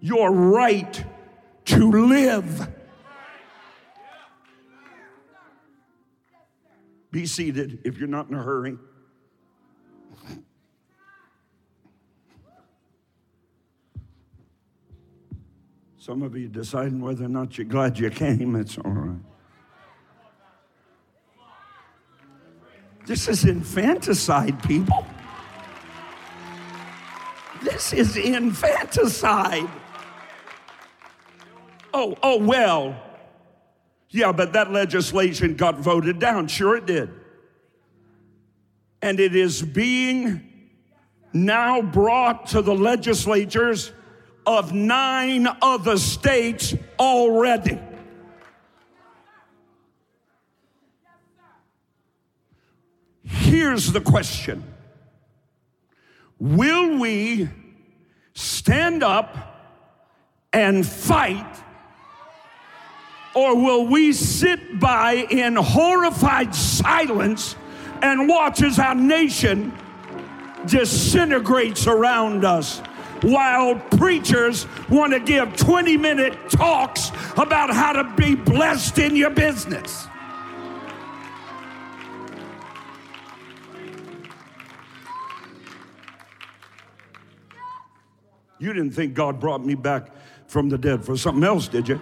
Your 0.00 0.32
right 0.32 1.04
to 1.66 1.90
live. 1.90 2.68
Be 7.10 7.26
seated 7.26 7.80
if 7.84 7.98
you're 7.98 8.06
not 8.06 8.28
in 8.28 8.34
a 8.34 8.42
hurry. 8.42 8.76
Some 16.08 16.22
of 16.22 16.34
you 16.34 16.48
deciding 16.48 17.02
whether 17.02 17.26
or 17.26 17.28
not 17.28 17.58
you're 17.58 17.66
glad 17.66 17.98
you 17.98 18.08
came, 18.08 18.56
it's 18.56 18.78
all 18.78 18.90
right. 18.90 19.20
This 23.04 23.28
is 23.28 23.44
infanticide, 23.44 24.62
people. 24.62 25.06
This 27.62 27.92
is 27.92 28.16
infanticide. 28.16 29.68
Oh, 31.92 32.16
oh, 32.22 32.38
well. 32.38 32.98
Yeah, 34.08 34.32
but 34.32 34.54
that 34.54 34.72
legislation 34.72 35.56
got 35.56 35.78
voted 35.78 36.18
down. 36.18 36.48
Sure, 36.48 36.76
it 36.76 36.86
did. 36.86 37.10
And 39.02 39.20
it 39.20 39.36
is 39.36 39.60
being 39.60 40.70
now 41.34 41.82
brought 41.82 42.46
to 42.46 42.62
the 42.62 42.74
legislatures 42.74 43.92
of 44.48 44.72
nine 44.72 45.46
other 45.60 45.98
states 45.98 46.74
already. 46.98 47.78
Here's 53.24 53.92
the 53.92 54.00
question 54.00 54.64
Will 56.40 56.98
we 56.98 57.50
stand 58.32 59.02
up 59.02 59.36
and 60.54 60.86
fight, 60.86 61.62
or 63.34 63.54
will 63.54 63.86
we 63.86 64.14
sit 64.14 64.80
by 64.80 65.26
in 65.28 65.56
horrified 65.56 66.54
silence 66.54 67.54
and 68.00 68.26
watch 68.26 68.62
as 68.62 68.78
our 68.78 68.94
nation 68.94 69.74
disintegrates 70.64 71.86
around 71.86 72.46
us? 72.46 72.80
While 73.22 73.76
preachers 73.76 74.66
want 74.88 75.12
to 75.12 75.20
give 75.20 75.56
20 75.56 75.96
minute 75.96 76.50
talks 76.50 77.10
about 77.36 77.70
how 77.70 77.92
to 77.92 78.04
be 78.16 78.34
blessed 78.34 78.98
in 78.98 79.16
your 79.16 79.30
business. 79.30 80.06
You 88.58 88.72
didn't 88.72 88.90
think 88.90 89.14
God 89.14 89.38
brought 89.38 89.64
me 89.64 89.74
back 89.74 90.10
from 90.48 90.68
the 90.68 90.78
dead 90.78 91.04
for 91.04 91.16
something 91.16 91.44
else, 91.44 91.68
did 91.68 91.88
you? 91.88 92.00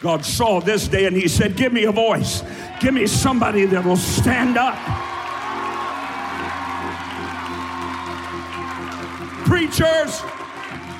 God 0.00 0.24
saw 0.24 0.60
this 0.60 0.88
day 0.88 1.06
and 1.06 1.16
He 1.16 1.28
said, 1.28 1.56
Give 1.56 1.72
me 1.72 1.84
a 1.84 1.92
voice. 1.92 2.42
Give 2.80 2.94
me 2.94 3.06
somebody 3.06 3.66
that 3.66 3.84
will 3.84 3.96
stand 3.96 4.56
up 4.56 4.76
preachers, 9.50 10.22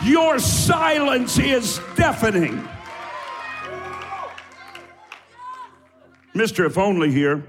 Your 0.03 0.41
silence 0.41 1.39
is 1.39 1.81
deafening. 1.95 2.69
Mr. 6.35 6.67
If 6.67 6.77
Only 6.77 7.13
here, 7.13 7.47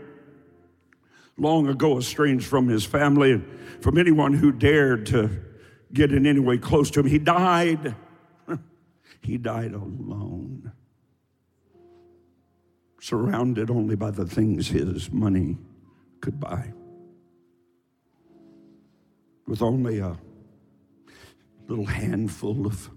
long 1.37 1.67
ago 1.67 1.97
estranged 1.97 2.45
from 2.45 2.67
his 2.67 2.85
family 2.85 3.31
and 3.31 3.45
from 3.81 3.97
anyone 3.97 4.33
who 4.33 4.51
dared 4.51 5.07
to 5.07 5.31
get 5.91 6.11
in 6.11 6.27
any 6.27 6.39
way 6.39 6.59
close 6.59 6.91
to 6.91 6.99
him, 6.99 7.07
he 7.07 7.17
died. 7.17 7.95
he 9.23 9.39
died 9.39 9.73
alone, 9.73 10.71
surrounded 12.99 13.71
only 13.71 13.95
by 13.95 14.11
the 14.11 14.25
things 14.27 14.67
his 14.67 15.11
money 15.11 15.57
could 16.19 16.39
buy. 16.39 16.71
With 19.47 19.63
only 19.63 19.97
a 19.97 20.15
little 21.71 21.85
handful 21.85 22.67
of 22.67 22.89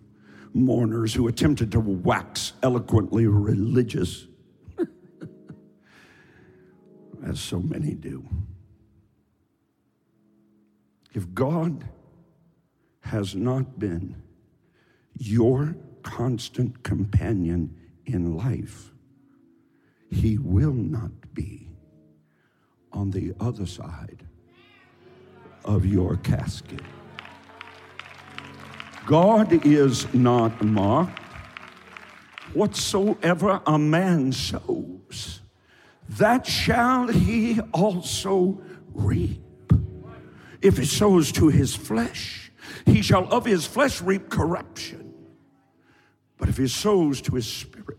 mourners 0.52 1.14
who 1.14 1.28
attempted 1.28 1.70
to 1.70 1.78
wax 1.78 2.54
eloquently 2.60 3.28
religious 3.28 4.26
as 7.24 7.38
so 7.38 7.60
many 7.60 7.94
do. 7.94 8.28
If 11.12 11.32
God 11.32 11.88
has 13.02 13.36
not 13.36 13.78
been 13.78 14.20
your 15.16 15.76
constant 16.02 16.82
companion 16.82 17.76
in 18.06 18.36
life, 18.36 18.90
He 20.10 20.36
will 20.38 20.72
not 20.72 21.12
be 21.32 21.68
on 22.92 23.12
the 23.12 23.34
other 23.38 23.66
side 23.66 24.26
of 25.64 25.86
your 25.86 26.16
casket. 26.16 26.80
God 29.06 29.66
is 29.66 30.12
not 30.14 30.62
mocked. 30.64 31.20
Whatsoever 32.54 33.60
a 33.66 33.78
man 33.78 34.32
sows, 34.32 35.40
that 36.08 36.46
shall 36.46 37.08
he 37.08 37.60
also 37.72 38.62
reap. 38.92 39.42
If 40.62 40.78
he 40.78 40.84
sows 40.84 41.32
to 41.32 41.48
his 41.48 41.74
flesh, 41.74 42.52
he 42.86 43.02
shall 43.02 43.28
of 43.32 43.44
his 43.44 43.66
flesh 43.66 44.00
reap 44.00 44.30
corruption. 44.30 45.12
But 46.38 46.48
if 46.48 46.56
he 46.56 46.68
sows 46.68 47.20
to 47.22 47.34
his 47.34 47.46
spirit, 47.46 47.98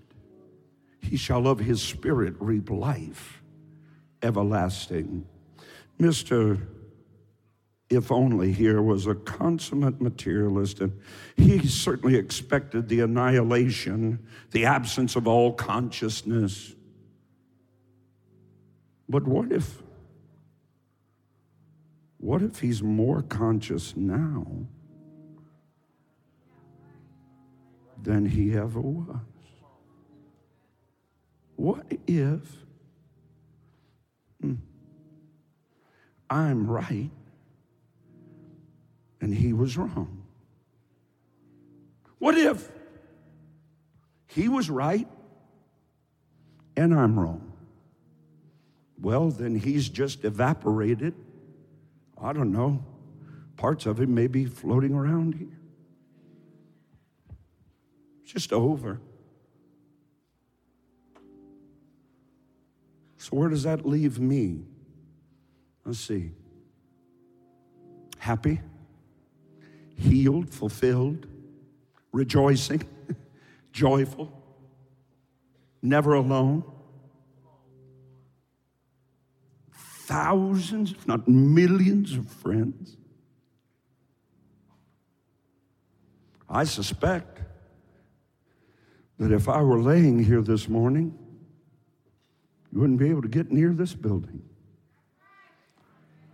he 1.01 1.18
shall 1.18 1.47
of 1.47 1.60
his 1.60 1.82
spirit 1.82 2.36
reap 2.39 2.70
life 2.70 3.43
everlasting. 4.22 5.26
Mr. 5.99 6.60
If 7.89 8.11
only 8.11 8.51
here 8.51 8.81
was 8.81 9.05
a 9.05 9.13
consummate 9.13 10.01
materialist, 10.01 10.81
and 10.81 10.99
he 11.38 11.67
certainly 11.67 12.15
expected 12.15 12.89
the 12.89 13.01
annihilation, 13.01 14.25
the 14.51 14.65
absence 14.65 15.15
of 15.15 15.27
all 15.27 15.53
consciousness 15.53 16.75
but 19.07 19.27
what 19.27 19.51
if, 19.51 19.81
what 22.17 22.41
if 22.41 22.59
he's 22.59 22.81
more 22.81 23.21
conscious 23.21 23.95
now 23.95 24.45
than 28.01 28.25
he 28.25 28.55
ever 28.57 28.81
was? 28.81 29.17
What 31.55 31.86
if 32.07 32.41
hmm, 34.41 34.55
I'm 36.29 36.69
right 36.69 37.11
and 39.26 39.34
he 39.34 39.53
was 39.53 39.76
wrong? 39.76 40.21
What 42.19 42.38
if 42.38 42.69
he 44.28 44.47
was 44.47 44.69
right 44.69 45.07
and 46.78 46.93
I'm 46.93 47.19
wrong? 47.19 47.51
Well, 49.01 49.32
then 49.32 49.55
he's 49.55 49.89
just 49.89 50.26
evaporated. 50.26 51.15
I 52.21 52.34
don't 52.34 52.51
know. 52.51 52.86
Parts 53.57 53.88
of 53.88 53.99
him 53.99 54.13
may 54.13 54.28
be 54.28 54.45
floating 54.45 54.93
around 54.93 55.34
here. 55.34 55.59
It's 58.21 58.32
just 58.32 58.53
over. 58.53 59.01
So, 63.17 63.30
where 63.32 63.49
does 63.49 63.63
that 63.63 63.88
leave 63.88 64.19
me? 64.19 64.65
Let's 65.84 65.99
see. 65.99 66.30
Happy, 68.19 68.59
healed, 69.97 70.49
fulfilled, 70.49 71.27
rejoicing, 72.11 72.83
joyful, 73.71 74.31
never 75.81 76.13
alone 76.13 76.63
thousands, 80.05 80.91
if 80.91 81.07
not 81.07 81.27
millions 81.27 82.13
of 82.13 82.27
friends. 82.29 82.97
I 86.47 86.63
suspect 86.63 87.41
that 89.17 89.31
if 89.31 89.49
I 89.49 89.61
were 89.61 89.79
laying 89.79 90.23
here 90.23 90.41
this 90.41 90.69
morning, 90.69 91.17
you 92.71 92.79
wouldn't 92.79 92.99
be 92.99 93.09
able 93.09 93.23
to 93.23 93.27
get 93.27 93.51
near 93.51 93.73
this 93.73 93.93
building 93.95 94.43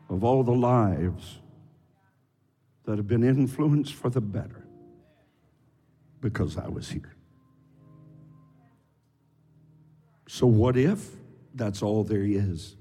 of 0.09 0.23
all 0.23 0.43
the 0.43 0.51
lives 0.51 1.39
that 2.91 2.97
have 2.97 3.07
been 3.07 3.23
influenced 3.23 3.93
for 3.93 4.09
the 4.09 4.19
better 4.19 4.67
because 6.19 6.57
I 6.57 6.67
was 6.67 6.89
here. 6.89 7.15
So, 10.27 10.45
what 10.45 10.75
if 10.75 11.07
that's 11.55 11.81
all 11.81 12.03
there 12.03 12.25
is? 12.25 12.75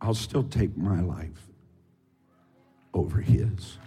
I'll 0.00 0.14
still 0.14 0.44
take 0.44 0.76
my 0.76 1.00
life 1.00 1.48
over 2.94 3.20
his. 3.20 3.78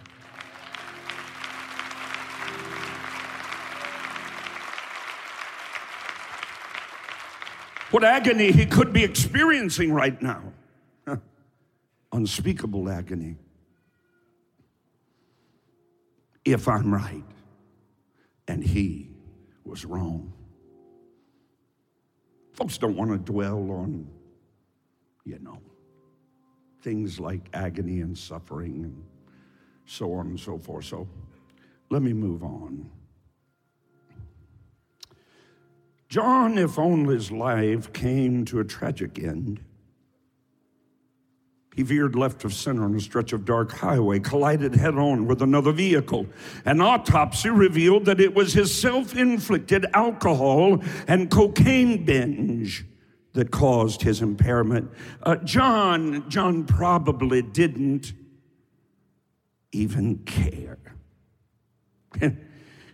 What 7.90 8.04
agony 8.04 8.52
he 8.52 8.66
could 8.66 8.92
be 8.92 9.02
experiencing 9.02 9.94
right 9.94 10.20
now. 10.20 10.42
Unspeakable 12.12 12.90
agony. 12.90 13.36
If 16.46 16.68
I'm 16.68 16.94
right 16.94 17.24
and 18.46 18.62
he 18.62 19.10
was 19.64 19.84
wrong. 19.84 20.32
Folks 22.52 22.78
don't 22.78 22.96
want 22.96 23.10
to 23.10 23.18
dwell 23.18 23.70
on, 23.72 24.08
you 25.24 25.40
know, 25.40 25.60
things 26.82 27.18
like 27.18 27.48
agony 27.52 28.00
and 28.00 28.16
suffering 28.16 28.84
and 28.84 29.04
so 29.86 30.14
on 30.14 30.28
and 30.28 30.40
so 30.40 30.56
forth. 30.56 30.84
So 30.84 31.08
let 31.90 32.00
me 32.00 32.12
move 32.12 32.44
on. 32.44 32.88
John, 36.08 36.56
if 36.56 36.78
only's 36.78 37.32
life 37.32 37.92
came 37.92 38.44
to 38.44 38.60
a 38.60 38.64
tragic 38.64 39.18
end, 39.18 39.60
he 41.76 41.82
veered 41.82 42.16
left 42.16 42.42
of 42.44 42.54
center 42.54 42.84
on 42.84 42.94
a 42.94 43.00
stretch 43.00 43.34
of 43.34 43.44
dark 43.44 43.70
highway, 43.70 44.18
collided 44.18 44.74
head 44.74 44.94
on 44.94 45.26
with 45.26 45.42
another 45.42 45.72
vehicle. 45.72 46.26
An 46.64 46.80
autopsy 46.80 47.50
revealed 47.50 48.06
that 48.06 48.18
it 48.18 48.34
was 48.34 48.54
his 48.54 48.74
self 48.74 49.14
inflicted 49.14 49.84
alcohol 49.92 50.82
and 51.06 51.30
cocaine 51.30 52.06
binge 52.06 52.86
that 53.34 53.50
caused 53.50 54.00
his 54.00 54.22
impairment. 54.22 54.90
Uh, 55.22 55.36
John, 55.36 56.28
John 56.30 56.64
probably 56.64 57.42
didn't 57.42 58.14
even 59.72 60.20
care. 60.24 60.78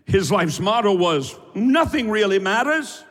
His 0.05 0.33
life's 0.33 0.59
motto 0.59 0.93
was 0.93 1.39
nothing 1.55 2.11
really 2.11 2.41
matters. 2.41 3.05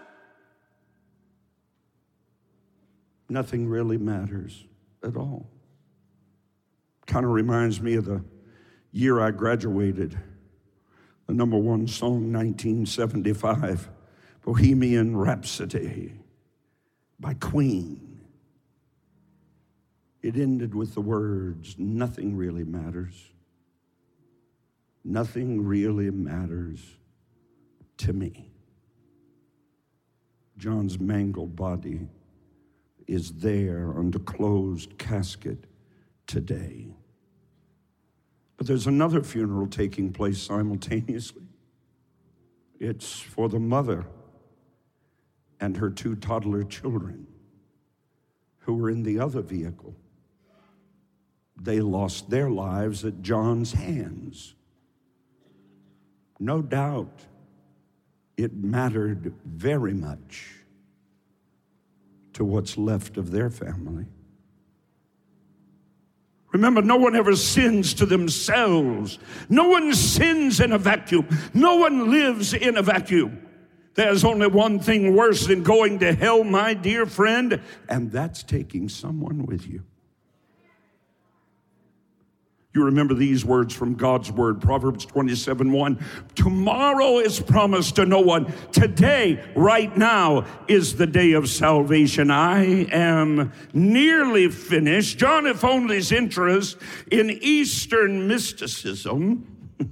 Nothing 3.29 3.69
really 3.69 3.97
matters 3.97 4.65
at 5.01 5.15
all. 5.15 5.49
Kind 7.11 7.25
of 7.25 7.33
reminds 7.33 7.81
me 7.81 7.95
of 7.95 8.05
the 8.05 8.23
year 8.93 9.19
I 9.19 9.31
graduated, 9.31 10.17
the 11.27 11.33
number 11.33 11.57
one 11.57 11.85
song, 11.85 12.31
1975, 12.31 13.89
Bohemian 14.45 15.17
Rhapsody 15.17 16.13
by 17.19 17.33
Queen. 17.33 18.21
It 20.21 20.37
ended 20.37 20.73
with 20.73 20.93
the 20.93 21.01
words, 21.01 21.75
Nothing 21.77 22.37
really 22.37 22.63
matters. 22.63 23.33
Nothing 25.03 25.65
really 25.65 26.11
matters 26.11 26.79
to 27.97 28.13
me. 28.13 28.53
John's 30.57 30.97
mangled 30.97 31.57
body 31.57 32.07
is 33.05 33.33
there 33.33 33.93
under 33.97 34.19
closed 34.19 34.97
casket 34.97 35.65
today. 36.25 36.95
But 38.61 38.67
there's 38.67 38.85
another 38.85 39.23
funeral 39.23 39.65
taking 39.65 40.13
place 40.13 40.39
simultaneously. 40.39 41.47
It's 42.79 43.19
for 43.19 43.49
the 43.49 43.59
mother 43.59 44.05
and 45.59 45.77
her 45.77 45.89
two 45.89 46.15
toddler 46.15 46.63
children 46.63 47.25
who 48.59 48.75
were 48.75 48.91
in 48.91 49.01
the 49.01 49.19
other 49.19 49.41
vehicle. 49.41 49.95
They 51.59 51.79
lost 51.79 52.29
their 52.29 52.51
lives 52.51 53.03
at 53.03 53.23
John's 53.23 53.73
hands. 53.73 54.53
No 56.39 56.61
doubt 56.61 57.25
it 58.37 58.53
mattered 58.53 59.33
very 59.43 59.95
much 59.95 60.57
to 62.33 62.45
what's 62.45 62.77
left 62.77 63.17
of 63.17 63.31
their 63.31 63.49
family. 63.49 64.05
Remember, 66.51 66.81
no 66.81 66.97
one 66.97 67.15
ever 67.15 67.35
sins 67.35 67.93
to 67.95 68.05
themselves. 68.05 69.19
No 69.49 69.69
one 69.69 69.93
sins 69.93 70.59
in 70.59 70.73
a 70.73 70.77
vacuum. 70.77 71.27
No 71.53 71.77
one 71.77 72.11
lives 72.11 72.53
in 72.53 72.77
a 72.77 72.81
vacuum. 72.81 73.47
There's 73.93 74.23
only 74.23 74.47
one 74.47 74.79
thing 74.79 75.15
worse 75.15 75.47
than 75.47 75.63
going 75.63 75.99
to 75.99 76.13
hell, 76.13 76.43
my 76.43 76.73
dear 76.73 77.05
friend, 77.05 77.61
and 77.89 78.11
that's 78.11 78.43
taking 78.43 78.89
someone 78.89 79.45
with 79.45 79.67
you. 79.67 79.83
You 82.73 82.85
remember 82.85 83.13
these 83.13 83.43
words 83.43 83.73
from 83.73 83.95
God's 83.95 84.31
word, 84.31 84.61
Proverbs 84.61 85.05
27 85.05 85.73
1. 85.73 86.05
Tomorrow 86.35 87.19
is 87.19 87.37
promised 87.39 87.97
to 87.97 88.05
no 88.05 88.21
one. 88.21 88.53
Today, 88.71 89.43
right 89.55 89.95
now, 89.97 90.45
is 90.69 90.95
the 90.95 91.07
day 91.07 91.33
of 91.33 91.49
salvation. 91.49 92.31
I 92.31 92.85
am 92.85 93.51
nearly 93.73 94.49
finished. 94.49 95.17
John 95.17 95.47
If 95.47 95.65
Only's 95.65 96.13
interest 96.13 96.77
in 97.11 97.29
Eastern 97.41 98.29
mysticism 98.29 99.73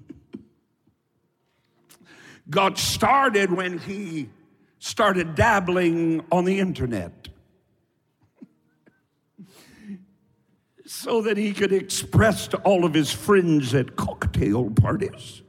got 2.50 2.78
started 2.78 3.52
when 3.52 3.80
he 3.80 4.30
started 4.80 5.36
dabbling 5.36 6.24
on 6.32 6.46
the 6.46 6.60
internet. 6.60 7.29
So 10.90 11.22
that 11.22 11.38
he 11.38 11.54
could 11.54 11.72
express 11.72 12.48
to 12.48 12.58
all 12.62 12.84
of 12.84 12.96
his 12.96 13.12
friends 13.12 13.76
at 13.76 13.96
cocktail 13.96 14.72
parties 14.72 15.44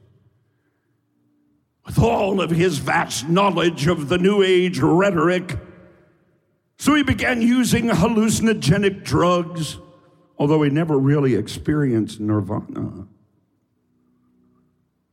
with 1.83 1.97
all 1.97 2.39
of 2.39 2.51
his 2.51 2.77
vast 2.77 3.27
knowledge 3.27 3.87
of 3.87 4.07
the 4.07 4.19
New 4.19 4.43
Age 4.43 4.77
rhetoric. 4.77 5.57
So 6.77 6.93
he 6.93 7.01
began 7.01 7.41
using 7.41 7.89
hallucinogenic 7.89 9.03
drugs, 9.03 9.79
although 10.37 10.61
he 10.61 10.69
never 10.69 10.95
really 10.95 11.33
experienced 11.33 12.19
nirvana. 12.19 13.07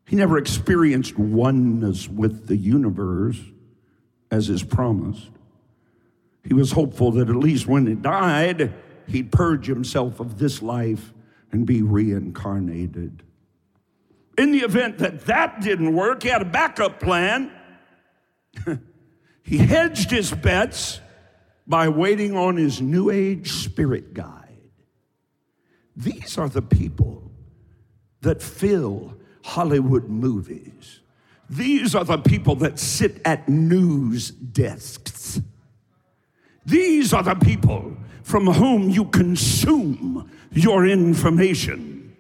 He 0.09 0.17
never 0.17 0.37
experienced 0.37 1.19
oneness 1.19 2.07
with 2.07 2.49
the 2.49 2.57
universe 2.59 3.41
as 4.31 4.51
is 4.51 4.63
promised. 4.63 5.31
He 6.45 6.53
was 6.53 6.73
hopeful 6.73 7.13
that 7.13 7.31
at 7.31 7.37
least 7.37 7.67
when 7.67 7.87
he 7.87 7.95
died, 7.95 8.75
he'd 9.09 9.33
purge 9.33 9.67
himself 9.67 10.21
of 10.21 10.39
this 10.39 10.63
life 10.63 11.13
and 11.51 11.67
be 11.67 11.83
reincarnated. 11.83 13.23
In 14.37 14.53
the 14.53 14.61
event 14.61 14.99
that 14.99 15.27
that 15.27 15.61
didn't 15.61 15.95
work, 15.95 16.23
he 16.23 16.29
had 16.29 16.43
a 16.43 16.47
backup 16.47 17.01
plan. 17.01 17.51
he 19.43 19.59
hedged 19.59 20.11
his 20.11 20.31
bets 20.31 21.01
by 21.67 21.89
waiting 21.89 22.37
on 22.37 22.57
his 22.57 22.81
New 22.81 23.11
Age 23.11 23.51
spirit 23.51 24.15
guide. 24.15 24.45
These 25.97 26.39
are 26.39 26.49
the 26.49 26.63
people 26.63 27.31
that 28.21 28.43
fill 28.43 29.17
Hollywood 29.43 30.09
movies. 30.09 31.01
These 31.51 31.95
are 31.95 32.05
the 32.05 32.19
people 32.19 32.55
that 32.57 32.79
sit 32.79 33.21
at 33.25 33.49
news 33.49 34.31
desks. 34.31 35.41
These 36.65 37.13
are 37.13 37.23
the 37.23 37.35
people 37.35 37.97
from 38.29 38.47
whom 38.47 38.91
you 38.91 39.07
consume 39.07 40.31
your 40.53 40.87
information. 40.87 42.15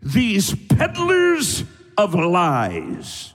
These 0.00 0.54
peddlers 0.68 1.64
of 1.98 2.14
lies, 2.14 3.34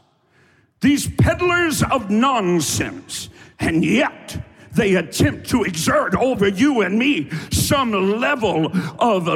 these 0.79 1.09
peddlers 1.17 1.83
of 1.83 2.09
nonsense, 2.09 3.29
and 3.59 3.83
yet 3.83 4.37
they 4.71 4.95
attempt 4.95 5.49
to 5.49 5.63
exert 5.63 6.15
over 6.15 6.47
you 6.47 6.81
and 6.81 6.97
me 6.97 7.29
some 7.51 7.91
level 8.19 8.71
of 8.97 9.27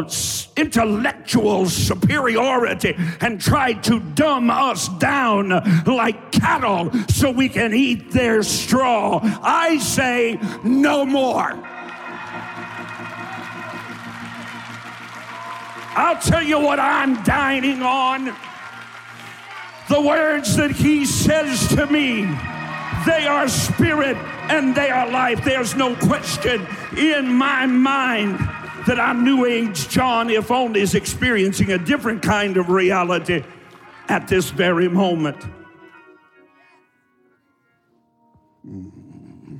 intellectual 0.55 1.65
superiority 1.65 2.95
and 3.19 3.41
try 3.41 3.73
to 3.73 3.99
dumb 3.99 4.49
us 4.49 4.87
down 4.99 5.49
like 5.85 6.31
cattle 6.31 6.91
so 7.09 7.29
we 7.29 7.49
can 7.49 7.73
eat 7.73 8.11
their 8.11 8.41
straw. 8.41 9.19
I 9.43 9.79
say 9.79 10.39
no 10.63 11.05
more. 11.05 11.61
I'll 15.99 16.21
tell 16.21 16.41
you 16.41 16.57
what 16.61 16.79
I'm 16.79 17.21
dining 17.23 17.81
on. 17.81 18.33
The 19.89 20.01
words 20.01 20.55
that 20.55 20.71
he 20.71 21.05
says 21.05 21.67
to 21.75 21.87
me, 21.87 22.21
they 23.05 23.27
are 23.27 23.49
spirit 23.49 24.15
and 24.49 24.73
they 24.73 24.91
are 24.91 25.11
life. 25.11 25.43
There's 25.43 25.75
no 25.75 25.97
question 25.97 26.65
in 26.95 27.27
my 27.27 27.65
mind 27.65 28.39
that 28.87 28.97
I'm 28.97 29.25
New 29.25 29.43
Age 29.43 29.89
John, 29.89 30.29
if 30.29 30.51
only 30.51 30.79
is 30.79 30.95
experiencing 30.95 31.73
a 31.73 31.77
different 31.77 32.21
kind 32.21 32.55
of 32.55 32.69
reality 32.69 33.43
at 34.07 34.29
this 34.29 34.51
very 34.51 34.87
moment. 34.87 35.43
Mm-hmm. 38.65 39.57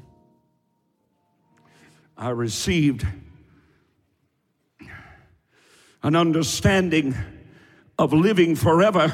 I 2.18 2.30
received 2.30 3.06
an 6.04 6.16
understanding 6.16 7.16
of 7.98 8.14
living 8.14 8.56
forever. 8.56 9.12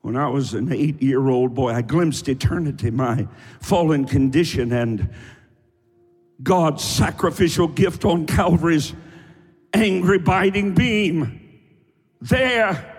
When 0.00 0.16
I 0.16 0.28
was 0.28 0.54
an 0.54 0.72
eight 0.72 1.02
year 1.02 1.28
old 1.28 1.54
boy, 1.54 1.72
I 1.72 1.82
glimpsed 1.82 2.28
eternity, 2.28 2.90
my 2.90 3.26
fallen 3.60 4.04
condition, 4.04 4.72
and 4.72 5.10
God's 6.42 6.84
sacrificial 6.84 7.66
gift 7.66 8.04
on 8.04 8.26
Calvary's 8.26 8.94
angry, 9.74 10.18
biting 10.18 10.74
beam. 10.74 11.40
There, 12.20 12.97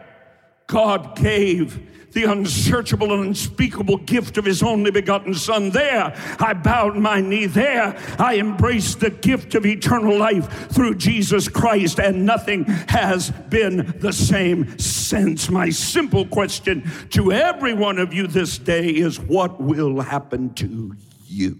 God 0.69 1.15
gave 1.15 2.11
the 2.11 2.25
unsearchable 2.25 3.11
and 3.11 3.27
unspeakable 3.27 3.97
gift 3.97 4.37
of 4.37 4.45
his 4.45 4.61
only 4.61 4.91
begotten 4.91 5.33
Son. 5.33 5.71
There, 5.71 6.13
I 6.39 6.53
bowed 6.53 6.95
my 6.95 7.21
knee. 7.21 7.47
There, 7.47 7.97
I 8.19 8.37
embraced 8.37 8.99
the 8.99 9.09
gift 9.09 9.55
of 9.55 9.65
eternal 9.65 10.17
life 10.17 10.71
through 10.71 10.95
Jesus 10.95 11.47
Christ, 11.47 11.99
and 11.99 12.23
nothing 12.25 12.65
has 12.87 13.31
been 13.31 13.95
the 13.99 14.13
same 14.13 14.77
since. 14.77 15.49
My 15.49 15.71
simple 15.71 16.25
question 16.25 16.89
to 17.11 17.31
every 17.31 17.73
one 17.73 17.97
of 17.97 18.13
you 18.13 18.27
this 18.27 18.59
day 18.59 18.89
is 18.89 19.19
what 19.19 19.59
will 19.59 20.01
happen 20.01 20.53
to 20.55 20.95
you 21.25 21.57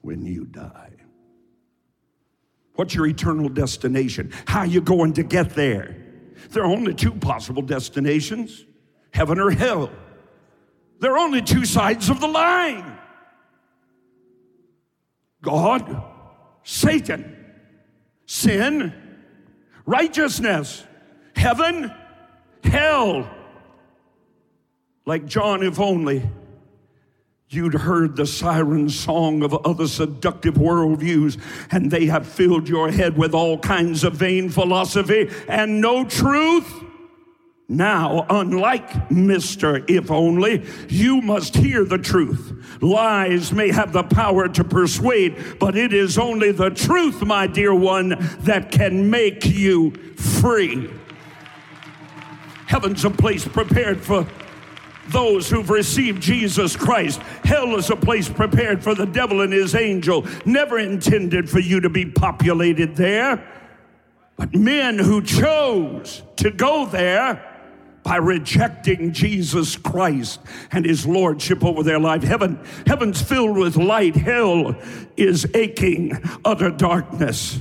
when 0.00 0.24
you 0.24 0.46
die? 0.46 0.92
What's 2.74 2.94
your 2.94 3.06
eternal 3.06 3.50
destination? 3.50 4.32
How 4.46 4.60
are 4.60 4.66
you 4.66 4.80
going 4.80 5.12
to 5.14 5.22
get 5.22 5.50
there? 5.50 6.03
There 6.54 6.62
are 6.62 6.70
only 6.70 6.94
two 6.94 7.10
possible 7.12 7.62
destinations 7.62 8.64
heaven 9.12 9.38
or 9.38 9.50
hell. 9.50 9.90
There 11.00 11.12
are 11.12 11.18
only 11.18 11.42
two 11.42 11.64
sides 11.64 12.08
of 12.08 12.20
the 12.20 12.28
line 12.28 12.98
God, 15.42 16.02
Satan, 16.62 17.36
sin, 18.24 18.94
righteousness, 19.84 20.84
heaven, 21.36 21.92
hell. 22.62 23.28
Like 25.04 25.26
John, 25.26 25.62
if 25.62 25.78
only 25.78 26.22
you'd 27.54 27.74
heard 27.74 28.16
the 28.16 28.26
siren 28.26 28.88
song 28.88 29.42
of 29.42 29.54
other 29.66 29.86
seductive 29.86 30.54
worldviews, 30.54 31.38
and 31.70 31.90
they 31.90 32.06
have 32.06 32.26
filled 32.26 32.68
your 32.68 32.90
head 32.90 33.16
with 33.16 33.34
all 33.34 33.58
kinds 33.58 34.04
of 34.04 34.14
vain 34.14 34.48
philosophy 34.48 35.30
and 35.48 35.80
no 35.80 36.04
truth. 36.04 36.82
Now, 37.66 38.26
unlike 38.28 38.90
Mr. 39.08 39.88
If 39.88 40.10
Only, 40.10 40.66
you 40.88 41.22
must 41.22 41.56
hear 41.56 41.84
the 41.84 41.96
truth. 41.96 42.52
Lies 42.82 43.52
may 43.52 43.70
have 43.72 43.92
the 43.92 44.02
power 44.02 44.48
to 44.48 44.64
persuade, 44.64 45.58
but 45.58 45.74
it 45.74 45.94
is 45.94 46.18
only 46.18 46.52
the 46.52 46.68
truth, 46.70 47.22
my 47.22 47.46
dear 47.46 47.74
one, 47.74 48.16
that 48.40 48.70
can 48.70 49.08
make 49.08 49.46
you 49.46 49.92
free. 50.16 50.90
Heaven's 52.66 53.04
a 53.04 53.10
place 53.10 53.48
prepared 53.48 54.02
for 54.02 54.26
those 55.08 55.50
who've 55.50 55.70
received 55.70 56.22
Jesus 56.22 56.76
Christ. 56.76 57.20
Hell 57.44 57.76
is 57.76 57.90
a 57.90 57.96
place 57.96 58.28
prepared 58.28 58.82
for 58.82 58.94
the 58.94 59.06
devil 59.06 59.40
and 59.40 59.52
his 59.52 59.74
angel, 59.74 60.26
never 60.44 60.78
intended 60.78 61.48
for 61.48 61.60
you 61.60 61.80
to 61.80 61.90
be 61.90 62.06
populated 62.06 62.96
there. 62.96 63.46
But 64.36 64.54
men 64.54 64.98
who 64.98 65.22
chose 65.22 66.22
to 66.36 66.50
go 66.50 66.86
there 66.86 67.50
by 68.02 68.16
rejecting 68.16 69.12
Jesus 69.12 69.76
Christ 69.76 70.40
and 70.70 70.84
his 70.84 71.06
lordship 71.06 71.64
over 71.64 71.82
their 71.82 71.98
life. 71.98 72.22
Heaven, 72.22 72.60
heaven's 72.86 73.22
filled 73.22 73.56
with 73.56 73.76
light. 73.76 74.14
Hell 74.14 74.76
is 75.16 75.46
aching 75.54 76.12
utter 76.44 76.70
darkness. 76.70 77.60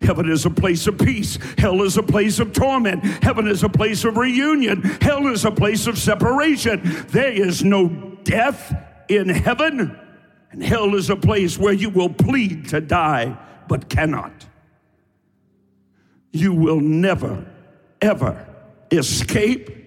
Heaven 0.00 0.30
is 0.30 0.46
a 0.46 0.50
place 0.50 0.86
of 0.86 0.98
peace. 0.98 1.38
Hell 1.58 1.82
is 1.82 1.96
a 1.96 2.02
place 2.02 2.38
of 2.38 2.52
torment. 2.52 3.04
Heaven 3.22 3.48
is 3.48 3.62
a 3.62 3.68
place 3.68 4.04
of 4.04 4.16
reunion. 4.16 4.82
Hell 4.82 5.26
is 5.26 5.44
a 5.44 5.50
place 5.50 5.86
of 5.86 5.98
separation. 5.98 6.80
There 7.08 7.32
is 7.32 7.64
no 7.64 7.88
death 8.24 8.74
in 9.08 9.28
heaven. 9.28 9.98
And 10.50 10.62
hell 10.62 10.94
is 10.94 11.10
a 11.10 11.16
place 11.16 11.58
where 11.58 11.72
you 11.72 11.90
will 11.90 12.08
plead 12.08 12.68
to 12.68 12.80
die 12.80 13.36
but 13.68 13.88
cannot. 13.88 14.46
You 16.32 16.54
will 16.54 16.80
never, 16.80 17.44
ever 18.00 18.46
escape 18.90 19.77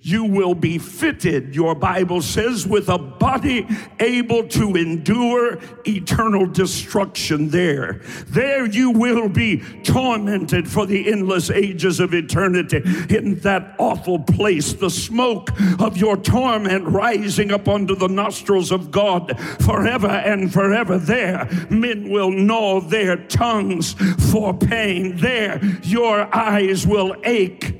you 0.00 0.24
will 0.24 0.54
be 0.54 0.78
fitted, 0.78 1.54
your 1.54 1.74
Bible 1.74 2.22
says, 2.22 2.66
with 2.66 2.88
a 2.88 2.98
body 2.98 3.66
able 3.98 4.46
to 4.48 4.76
endure 4.76 5.58
eternal 5.86 6.46
destruction 6.46 7.48
there. 7.48 8.00
There 8.28 8.66
you 8.66 8.90
will 8.90 9.28
be 9.28 9.58
tormented 9.82 10.68
for 10.68 10.86
the 10.86 11.10
endless 11.10 11.50
ages 11.50 12.00
of 12.00 12.14
eternity 12.14 12.82
in 13.10 13.40
that 13.40 13.74
awful 13.78 14.20
place, 14.20 14.72
the 14.72 14.90
smoke 14.90 15.50
of 15.80 15.96
your 15.96 16.16
torment 16.16 16.86
rising 16.86 17.52
up 17.52 17.68
under 17.68 17.94
the 17.94 18.08
nostrils 18.08 18.70
of 18.70 18.90
God 18.90 19.38
forever 19.60 20.06
and 20.06 20.52
forever. 20.52 20.98
There, 20.98 21.48
men 21.70 22.08
will 22.08 22.30
gnaw 22.30 22.80
their 22.80 23.16
tongues 23.16 23.94
for 24.30 24.56
pain. 24.56 25.16
There, 25.16 25.60
your 25.82 26.34
eyes 26.34 26.86
will 26.86 27.16
ache 27.24 27.77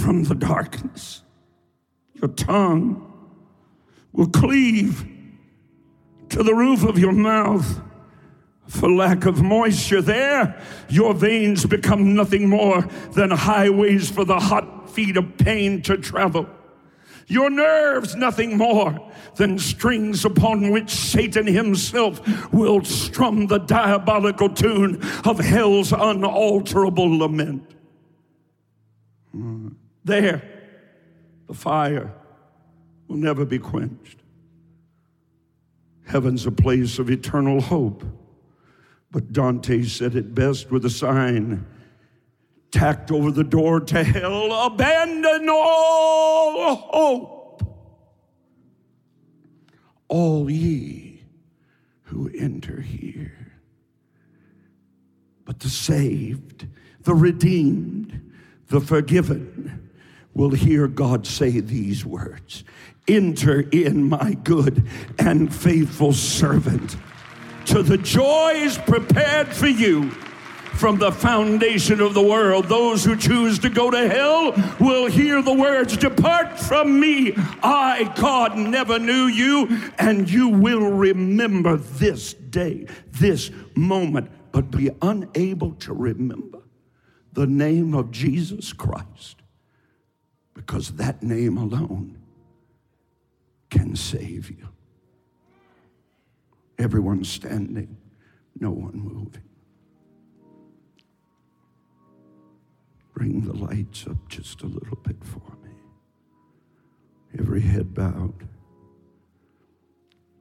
from 0.00 0.24
the 0.24 0.34
darkness. 0.34 1.22
Your 2.14 2.28
tongue 2.28 3.06
will 4.12 4.28
cleave 4.28 5.04
to 6.30 6.42
the 6.42 6.54
roof 6.54 6.84
of 6.84 6.98
your 6.98 7.12
mouth 7.12 7.80
for 8.66 8.90
lack 8.90 9.26
of 9.26 9.42
moisture. 9.42 10.00
There, 10.00 10.60
your 10.88 11.12
veins 11.12 11.66
become 11.66 12.14
nothing 12.14 12.48
more 12.48 12.82
than 13.12 13.30
highways 13.30 14.10
for 14.10 14.24
the 14.24 14.38
hot 14.38 14.90
feet 14.90 15.16
of 15.16 15.36
pain 15.38 15.82
to 15.82 15.96
travel. 15.96 16.48
Your 17.26 17.48
nerves, 17.48 18.16
nothing 18.16 18.56
more 18.56 19.12
than 19.36 19.58
strings 19.58 20.24
upon 20.24 20.70
which 20.70 20.90
Satan 20.90 21.46
himself 21.46 22.20
will 22.52 22.84
strum 22.84 23.46
the 23.46 23.58
diabolical 23.58 24.48
tune 24.48 25.00
of 25.24 25.38
hell's 25.38 25.92
unalterable 25.92 27.18
lament. 27.18 27.70
Hmm. 29.32 29.68
There, 30.04 30.42
the 31.46 31.54
fire 31.54 32.12
will 33.08 33.16
never 33.16 33.44
be 33.44 33.58
quenched. 33.58 34.18
Heaven's 36.06 36.46
a 36.46 36.50
place 36.50 36.98
of 36.98 37.10
eternal 37.10 37.60
hope. 37.60 38.04
But 39.10 39.32
Dante 39.32 39.82
said 39.84 40.14
it 40.14 40.34
best 40.34 40.70
with 40.70 40.84
a 40.84 40.90
sign 40.90 41.66
tacked 42.70 43.10
over 43.10 43.30
the 43.30 43.44
door 43.44 43.80
to 43.80 44.04
hell 44.04 44.66
abandon 44.66 45.48
all 45.48 46.76
hope. 46.76 47.62
All 50.08 50.50
ye 50.50 51.22
who 52.02 52.30
enter 52.36 52.80
here. 52.80 53.60
But 55.44 55.60
the 55.60 55.68
saved, 55.68 56.66
the 57.02 57.14
redeemed, 57.14 58.32
the 58.68 58.80
forgiven, 58.80 59.79
will 60.34 60.50
hear 60.50 60.86
God 60.88 61.26
say 61.26 61.60
these 61.60 62.04
words 62.04 62.64
Enter 63.08 63.60
in, 63.72 64.08
my 64.08 64.34
good 64.44 64.86
and 65.18 65.52
faithful 65.52 66.12
servant, 66.12 66.96
to 67.66 67.82
the 67.82 67.98
joys 67.98 68.78
prepared 68.78 69.48
for 69.48 69.66
you 69.66 70.10
from 70.10 70.98
the 70.98 71.10
foundation 71.10 72.00
of 72.00 72.14
the 72.14 72.22
world. 72.22 72.66
Those 72.66 73.04
who 73.04 73.16
choose 73.16 73.58
to 73.60 73.68
go 73.68 73.90
to 73.90 74.08
hell 74.08 74.54
will 74.78 75.06
hear 75.06 75.42
the 75.42 75.52
words, 75.52 75.96
Depart 75.96 76.58
from 76.58 77.00
me. 77.00 77.34
I, 77.62 78.12
God, 78.16 78.56
never 78.56 78.98
knew 78.98 79.26
you. 79.26 79.90
And 79.98 80.30
you 80.30 80.48
will 80.48 80.90
remember 80.90 81.76
this 81.76 82.34
day, 82.34 82.86
this 83.10 83.50
moment, 83.74 84.30
but 84.52 84.70
be 84.70 84.90
unable 85.02 85.72
to 85.72 85.92
remember 85.92 86.60
the 87.32 87.46
name 87.46 87.94
of 87.94 88.10
Jesus 88.10 88.72
Christ 88.72 89.40
because 90.54 90.92
that 90.92 91.22
name 91.22 91.56
alone 91.56 92.18
can 93.70 93.94
save 93.94 94.50
you. 94.50 94.68
Everyone 96.78 97.24
standing, 97.24 97.96
no 98.58 98.70
one 98.70 98.98
moving. 98.98 99.42
Bring 103.14 103.42
the 103.42 103.52
lights 103.52 104.06
up 104.06 104.28
just 104.28 104.62
a 104.62 104.66
little 104.66 104.96
bit 104.96 105.22
for 105.22 105.42
me. 105.62 105.74
Every 107.38 107.60
head 107.60 107.94
bowed, 107.94 108.48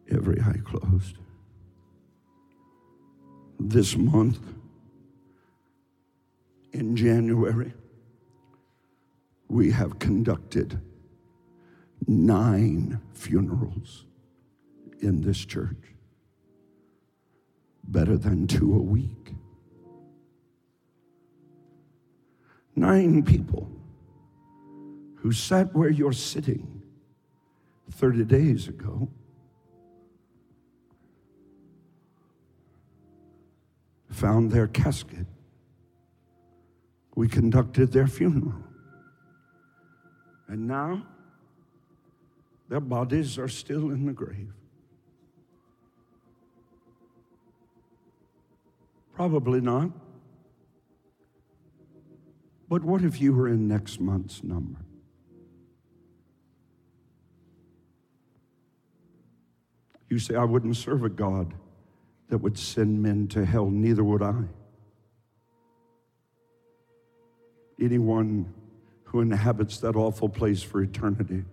every 0.10 0.40
eye 0.42 0.62
closed. 0.64 1.18
This 3.60 3.98
month, 3.98 4.40
in 6.72 6.96
January, 6.96 7.74
we 9.50 9.72
have 9.72 9.98
conducted 9.98 10.80
nine 12.08 13.02
funerals 13.14 14.06
in 15.02 15.22
this 15.22 15.44
church, 15.44 15.96
better 17.84 18.16
than 18.16 18.48
two 18.48 18.76
a 18.76 18.82
week. 18.82 19.34
Nine 22.76 23.24
people 23.24 23.70
who 25.16 25.32
sat 25.32 25.76
where 25.76 25.90
you're 25.90 26.14
sitting 26.14 26.82
30 27.92 28.24
days 28.26 28.68
ago. 28.68 29.10
Found 34.12 34.52
their 34.52 34.68
casket. 34.68 35.26
We 37.16 37.28
conducted 37.28 37.92
their 37.92 38.08
funeral. 38.08 38.69
And 40.50 40.68
now, 40.68 41.06
their 42.70 42.80
bodies 42.80 43.38
are 43.38 43.48
still 43.48 43.92
in 43.92 44.08
the 44.08 44.14
grave. 44.14 44.52
Probably 49.14 49.62
not. 49.62 49.92
But 52.68 52.84
what 52.84 53.04
if 53.04 53.22
you 53.22 53.34
were 53.34 53.48
in 53.48 53.68
next 53.68 54.00
month's 54.00 54.44
number? 54.44 54.80
You 60.10 60.18
say, 60.18 60.36
I 60.36 60.46
wouldn't 60.46 60.78
serve 60.78 61.04
a 61.04 61.10
God 61.10 61.54
that 62.30 62.40
would 62.40 62.58
send 62.58 63.02
men 63.04 63.28
to 63.30 63.46
hell, 63.46 63.70
neither 63.70 64.04
would 64.04 64.24
I. 64.24 64.44
Anyone 67.80 68.52
who 69.10 69.22
inhabits 69.22 69.80
that 69.80 69.96
awful 69.96 70.30
place 70.30 70.62
for 70.62 70.84
eternity 70.84 71.44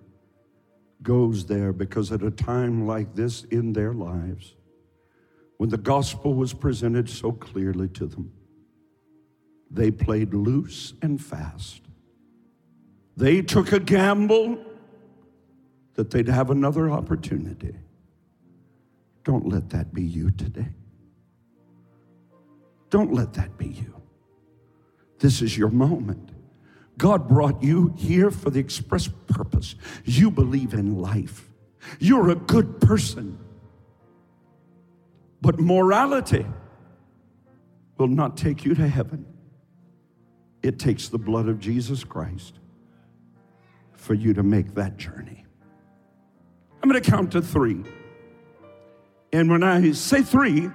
goes 1.02 1.46
there 1.46 1.72
because 1.72 2.12
at 2.12 2.22
a 2.22 2.30
time 2.30 2.86
like 2.86 3.14
this 3.14 3.44
in 3.44 3.72
their 3.72 3.94
lives, 3.94 4.54
when 5.56 5.70
the 5.70 5.78
gospel 5.78 6.34
was 6.34 6.52
presented 6.52 7.08
so 7.08 7.32
clearly 7.32 7.88
to 7.88 8.06
them, 8.06 8.30
they 9.70 9.90
played 9.90 10.34
loose 10.34 10.92
and 11.00 11.22
fast. 11.22 11.80
They 13.16 13.40
took 13.40 13.72
a 13.72 13.80
gamble 13.80 14.58
that 15.94 16.10
they'd 16.10 16.28
have 16.28 16.50
another 16.50 16.90
opportunity. 16.90 17.74
Don't 19.24 19.48
let 19.48 19.70
that 19.70 19.94
be 19.94 20.02
you 20.02 20.30
today. 20.30 20.68
Don't 22.90 23.14
let 23.14 23.32
that 23.32 23.56
be 23.56 23.68
you. 23.68 23.94
This 25.18 25.40
is 25.40 25.56
your 25.56 25.70
moment. 25.70 26.35
God 26.98 27.28
brought 27.28 27.62
you 27.62 27.92
here 27.96 28.30
for 28.30 28.50
the 28.50 28.58
express 28.58 29.08
purpose. 29.26 29.74
You 30.04 30.30
believe 30.30 30.72
in 30.72 30.98
life. 30.98 31.50
You're 31.98 32.30
a 32.30 32.34
good 32.34 32.80
person. 32.80 33.38
But 35.40 35.60
morality 35.60 36.46
will 37.98 38.08
not 38.08 38.36
take 38.36 38.64
you 38.64 38.74
to 38.74 38.88
heaven. 38.88 39.26
It 40.62 40.78
takes 40.78 41.08
the 41.08 41.18
blood 41.18 41.48
of 41.48 41.60
Jesus 41.60 42.02
Christ 42.02 42.58
for 43.92 44.14
you 44.14 44.32
to 44.34 44.42
make 44.42 44.74
that 44.74 44.96
journey. 44.96 45.44
I'm 46.82 46.90
going 46.90 47.02
to 47.02 47.10
count 47.10 47.32
to 47.32 47.42
three. 47.42 47.84
And 49.32 49.50
when 49.50 49.62
I 49.62 49.92
say 49.92 50.22
three, 50.22 50.70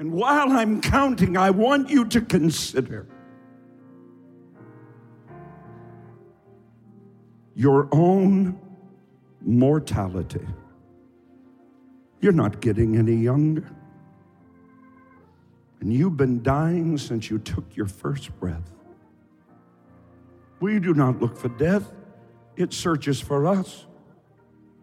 And 0.00 0.12
while 0.12 0.50
I'm 0.50 0.80
counting, 0.80 1.36
I 1.36 1.50
want 1.50 1.90
you 1.90 2.06
to 2.06 2.22
consider 2.22 3.06
your 7.60 7.90
own 7.92 8.58
mortality. 9.42 10.46
You're 12.22 12.32
not 12.32 12.62
getting 12.62 12.96
any 12.96 13.14
younger. 13.14 13.70
And 15.80 15.92
you've 15.92 16.16
been 16.16 16.42
dying 16.42 16.96
since 16.96 17.28
you 17.28 17.38
took 17.38 17.76
your 17.76 17.86
first 17.86 18.34
breath. 18.40 18.72
We 20.60 20.80
do 20.80 20.94
not 20.94 21.20
look 21.20 21.36
for 21.36 21.50
death, 21.50 21.92
it 22.56 22.72
searches 22.72 23.20
for 23.20 23.46
us. 23.46 23.84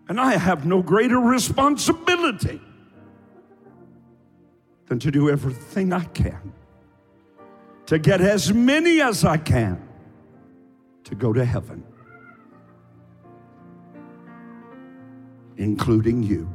And 0.07 0.21
I 0.21 0.37
have 0.37 0.63
no 0.63 0.83
greater 0.83 1.19
responsibility 1.19 2.61
than 4.85 4.99
to 4.99 5.09
do 5.09 5.31
everything 5.31 5.91
I 5.91 6.03
can 6.03 6.53
to 7.87 7.97
get 7.97 8.21
as 8.21 8.53
many 8.53 9.01
as 9.01 9.25
I 9.25 9.37
can 9.37 9.81
to 11.05 11.15
go 11.15 11.33
to 11.33 11.43
heaven, 11.43 11.83
including 15.57 16.23
you. 16.23 16.49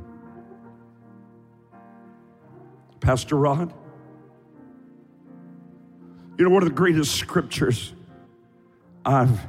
Pastor 3.00 3.36
Rod, 3.36 3.72
you 6.38 6.44
know, 6.44 6.50
one 6.50 6.62
of 6.62 6.68
the 6.68 6.74
greatest 6.74 7.16
scriptures 7.16 7.94
I've 9.04 9.40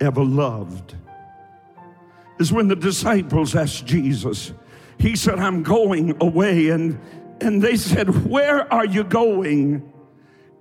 ever 0.00 0.22
loved 0.22 0.94
is 2.38 2.52
when 2.52 2.68
the 2.68 2.76
disciples 2.76 3.54
asked 3.54 3.86
Jesus, 3.86 4.52
He 4.98 5.16
said, 5.16 5.38
I'm 5.38 5.62
going 5.62 6.16
away. 6.20 6.68
And, 6.68 7.00
and 7.40 7.62
they 7.62 7.76
said, 7.76 8.26
Where 8.28 8.72
are 8.72 8.84
you 8.84 9.04
going? 9.04 9.90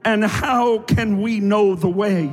And 0.05 0.23
how 0.23 0.79
can 0.79 1.21
we 1.21 1.39
know 1.39 1.75
the 1.75 1.89
way? 1.89 2.29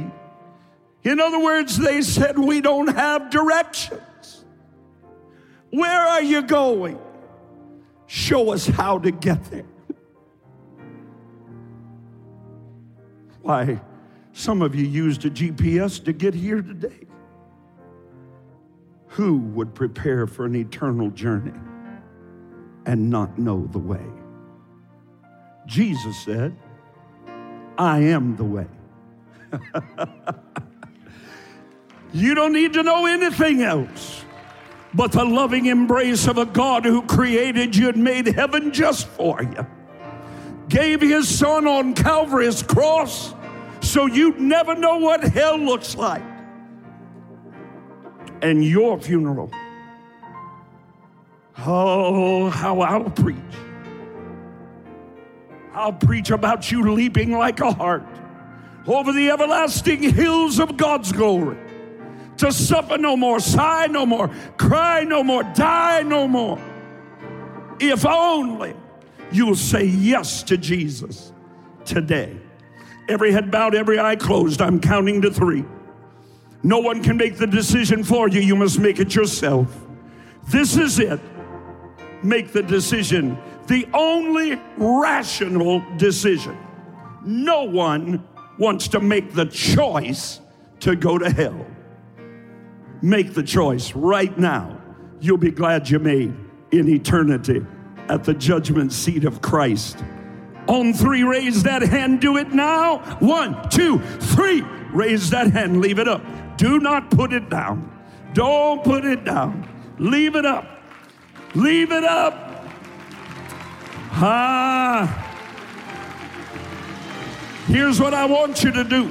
In 1.02 1.20
other 1.20 1.40
words, 1.40 1.78
they 1.78 2.02
said, 2.02 2.38
We 2.38 2.60
don't 2.60 2.94
have 2.94 3.30
directions. 3.30 4.00
Where 5.70 6.00
are 6.00 6.22
you 6.22 6.42
going? 6.42 6.98
Show 8.06 8.52
us 8.52 8.66
how 8.66 8.98
to 8.98 9.10
get 9.10 9.44
there. 9.50 9.66
Why, 13.42 13.80
some 14.32 14.62
of 14.62 14.74
you 14.74 14.84
used 14.84 15.24
a 15.24 15.30
GPS 15.30 16.04
to 16.04 16.12
get 16.12 16.34
here 16.34 16.60
today. 16.60 17.06
Who 19.08 19.38
would 19.38 19.74
prepare 19.74 20.26
for 20.26 20.44
an 20.44 20.54
eternal 20.54 21.10
journey 21.10 21.58
and 22.86 23.10
not 23.10 23.38
know 23.38 23.66
the 23.66 23.78
way? 23.78 24.04
Jesus 25.66 26.18
said, 26.18 26.56
I 27.78 28.00
am 28.00 28.36
the 28.36 28.44
way. 28.44 28.66
you 32.12 32.34
don't 32.34 32.52
need 32.52 32.72
to 32.74 32.82
know 32.82 33.06
anything 33.06 33.62
else 33.62 34.24
but 34.94 35.12
the 35.12 35.24
loving 35.24 35.66
embrace 35.66 36.26
of 36.26 36.38
a 36.38 36.46
God 36.46 36.84
who 36.84 37.02
created 37.02 37.76
you 37.76 37.88
and 37.90 38.02
made 38.02 38.26
heaven 38.26 38.72
just 38.72 39.06
for 39.08 39.42
you. 39.42 39.66
Gave 40.68 41.00
his 41.00 41.28
son 41.28 41.66
on 41.66 41.94
Calvary's 41.94 42.62
cross 42.62 43.34
so 43.80 44.06
you'd 44.06 44.40
never 44.40 44.74
know 44.74 44.98
what 44.98 45.22
hell 45.22 45.58
looks 45.58 45.96
like. 45.96 46.22
And 48.42 48.64
your 48.64 48.98
funeral. 49.00 49.50
Oh, 51.58 52.48
how 52.50 52.80
I'll 52.80 53.10
preach. 53.10 53.36
I'll 55.72 55.92
preach 55.92 56.30
about 56.30 56.70
you 56.70 56.92
leaping 56.92 57.32
like 57.32 57.60
a 57.60 57.72
hart 57.72 58.06
over 58.86 59.12
the 59.12 59.30
everlasting 59.30 60.02
hills 60.02 60.58
of 60.58 60.76
God's 60.76 61.12
glory. 61.12 61.58
To 62.40 62.50
suffer 62.50 62.96
no 62.96 63.18
more, 63.18 63.38
sigh 63.38 63.86
no 63.88 64.06
more, 64.06 64.28
cry 64.56 65.04
no 65.04 65.22
more, 65.22 65.42
die 65.42 66.02
no 66.02 66.26
more. 66.26 66.58
If 67.78 68.06
only 68.06 68.72
you'll 69.30 69.54
say 69.54 69.84
yes 69.84 70.42
to 70.44 70.56
Jesus 70.56 71.34
today. 71.84 72.34
Every 73.10 73.30
head 73.30 73.50
bowed, 73.50 73.74
every 73.74 74.00
eye 74.00 74.16
closed. 74.16 74.62
I'm 74.62 74.80
counting 74.80 75.20
to 75.20 75.30
three. 75.30 75.66
No 76.62 76.78
one 76.78 77.02
can 77.02 77.18
make 77.18 77.36
the 77.36 77.46
decision 77.46 78.02
for 78.02 78.26
you. 78.26 78.40
You 78.40 78.56
must 78.56 78.78
make 78.78 79.00
it 79.00 79.14
yourself. 79.14 79.76
This 80.48 80.78
is 80.78 80.98
it. 80.98 81.20
Make 82.22 82.52
the 82.52 82.62
decision. 82.62 83.36
The 83.66 83.86
only 83.92 84.58
rational 84.78 85.84
decision. 85.98 86.56
No 87.22 87.64
one 87.64 88.26
wants 88.58 88.88
to 88.88 89.00
make 89.00 89.34
the 89.34 89.44
choice 89.44 90.40
to 90.80 90.96
go 90.96 91.18
to 91.18 91.28
hell. 91.28 91.66
Make 93.02 93.34
the 93.34 93.42
choice 93.42 93.94
right 93.94 94.36
now. 94.38 94.80
You'll 95.20 95.38
be 95.38 95.50
glad 95.50 95.88
you 95.88 95.98
made 95.98 96.34
in 96.70 96.88
eternity 96.88 97.64
at 98.08 98.24
the 98.24 98.34
judgment 98.34 98.92
seat 98.92 99.24
of 99.24 99.40
Christ. 99.40 100.02
On 100.66 100.92
three, 100.92 101.22
raise 101.22 101.62
that 101.62 101.82
hand. 101.82 102.20
Do 102.20 102.36
it 102.36 102.52
now. 102.52 102.98
One, 103.18 103.68
two, 103.70 103.98
three. 103.98 104.62
Raise 104.92 105.30
that 105.30 105.50
hand. 105.52 105.80
Leave 105.80 105.98
it 105.98 106.08
up. 106.08 106.22
Do 106.56 106.78
not 106.78 107.10
put 107.10 107.32
it 107.32 107.48
down. 107.48 107.90
Don't 108.34 108.84
put 108.84 109.04
it 109.04 109.24
down. 109.24 109.66
Leave 109.98 110.36
it 110.36 110.46
up. 110.46 110.66
Leave 111.54 111.90
it 111.90 112.04
up. 112.04 112.66
Ah. 114.12 115.26
Here's 117.66 118.00
what 118.00 118.14
I 118.14 118.26
want 118.26 118.62
you 118.62 118.72
to 118.72 118.84
do. 118.84 119.10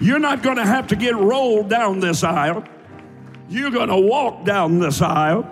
You're 0.00 0.18
not 0.18 0.42
going 0.42 0.56
to 0.56 0.66
have 0.66 0.88
to 0.88 0.96
get 0.96 1.16
rolled 1.16 1.68
down 1.68 2.00
this 2.00 2.22
aisle. 2.22 2.64
You're 3.48 3.70
going 3.70 3.88
to 3.88 3.96
walk 3.96 4.44
down 4.44 4.78
this 4.78 5.00
aisle 5.00 5.50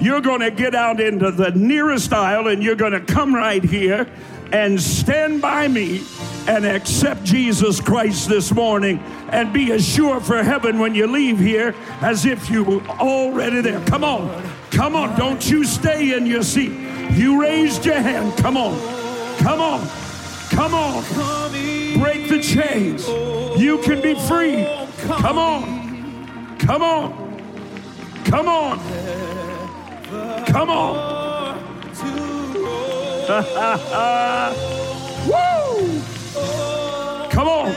you're 0.00 0.20
going 0.20 0.40
to 0.40 0.50
get 0.50 0.74
out 0.74 1.00
into 1.00 1.30
the 1.30 1.50
nearest 1.50 2.12
aisle 2.12 2.48
and 2.48 2.62
you're 2.62 2.76
going 2.76 2.92
to 2.92 3.00
come 3.00 3.34
right 3.34 3.62
here 3.62 4.08
and 4.52 4.80
stand 4.80 5.42
by 5.42 5.68
me 5.68 6.02
and 6.46 6.64
accept 6.64 7.24
Jesus 7.24 7.80
Christ 7.80 8.28
this 8.28 8.52
morning 8.52 9.00
and 9.30 9.52
be 9.52 9.72
as 9.72 9.86
sure 9.86 10.20
for 10.20 10.42
heaven 10.42 10.78
when 10.78 10.94
you 10.94 11.06
leave 11.06 11.38
here 11.38 11.74
as 12.00 12.24
if 12.24 12.48
you 12.48 12.64
were 12.64 12.86
already 12.88 13.60
there. 13.60 13.84
Come 13.86 14.04
on. 14.04 14.42
Come 14.70 14.94
on. 14.94 15.18
Don't 15.18 15.50
you 15.50 15.64
stay 15.64 16.16
in 16.16 16.26
your 16.26 16.42
seat. 16.42 16.72
You 17.12 17.42
raised 17.42 17.84
your 17.84 18.00
hand. 18.00 18.38
Come 18.38 18.56
on. 18.56 18.78
Come 19.38 19.60
on. 19.60 19.86
Come 20.50 20.74
on. 20.74 21.77
Break 22.28 22.42
the 22.42 22.46
chains. 22.46 23.08
You 23.58 23.78
can 23.78 24.02
be 24.02 24.14
free. 24.14 24.66
Come 25.06 25.38
on. 25.38 26.58
Come 26.58 26.82
on. 26.82 27.12
Come 28.24 28.48
on. 28.48 28.78
Come 30.46 30.70
on. 30.70 31.58
Woo! 35.26 36.02
Come 37.30 37.48
on. 37.48 37.72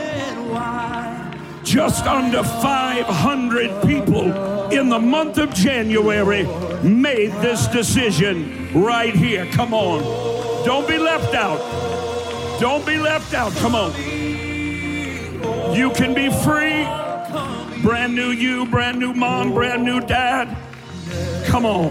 Just 1.64 2.04
under 2.06 2.42
500 2.42 3.82
people 3.82 4.70
in 4.70 4.88
the 4.90 4.98
month 4.98 5.38
of 5.38 5.54
January 5.54 6.44
made 6.82 7.32
this 7.40 7.66
decision 7.68 8.68
right 8.74 9.14
here. 9.14 9.46
Come 9.46 9.72
on. 9.72 10.02
Don't 10.66 10.86
be 10.86 10.98
left 10.98 11.34
out. 11.34 11.60
Don't 12.60 12.84
be 12.84 12.98
left 12.98 13.32
out. 13.34 13.52
Come 13.56 13.74
on. 13.74 14.21
You 15.74 15.90
can 15.90 16.14
be 16.14 16.28
free. 16.28 16.84
Brand 17.82 18.14
new 18.14 18.30
you, 18.30 18.66
brand 18.66 18.98
new 18.98 19.12
mom, 19.12 19.52
brand 19.52 19.84
new 19.84 20.00
dad. 20.00 20.56
Come 21.46 21.64
on. 21.64 21.90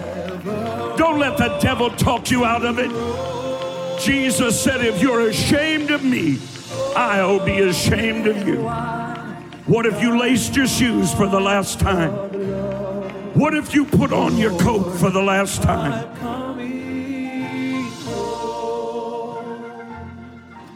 Don't 0.98 1.20
let 1.20 1.38
the 1.38 1.58
devil 1.60 1.90
talk 1.90 2.32
you 2.32 2.46
out 2.46 2.66
of 2.66 2.80
it. 2.80 2.90
Jesus 4.02 4.62
said, 4.62 4.86
If 4.86 5.02
you're 5.02 5.30
ashamed 5.30 5.92
of 5.92 6.04
me, 6.04 6.40
I'll 6.96 7.44
be 7.44 7.60
ashamed 7.60 8.28
of 8.28 8.48
you. 8.48 8.62
What 9.66 9.86
if 9.86 10.02
you 10.02 10.20
laced 10.20 10.56
your 10.56 10.68
shoes 10.68 11.14
for 11.14 11.28
the 11.28 11.40
last 11.40 11.80
time? 11.80 12.12
What 13.34 13.54
if 13.54 13.74
you 13.74 13.86
put 13.86 14.12
on 14.12 14.38
your 14.38 14.58
coat 14.60 14.92
for 14.98 15.10
the 15.10 15.22
last 15.22 15.62
time? 15.62 16.08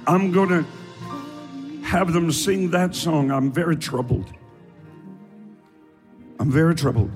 I'm 0.07 0.31
going 0.31 0.49
to 0.49 0.65
have 1.95 2.11
them 2.11 2.29
sing 2.31 2.71
that 2.71 2.93
song. 2.93 3.31
I'm 3.31 3.51
very 3.51 3.77
troubled. 3.77 4.33
I'm 6.39 6.51
very 6.51 6.75
troubled. 6.75 7.09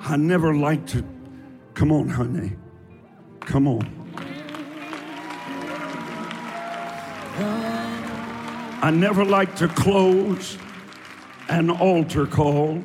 I 0.00 0.16
never 0.16 0.54
liked 0.54 0.90
to. 0.90 1.04
Come 1.74 1.90
on, 1.90 2.08
honey. 2.08 2.52
Come 3.40 3.66
on. 3.66 3.98
I 8.82 8.90
never 8.90 9.24
liked 9.24 9.56
to 9.58 9.68
close 9.68 10.58
an 11.48 11.70
altar 11.70 12.26
call 12.26 12.84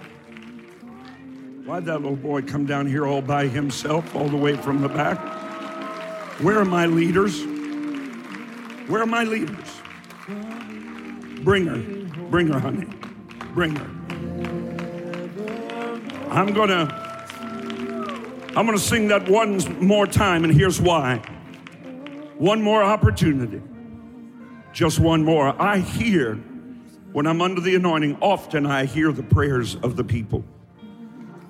Why'd 1.67 1.83
that 1.83 2.01
little 2.01 2.15
boy 2.15 2.43
come 2.43 2.65
down 2.65 2.87
here 2.87 3.05
all 3.05 3.21
by 3.21 3.45
himself, 3.47 4.15
all 4.15 4.29
the 4.29 4.37
way 4.37 4.55
from 4.55 4.79
the 4.79 4.87
back? 4.87 5.19
Where 6.39 6.59
are 6.59 6.65
my 6.65 6.85
leaders? 6.85 7.43
Where 8.87 9.01
are 9.01 9.07
my 9.07 9.23
leaders? 9.23 9.81
Bring 11.43 11.65
her. 11.65 11.79
Bring 12.29 12.47
her, 12.47 12.59
honey. 12.59 12.85
Bring 13.55 13.75
her. 13.75 13.89
I'm 16.29 16.53
gonna 16.53 17.07
I'm 18.55 18.67
gonna 18.67 18.77
sing 18.77 19.07
that 19.07 19.27
one 19.27 19.83
more 19.83 20.05
time, 20.05 20.43
and 20.43 20.53
here's 20.53 20.79
why. 20.79 21.17
One 22.37 22.61
more 22.61 22.83
opportunity. 22.83 23.61
Just 24.73 24.99
one 24.99 25.23
more. 25.23 25.59
I 25.59 25.79
hear 25.79 26.35
when 27.13 27.25
I'm 27.25 27.41
under 27.41 27.61
the 27.61 27.73
anointing, 27.73 28.19
often 28.21 28.67
I 28.67 28.85
hear 28.85 29.11
the 29.11 29.23
prayers 29.23 29.75
of 29.77 29.95
the 29.95 30.03
people. 30.03 30.43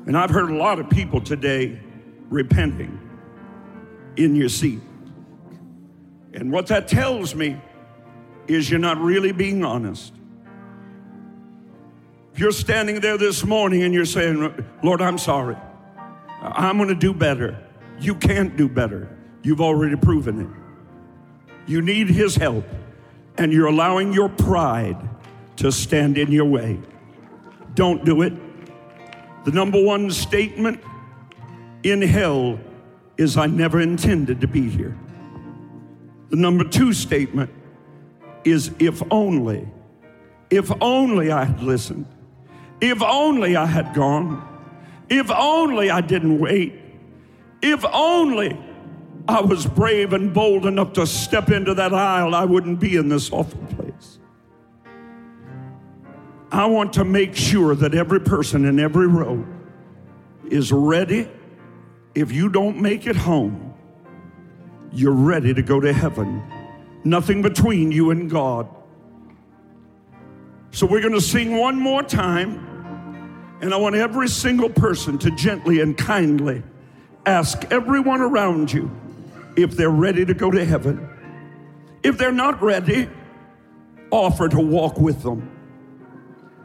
And 0.05 0.17
I've 0.17 0.29
heard 0.29 0.49
a 0.49 0.55
lot 0.55 0.79
of 0.79 0.89
people 0.89 1.19
today 1.19 1.77
repenting 2.29 3.01
in 4.17 4.35
your 4.35 4.49
seat. 4.49 4.81
And 6.33 6.51
what 6.51 6.67
that 6.67 6.87
tells 6.87 7.33
me 7.33 7.59
is 8.47 8.69
you're 8.69 8.79
not 8.79 8.99
really 8.99 9.31
being 9.31 9.63
honest. 9.63 10.13
If 12.33 12.39
you're 12.39 12.51
standing 12.51 12.99
there 12.99 13.17
this 13.17 13.43
morning 13.43 13.83
and 13.83 13.93
you're 13.93 14.05
saying, 14.05 14.63
Lord, 14.83 15.01
I'm 15.01 15.17
sorry, 15.17 15.57
I'm 16.41 16.77
gonna 16.77 16.93
do 16.93 17.13
better, 17.13 17.57
you 17.99 18.13
can't 18.13 18.55
do 18.55 18.69
better. 18.69 19.17
You've 19.41 19.61
already 19.61 19.95
proven 19.95 20.41
it. 20.41 21.69
You 21.69 21.81
need 21.81 22.09
His 22.09 22.35
help, 22.35 22.65
and 23.37 23.51
you're 23.51 23.67
allowing 23.67 24.13
your 24.13 24.29
pride 24.29 24.97
to 25.57 25.71
stand 25.71 26.17
in 26.17 26.31
your 26.31 26.45
way. 26.45 26.79
Don't 27.73 28.05
do 28.05 28.21
it. 28.21 28.33
The 29.45 29.51
number 29.51 29.81
one 29.81 30.11
statement 30.11 30.79
in 31.83 32.01
hell 32.01 32.59
is 33.17 33.37
I 33.37 33.47
never 33.47 33.79
intended 33.79 34.41
to 34.41 34.47
be 34.47 34.69
here. 34.69 34.97
The 36.29 36.35
number 36.35 36.63
two 36.63 36.93
statement 36.93 37.49
is 38.43 38.71
if 38.79 39.01
only, 39.11 39.67
if 40.49 40.71
only 40.81 41.31
I 41.31 41.45
had 41.45 41.61
listened, 41.61 42.05
if 42.79 43.01
only 43.01 43.55
I 43.55 43.65
had 43.65 43.93
gone, 43.93 44.43
if 45.09 45.31
only 45.31 45.89
I 45.89 46.01
didn't 46.01 46.39
wait, 46.39 46.75
if 47.61 47.83
only 47.85 48.57
I 49.27 49.41
was 49.41 49.65
brave 49.65 50.13
and 50.13 50.33
bold 50.33 50.65
enough 50.65 50.93
to 50.93 51.07
step 51.07 51.49
into 51.49 51.73
that 51.73 51.93
aisle, 51.93 52.35
I 52.35 52.45
wouldn't 52.45 52.79
be 52.79 52.95
in 52.95 53.09
this 53.09 53.31
awful 53.31 53.59
place. 53.75 54.19
I 56.51 56.65
want 56.65 56.93
to 56.93 57.03
make 57.03 57.35
sure 57.35 57.75
that 57.75 57.93
every 57.93 58.21
person 58.21 58.65
in 58.65 58.79
every 58.79 59.07
row 59.07 59.45
is 60.49 60.71
ready. 60.71 61.29
If 62.17 62.31
you 62.31 62.49
don't 62.49 62.81
make 62.81 63.05
it 63.05 63.15
home, 63.15 63.75
you're 64.91 65.11
ready 65.11 65.53
to 65.53 65.61
go 65.61 65.79
to 65.79 65.93
heaven. 65.93 66.41
Nothing 67.03 67.43
between 67.43 67.91
you 67.91 68.09
and 68.09 68.27
God. 68.27 68.67
So 70.71 70.87
we're 70.87 71.01
going 71.01 71.13
to 71.13 71.21
sing 71.21 71.57
one 71.57 71.75
more 71.75 72.01
time. 72.01 73.59
And 73.61 73.71
I 73.71 73.77
want 73.77 73.93
every 73.93 74.29
single 74.29 74.69
person 74.69 75.19
to 75.19 75.29
gently 75.29 75.79
and 75.79 75.95
kindly 75.95 76.63
ask 77.27 77.71
everyone 77.71 78.21
around 78.21 78.73
you 78.73 78.89
if 79.55 79.77
they're 79.77 79.91
ready 79.91 80.25
to 80.25 80.33
go 80.33 80.49
to 80.49 80.65
heaven. 80.65 81.07
If 82.01 82.17
they're 82.17 82.31
not 82.31 82.59
ready, 82.63 83.09
offer 84.09 84.49
to 84.49 84.59
walk 84.59 84.97
with 84.97 85.21
them. 85.21 85.51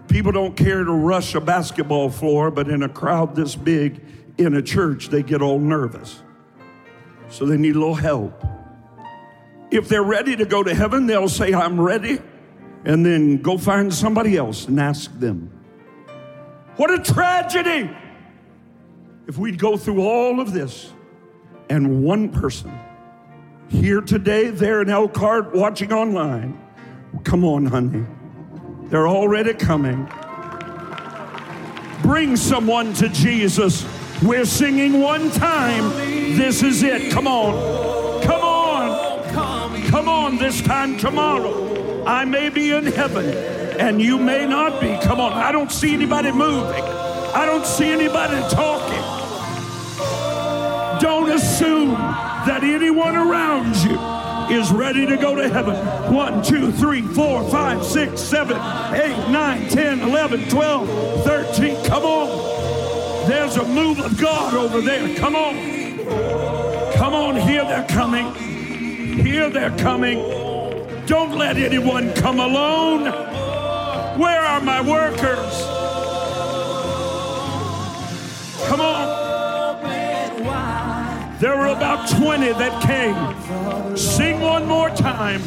People 0.09 0.33
don't 0.33 0.57
care 0.57 0.83
to 0.83 0.93
rush 0.93 1.35
a 1.35 1.43
basketball 1.43 2.09
floor, 2.09 2.51
but 2.51 2.71
in 2.71 2.83
a 2.83 2.89
crowd 2.89 3.37
this 3.37 3.55
big 3.55 4.01
in 4.39 4.55
a 4.55 4.62
church, 4.62 5.09
they 5.09 5.22
get 5.22 5.43
all 5.43 5.59
nervous. 5.59 6.22
So 7.28 7.47
they 7.47 7.57
need 7.57 7.76
a 7.76 7.78
little 7.78 7.95
help. 7.95 8.45
If 9.70 9.89
they're 9.89 10.03
ready 10.03 10.37
to 10.37 10.45
go 10.45 10.62
to 10.62 10.74
heaven, 10.74 11.07
they'll 11.07 11.28
say, 11.28 11.55
I'm 11.55 11.80
ready, 11.80 12.20
and 12.85 13.05
then 13.05 13.41
go 13.41 13.57
find 13.57 13.93
somebody 13.93 14.37
else 14.37 14.68
and 14.68 14.78
ask 14.78 15.18
them. 15.18 15.51
What 16.76 16.91
a 16.91 16.99
tragedy 16.99 17.91
if 19.26 19.39
we'd 19.39 19.59
go 19.59 19.76
through 19.76 20.03
all 20.03 20.41
of 20.41 20.53
this 20.53 20.93
and 21.70 22.03
one 22.03 22.28
person 22.28 22.78
here 23.68 24.03
today, 24.03 24.51
there 24.51 24.83
in 24.83 24.91
Elkhart, 24.91 25.55
watching 25.55 25.93
online, 25.93 26.61
come 27.24 27.45
on, 27.45 27.64
honey. 27.64 28.05
They're 28.91 29.09
already 29.09 29.55
coming. 29.55 30.07
Bring 32.03 32.37
someone 32.37 32.93
to 32.95 33.09
Jesus. 33.09 33.87
We're 34.25 34.45
singing 34.45 35.01
one 35.01 35.33
time. 35.33 35.91
This 36.37 36.62
is 36.62 36.85
it. 36.85 37.11
Come 37.11 37.27
on. 37.27 38.23
Come 38.23 38.41
on. 38.41 39.83
Come 39.89 40.09
on 40.09 40.37
this 40.39 40.62
time 40.62 40.97
tomorrow. 40.97 42.05
I 42.05 42.25
may 42.25 42.49
be 42.49 42.70
in 42.70 42.87
heaven 42.87 43.27
and 43.81 44.01
you 44.01 44.18
may 44.18 44.47
not 44.47 44.81
be. 44.81 44.97
Come 45.03 45.18
on. 45.18 45.33
I 45.33 45.51
don't 45.51 45.73
see 45.73 45.93
anybody 45.93 46.31
moving. 46.31 46.85
I 47.35 47.45
don't 47.47 47.66
see 47.66 47.91
anybody 47.91 48.41
talking. 48.49 49.03
Don't 51.01 51.31
assume 51.31 51.91
that 51.91 52.62
anyone 52.62 53.16
around 53.16 53.75
you 53.79 53.99
is 54.57 54.70
ready 54.70 55.05
to 55.05 55.16
go 55.16 55.35
to 55.35 55.49
heaven. 55.49 55.75
One, 56.14 56.45
two, 56.45 56.70
three, 56.70 57.03
four, 57.03 57.43
five, 57.51 57.85
six, 57.85 58.20
seven, 58.20 58.57
eight, 58.95 59.31
nine, 59.31 59.68
ten, 59.68 60.01
eleven, 60.01 60.49
twelve, 60.49 60.89
thirteen. 61.25 61.83
Come 61.87 62.05
on. 62.05 62.41
There's 63.27 63.57
a 63.57 63.64
move 63.64 64.01
of 64.01 64.20
God 64.20 64.55
over 64.55 64.81
there. 64.81 65.14
Come 65.16 65.37
on. 65.37 65.55
Come 66.95 67.14
on. 67.14 67.37
Here 67.37 67.64
they're 67.64 67.87
coming. 67.87 68.35
Here 68.35 69.49
they're 69.49 69.77
coming. 69.79 70.18
Don't 71.07 71.37
let 71.37 71.57
anyone 71.57 72.12
come 72.14 72.41
alone. 72.41 73.05
Where 74.18 74.41
are 74.41 74.61
my 74.61 74.81
workers? 74.81 75.62
Come 78.66 78.81
on. 78.81 79.23
There 81.39 81.57
were 81.57 81.66
about 81.66 82.09
20 82.09 82.53
that 82.53 82.83
came. 82.83 83.97
Sing 83.97 84.41
one 84.41 84.64
more 84.66 84.91
time. 84.91 85.43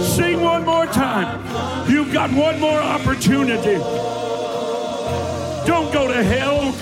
Sing 0.00 0.40
one 0.40 0.64
more 0.64 0.86
time. 0.86 1.90
You've 1.90 2.12
got 2.12 2.32
one 2.32 2.58
more 2.58 2.80
opportunity. 2.80 3.76
Don't 5.66 5.92
go 5.92 6.08
to 6.08 6.24
hell. 6.24 6.72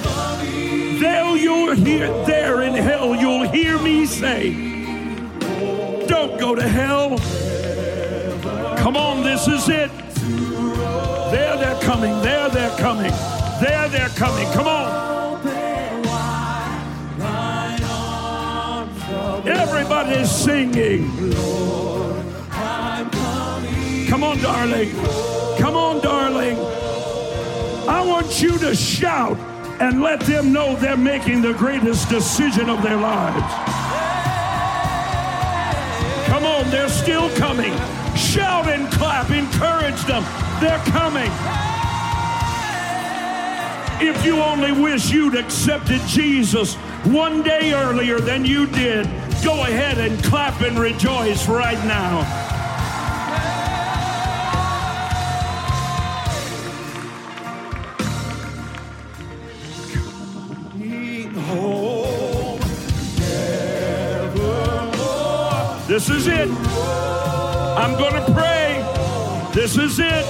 You'll 1.37 1.75
hear 1.75 2.09
there 2.25 2.63
in 2.63 2.75
hell 2.75 3.15
you'll 3.15 3.49
hear 3.49 3.79
me 3.79 4.07
say, 4.07 4.53
Don't 6.07 6.41
go 6.41 6.55
to 6.55 6.67
hell. 6.67 7.19
Come 8.79 8.97
on, 8.97 9.23
this 9.23 9.47
is 9.47 9.69
it. 9.69 9.91
There 11.31 11.57
they're 11.57 11.81
coming. 11.83 12.21
There 12.23 12.49
they're 12.49 12.77
coming. 12.79 13.13
There 13.61 13.89
they're 13.89 14.09
coming. 14.11 14.51
Come 14.53 14.67
on. 14.67 15.07
Everybody's 19.47 20.31
singing. 20.31 21.11
Come 24.09 24.25
on, 24.25 24.39
darling. 24.39 24.91
Come 25.59 25.77
on, 25.77 26.01
darling. 26.01 26.57
I 27.89 28.05
want 28.07 28.41
you 28.41 28.57
to 28.59 28.75
shout 28.75 29.39
and 29.81 30.01
let 30.01 30.21
them 30.21 30.53
know 30.53 30.75
they're 30.77 30.97
making 30.97 31.43
the 31.43 31.53
greatest 31.53 32.09
decision 32.09 32.71
of 32.71 32.83
their 32.83 32.97
lives. 32.97 33.53
Come 36.27 36.45
on, 36.45 36.71
they're 36.71 36.89
still 36.89 37.29
coming. 37.37 37.73
Shout 38.17 38.69
and 38.69 38.91
clap, 38.93 39.31
encourage 39.31 40.03
them. 40.05 40.25
They're 40.61 40.83
coming. 40.87 41.31
If 44.01 44.25
you 44.25 44.41
only 44.41 44.73
wish 44.73 45.11
you'd 45.11 45.37
accepted 45.37 46.01
Jesus 46.07 46.75
one 47.05 47.43
day 47.43 47.73
earlier 47.73 48.19
than 48.21 48.45
you 48.45 48.67
did, 48.67 49.07
go 49.45 49.63
ahead 49.63 49.99
and 49.99 50.23
clap 50.25 50.61
and 50.61 50.79
rejoice 50.79 51.49
right 51.49 51.83
now. 51.87 52.46
This 65.97 66.11
is 66.11 66.27
it. 66.27 66.51
I'm 66.51 67.97
going 67.97 68.13
to 68.13 68.33
pray. 68.35 68.85
This 69.55 69.79
is 69.79 69.99
it. 69.99 70.27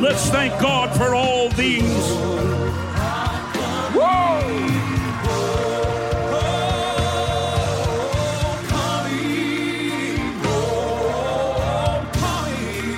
Let's 0.00 0.30
thank 0.30 0.52
God 0.60 0.96
for 0.96 1.16
all 1.16 1.48
these. 1.48 1.82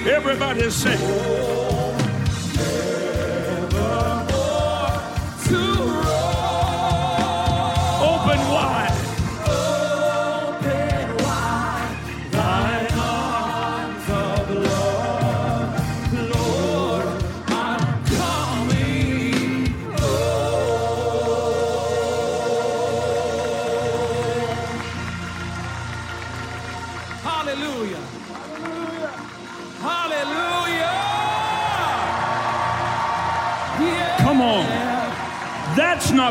Everybody 0.06 0.70
sing. 0.70 1.69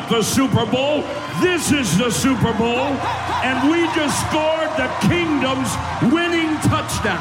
The 0.10 0.24
Super 0.24 0.66
Bowl. 0.66 1.04
This 1.40 1.72
is 1.72 1.98
the 1.98 2.10
Super 2.10 2.52
Bowl. 2.54 2.98
And 3.46 3.70
we 3.70 3.86
just 3.94 4.20
scored 4.28 4.70
the 4.76 4.90
kingdom's 5.08 5.70
winning 6.12 6.58
touchdown. 6.68 7.20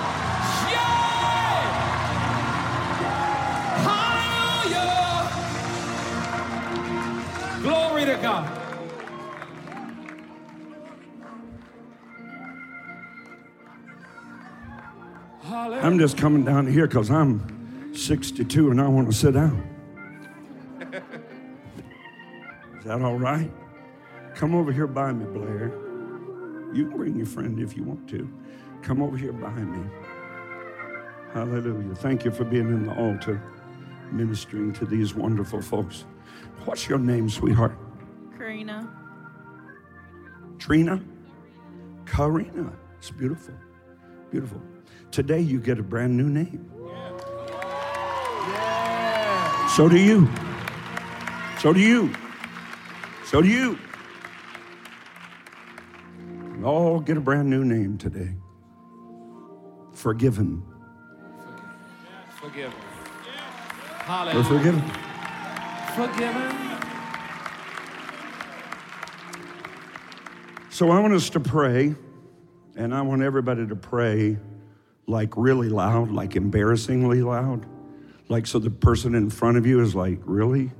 Hallelujah. 4.64 5.30
Glory 7.62 8.06
to 8.06 8.16
God. 8.22 8.54
I'm 15.50 15.98
just 15.98 16.16
coming 16.16 16.44
down 16.44 16.66
here 16.66 16.86
because 16.86 17.10
I'm 17.10 17.94
62 17.94 18.70
and 18.70 18.80
I 18.80 18.88
want 18.88 19.10
to 19.10 19.16
sit 19.16 19.34
down. 19.34 19.77
That 22.88 23.02
all 23.02 23.18
right? 23.18 23.52
Come 24.34 24.54
over 24.54 24.72
here 24.72 24.86
by 24.86 25.12
me, 25.12 25.26
Blair. 25.26 25.72
You 26.72 26.88
can 26.88 26.96
bring 26.96 27.16
your 27.16 27.26
friend 27.26 27.60
if 27.60 27.76
you 27.76 27.84
want 27.84 28.08
to. 28.08 28.28
Come 28.82 29.02
over 29.02 29.16
here 29.16 29.32
by 29.32 29.52
me. 29.52 29.86
Hallelujah. 31.34 31.94
Thank 31.96 32.24
you 32.24 32.30
for 32.30 32.44
being 32.44 32.68
in 32.68 32.86
the 32.86 32.94
altar, 32.94 33.42
ministering 34.10 34.72
to 34.72 34.86
these 34.86 35.14
wonderful 35.14 35.60
folks. 35.60 36.06
What's 36.64 36.88
your 36.88 36.98
name, 36.98 37.28
sweetheart? 37.28 37.76
Karina. 38.38 38.90
Trina? 40.58 41.02
Karina. 42.06 42.72
It's 42.96 43.10
beautiful. 43.10 43.54
Beautiful. 44.30 44.62
Today 45.10 45.40
you 45.40 45.60
get 45.60 45.78
a 45.78 45.82
brand 45.82 46.16
new 46.16 46.28
name. 46.28 46.70
So 49.76 49.90
do 49.90 49.98
you. 49.98 50.26
So 51.58 51.74
do 51.74 51.80
you. 51.80 52.14
So 53.28 53.42
do 53.42 53.48
you. 53.48 53.78
We 56.56 56.64
all 56.64 56.98
get 56.98 57.18
a 57.18 57.20
brand 57.20 57.50
new 57.50 57.62
name 57.62 57.98
today. 57.98 58.34
Forgiven. 59.92 60.62
Forgiven. 62.40 62.72
We're 64.08 64.42
forgiven. 64.44 64.82
Forgiven. 65.94 66.78
So 70.70 70.90
I 70.90 70.98
want 70.98 71.12
us 71.12 71.28
to 71.28 71.40
pray, 71.40 71.94
and 72.76 72.94
I 72.94 73.02
want 73.02 73.20
everybody 73.20 73.66
to 73.66 73.76
pray 73.76 74.38
like 75.06 75.36
really 75.36 75.68
loud, 75.68 76.10
like 76.10 76.34
embarrassingly 76.34 77.20
loud. 77.20 77.66
Like 78.30 78.46
so 78.46 78.58
the 78.58 78.70
person 78.70 79.14
in 79.14 79.28
front 79.28 79.58
of 79.58 79.66
you 79.66 79.82
is 79.82 79.94
like, 79.94 80.18
really? 80.24 80.70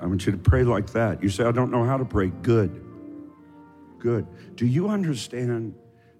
I 0.00 0.06
want 0.06 0.24
you 0.26 0.32
to 0.32 0.38
pray 0.38 0.62
like 0.62 0.90
that. 0.92 1.22
You 1.22 1.28
say, 1.28 1.44
I 1.44 1.52
don't 1.52 1.70
know 1.70 1.84
how 1.84 1.96
to 1.96 2.04
pray. 2.04 2.28
Good. 2.42 2.84
Good. 3.98 4.26
Do 4.56 4.66
you 4.66 4.88
understand 4.88 5.74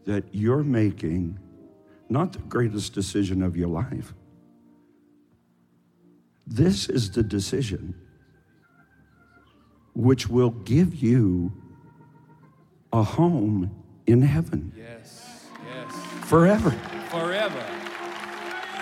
that 0.05 0.25
you're 0.33 0.65
making 0.65 1.39
not 2.09 2.33
the 2.33 2.39
greatest 2.41 2.93
decision 2.95 3.43
of 3.43 3.57
your 3.57 3.69
life? 3.69 4.15
This 6.47 6.89
is 6.89 7.11
the 7.11 7.23
decision 7.23 7.95
which 9.95 10.29
will 10.29 10.51
give 10.51 10.95
you 10.95 11.53
a 12.93 13.03
home 13.03 13.71
in 14.07 14.23
heaven 14.23 14.73
Yes. 14.77 15.47
Yes. 15.67 15.93
forever, 16.25 16.71
Forever. 17.11 17.61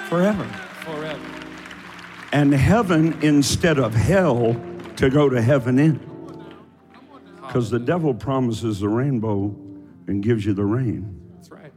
forever. 0.09 0.45
Forever. 0.85 1.21
And 2.33 2.53
heaven 2.55 3.19
instead 3.23 3.79
of 3.79 3.95
hell 3.95 4.55
to 4.97 5.11
go 5.11 5.29
to 5.29 5.41
heaven 5.41 5.79
in. 5.79 6.01
Because 7.47 7.71
the 7.71 7.79
devil 7.79 8.13
promises 8.13 8.81
the 8.81 8.89
rainbow 8.89 9.55
and 10.07 10.23
gives 10.23 10.45
you 10.45 10.53
the 10.53 10.65
rain. 10.65 11.21
That's 11.37 11.51
right. 11.51 11.73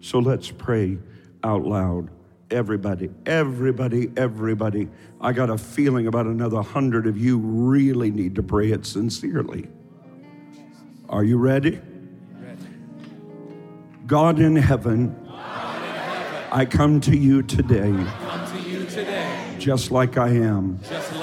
So 0.00 0.18
let's 0.18 0.50
pray 0.50 0.98
out 1.44 1.64
loud. 1.64 2.10
Everybody, 2.50 3.10
everybody, 3.26 4.10
everybody. 4.16 4.88
I 5.20 5.32
got 5.32 5.50
a 5.50 5.56
feeling 5.58 6.08
about 6.08 6.26
another 6.26 6.62
hundred 6.62 7.06
of 7.06 7.16
you 7.16 7.38
really 7.38 8.10
need 8.10 8.34
to 8.34 8.42
pray 8.42 8.72
it 8.72 8.84
sincerely. 8.84 9.68
Are 11.08 11.22
you 11.22 11.38
ready? 11.38 11.80
Ready. 12.40 12.62
God 14.06 14.40
in 14.40 14.56
heaven, 14.56 15.16
I 16.52 16.66
come 16.68 17.00
to 17.02 17.16
you 17.16 17.42
today 17.42 17.92
Come 17.92 18.52
to 18.52 18.68
you 18.68 18.84
today, 18.86 19.54
just 19.58 19.92
like 19.92 20.18
I 20.18 20.30
am. 20.30 20.80
just 20.88 21.14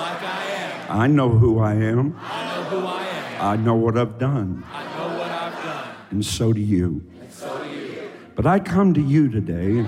I 0.89 1.07
know 1.07 1.29
who 1.29 1.59
I 1.59 1.73
am. 1.73 2.15
I 2.21 2.45
know 2.55 2.63
who 2.63 2.85
I 2.85 3.03
am. 3.03 3.41
I 3.41 3.55
know 3.57 3.75
what 3.75 3.97
I've 3.97 4.17
done, 4.17 4.63
I 4.73 4.83
know 4.97 5.17
what 5.19 5.29
I've 5.31 5.63
done. 5.63 5.95
and 6.11 6.25
so 6.25 6.53
do 6.53 6.59
you. 6.61 7.03
And 7.21 7.31
so 7.31 7.63
do 7.63 7.69
you. 7.69 8.09
But 8.35 8.45
I 8.47 8.59
come 8.59 8.93
to 8.93 9.01
you 9.01 9.29
today 9.29 9.85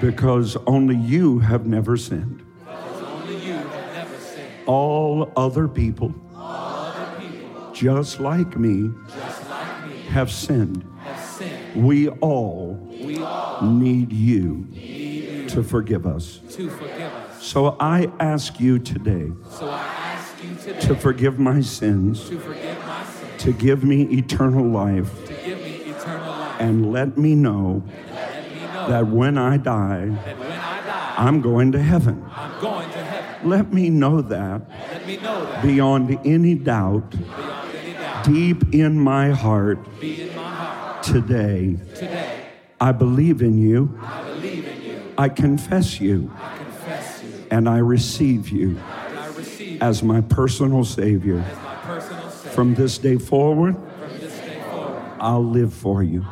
because 0.00 0.56
only 0.66 0.96
you 0.96 1.38
have 1.40 1.66
never 1.66 1.96
sinned. 1.96 2.42
Because 2.64 3.02
only 3.02 3.36
you 3.36 3.52
have 3.54 3.92
never 3.94 4.16
sinned. 4.18 4.48
All 4.66 5.30
other 5.36 5.68
people, 5.68 6.14
All 6.34 6.86
Other 6.86 7.20
people, 7.20 7.72
just 7.72 8.18
like 8.20 8.56
me, 8.56 8.90
just 9.14 9.48
like 9.50 9.86
me, 9.86 9.98
have 10.10 10.30
sinned. 10.32 10.84
have 11.04 11.20
sinned. 11.22 11.84
We 11.84 12.08
all 12.08 12.74
We 12.90 13.22
all 13.22 13.62
need 13.62 14.12
you 14.12 14.66
need 14.70 15.24
you 15.24 15.48
to 15.50 15.62
forgive 15.62 16.06
us. 16.06 16.40
to 16.50 16.68
forgive 16.70 16.90
us. 16.92 16.99
So 17.40 17.74
I 17.80 18.12
ask 18.20 18.60
you 18.60 18.78
today 18.78 19.32
So 19.50 19.70
ask 19.70 20.44
you 20.44 20.54
today 20.56 20.78
to 20.80 20.94
forgive 20.94 21.38
my 21.38 21.62
sins, 21.62 22.28
to 22.28 22.38
forgive 22.38 22.78
my 22.86 23.02
sins, 23.04 23.42
to 23.42 23.52
give 23.52 23.82
me 23.82 24.02
eternal 24.02 24.66
life, 24.66 25.26
to 25.26 25.32
give 25.32 25.58
me 25.62 25.76
eternal 25.90 26.28
life, 26.28 26.60
and 26.60 26.92
let 26.92 27.16
me 27.16 27.34
know 27.34 27.82
let 28.12 28.54
me 28.54 28.60
know 28.60 28.88
that 28.88 29.06
when 29.06 29.38
I 29.38 29.56
die, 29.56 30.06
that 30.06 30.38
when 30.38 30.52
I 30.52 30.86
die, 30.86 31.14
I'm 31.16 31.40
going 31.40 31.72
to 31.72 31.82
heaven. 31.82 32.22
I'm 32.30 32.60
going 32.60 32.90
to 32.90 33.02
heaven. 33.02 33.48
Let 33.48 33.72
me 33.72 33.88
know 33.88 34.20
that 34.20 34.68
Let 34.92 35.06
me 35.06 35.16
know 35.16 35.46
that 35.46 35.62
beyond 35.62 36.18
any 36.26 36.54
doubt, 36.54 37.10
beyond 37.10 37.74
any 37.74 37.92
doubt, 37.94 38.24
deep 38.24 38.74
in 38.74 39.00
my 39.00 39.30
heart 39.30 39.78
in 40.02 40.36
my 40.36 40.42
heart 40.42 41.02
today. 41.02 41.78
today. 41.94 42.44
I 42.78 42.92
believe 42.92 43.40
in 43.40 43.56
you. 43.56 43.98
I 44.02 44.22
believe 44.24 44.66
in 44.66 44.82
you. 44.82 45.14
I 45.16 45.30
confess 45.30 46.00
you 46.00 46.30
I 46.34 46.38
confess 46.38 46.56
you. 46.56 46.59
And 47.50 47.68
I 47.68 47.78
receive 47.78 48.48
you 48.48 48.70
And 48.70 49.18
I 49.18 49.26
receive 49.28 49.72
you 49.72 49.78
as 49.80 50.02
my 50.02 50.20
personal 50.20 50.84
Savior. 50.84 51.38
as 51.38 51.56
my 51.58 51.74
personal 51.76 52.30
Savior. 52.30 52.52
From 52.52 52.74
this 52.74 52.98
day 52.98 53.16
forward, 53.18 53.74
From 53.76 54.18
this 54.18 54.38
day 54.40 54.60
forward, 54.70 55.02
I'll 55.20 55.44
live 55.44 55.72
for 55.72 56.02
you 56.02 56.24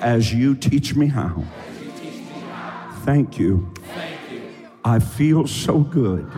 as 0.00 0.32
you 0.32 0.54
teach 0.54 0.94
me 0.94 1.06
how. 1.08 1.44
Thank 3.04 3.38
you. 3.38 3.70
I 4.84 4.98
feel 4.98 5.46
so 5.46 5.80
good 5.80 6.30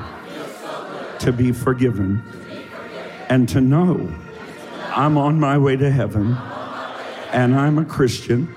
to 1.21 1.33
be 1.33 1.53
forgiven 1.53 2.23
and 3.29 3.49
to 3.51 3.61
know 3.61 4.13
I'm 4.95 5.17
on 5.17 5.39
my 5.39 5.57
way 5.59 5.77
to 5.77 5.91
heaven 5.91 6.37
and 7.33 7.55
I'm 7.55 7.79
a 7.79 7.85
Christian 7.85 8.55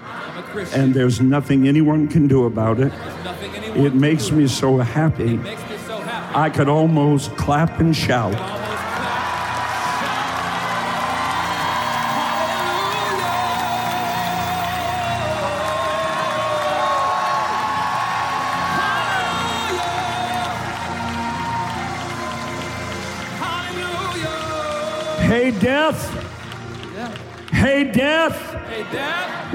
Christian. 0.56 0.82
and 0.82 0.94
there's 0.94 1.22
nothing 1.22 1.68
anyone 1.68 2.08
can 2.08 2.28
do 2.28 2.46
about 2.46 2.80
it. 2.80 2.92
There's 2.92 3.24
nothing 3.24 3.56
anyone 3.56 3.86
It 3.86 3.94
makes 3.94 4.32
so. 4.80 5.34
It 5.34 5.44
makes 5.44 5.70
me 5.70 5.78
so 5.86 6.00
happy. 6.00 6.38
I 6.38 6.50
could 6.50 6.70
almost 6.70 7.36
clap 7.38 7.80
and 7.80 7.96
shout. 7.96 8.55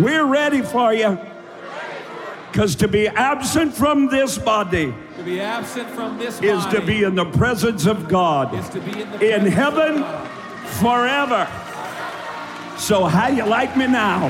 We're 0.01 0.25
ready 0.27 0.63
for 0.63 0.93
you. 0.95 1.19
Because 2.51 2.75
to 2.77 2.89
be 2.89 3.07
absent 3.07 3.73
from 3.75 4.09
this 4.09 4.37
body 4.37 4.93
To 5.17 5.23
be 5.23 5.41
absent 5.41 5.89
from 5.91 6.19
this 6.19 6.41
is 6.43 6.67
to 6.67 6.81
be 6.85 7.05
in 7.05 7.15
the 7.15 7.25
presence 7.27 7.87
of 7.87 8.09
God 8.09 8.53
is 8.55 8.69
to 8.71 8.81
be 8.81 9.03
in 9.03 9.11
the 9.13 9.37
in 9.37 9.47
heaven 9.47 10.01
God. 10.01 10.29
forever. 10.81 11.47
So, 12.77 13.05
how 13.05 13.29
you 13.29 13.45
like 13.47 13.77
me 13.77 13.87
now? 13.87 14.25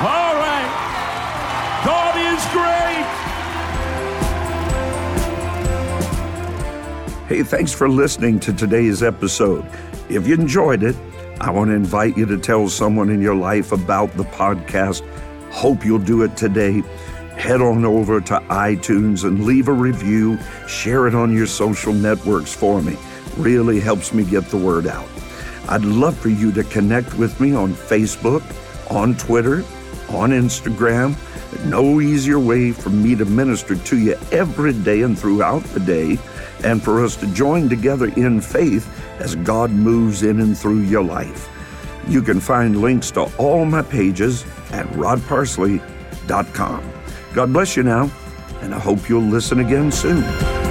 All 0.00 0.34
right. 0.34 0.70
God 1.84 2.16
is 2.34 2.44
great. 2.52 3.04
Hey, 7.28 7.42
thanks 7.42 7.72
for 7.72 7.88
listening 7.88 8.40
to 8.40 8.52
today's 8.52 9.02
episode. 9.02 9.64
If 10.08 10.26
you 10.26 10.34
enjoyed 10.34 10.82
it, 10.82 10.96
I 11.40 11.50
want 11.50 11.70
to 11.70 11.74
invite 11.74 12.16
you 12.16 12.26
to 12.26 12.38
tell 12.38 12.68
someone 12.68 13.10
in 13.10 13.20
your 13.20 13.34
life 13.34 13.72
about 13.72 14.16
the 14.16 14.24
podcast. 14.24 15.02
Hope 15.50 15.84
you'll 15.84 15.98
do 15.98 16.22
it 16.22 16.36
today. 16.36 16.82
head 17.36 17.60
on 17.60 17.84
over 17.84 18.20
to 18.20 18.34
iTunes 18.48 19.24
and 19.24 19.44
leave 19.44 19.68
a 19.68 19.72
review. 19.72 20.38
Share 20.68 21.06
it 21.08 21.14
on 21.14 21.32
your 21.32 21.46
social 21.46 21.92
networks 21.92 22.54
for 22.54 22.80
me. 22.80 22.96
Really 23.36 23.80
helps 23.80 24.14
me 24.14 24.24
get 24.24 24.44
the 24.50 24.56
word 24.56 24.86
out. 24.86 25.08
I'd 25.68 25.84
love 25.84 26.16
for 26.16 26.28
you 26.28 26.52
to 26.52 26.64
connect 26.64 27.14
with 27.14 27.40
me 27.40 27.54
on 27.54 27.72
Facebook, 27.72 28.42
on 28.90 29.16
Twitter, 29.16 29.64
on 30.10 30.30
Instagram. 30.30 31.16
No 31.66 32.00
easier 32.00 32.38
way 32.38 32.72
for 32.72 32.90
me 32.90 33.14
to 33.16 33.24
minister 33.24 33.74
to 33.74 33.98
you 33.98 34.16
every 34.30 34.72
day 34.72 35.02
and 35.02 35.18
throughout 35.18 35.62
the 35.64 35.80
day, 35.80 36.18
and 36.62 36.82
for 36.82 37.04
us 37.04 37.16
to 37.16 37.26
join 37.28 37.68
together 37.68 38.06
in 38.16 38.40
faith 38.40 38.88
as 39.18 39.34
God 39.36 39.70
moves 39.70 40.22
in 40.22 40.40
and 40.40 40.56
through 40.56 40.80
your 40.80 41.04
life. 41.04 41.48
You 42.08 42.22
can 42.22 42.40
find 42.40 42.80
links 42.80 43.10
to 43.12 43.22
all 43.38 43.64
my 43.64 43.82
pages 43.82 44.44
at 44.72 44.86
rodparsley.com. 44.88 46.92
God 47.32 47.52
bless 47.52 47.76
you 47.76 47.82
now, 47.82 48.10
and 48.60 48.74
I 48.74 48.78
hope 48.78 49.08
you'll 49.08 49.22
listen 49.22 49.60
again 49.60 49.90
soon. 49.90 50.63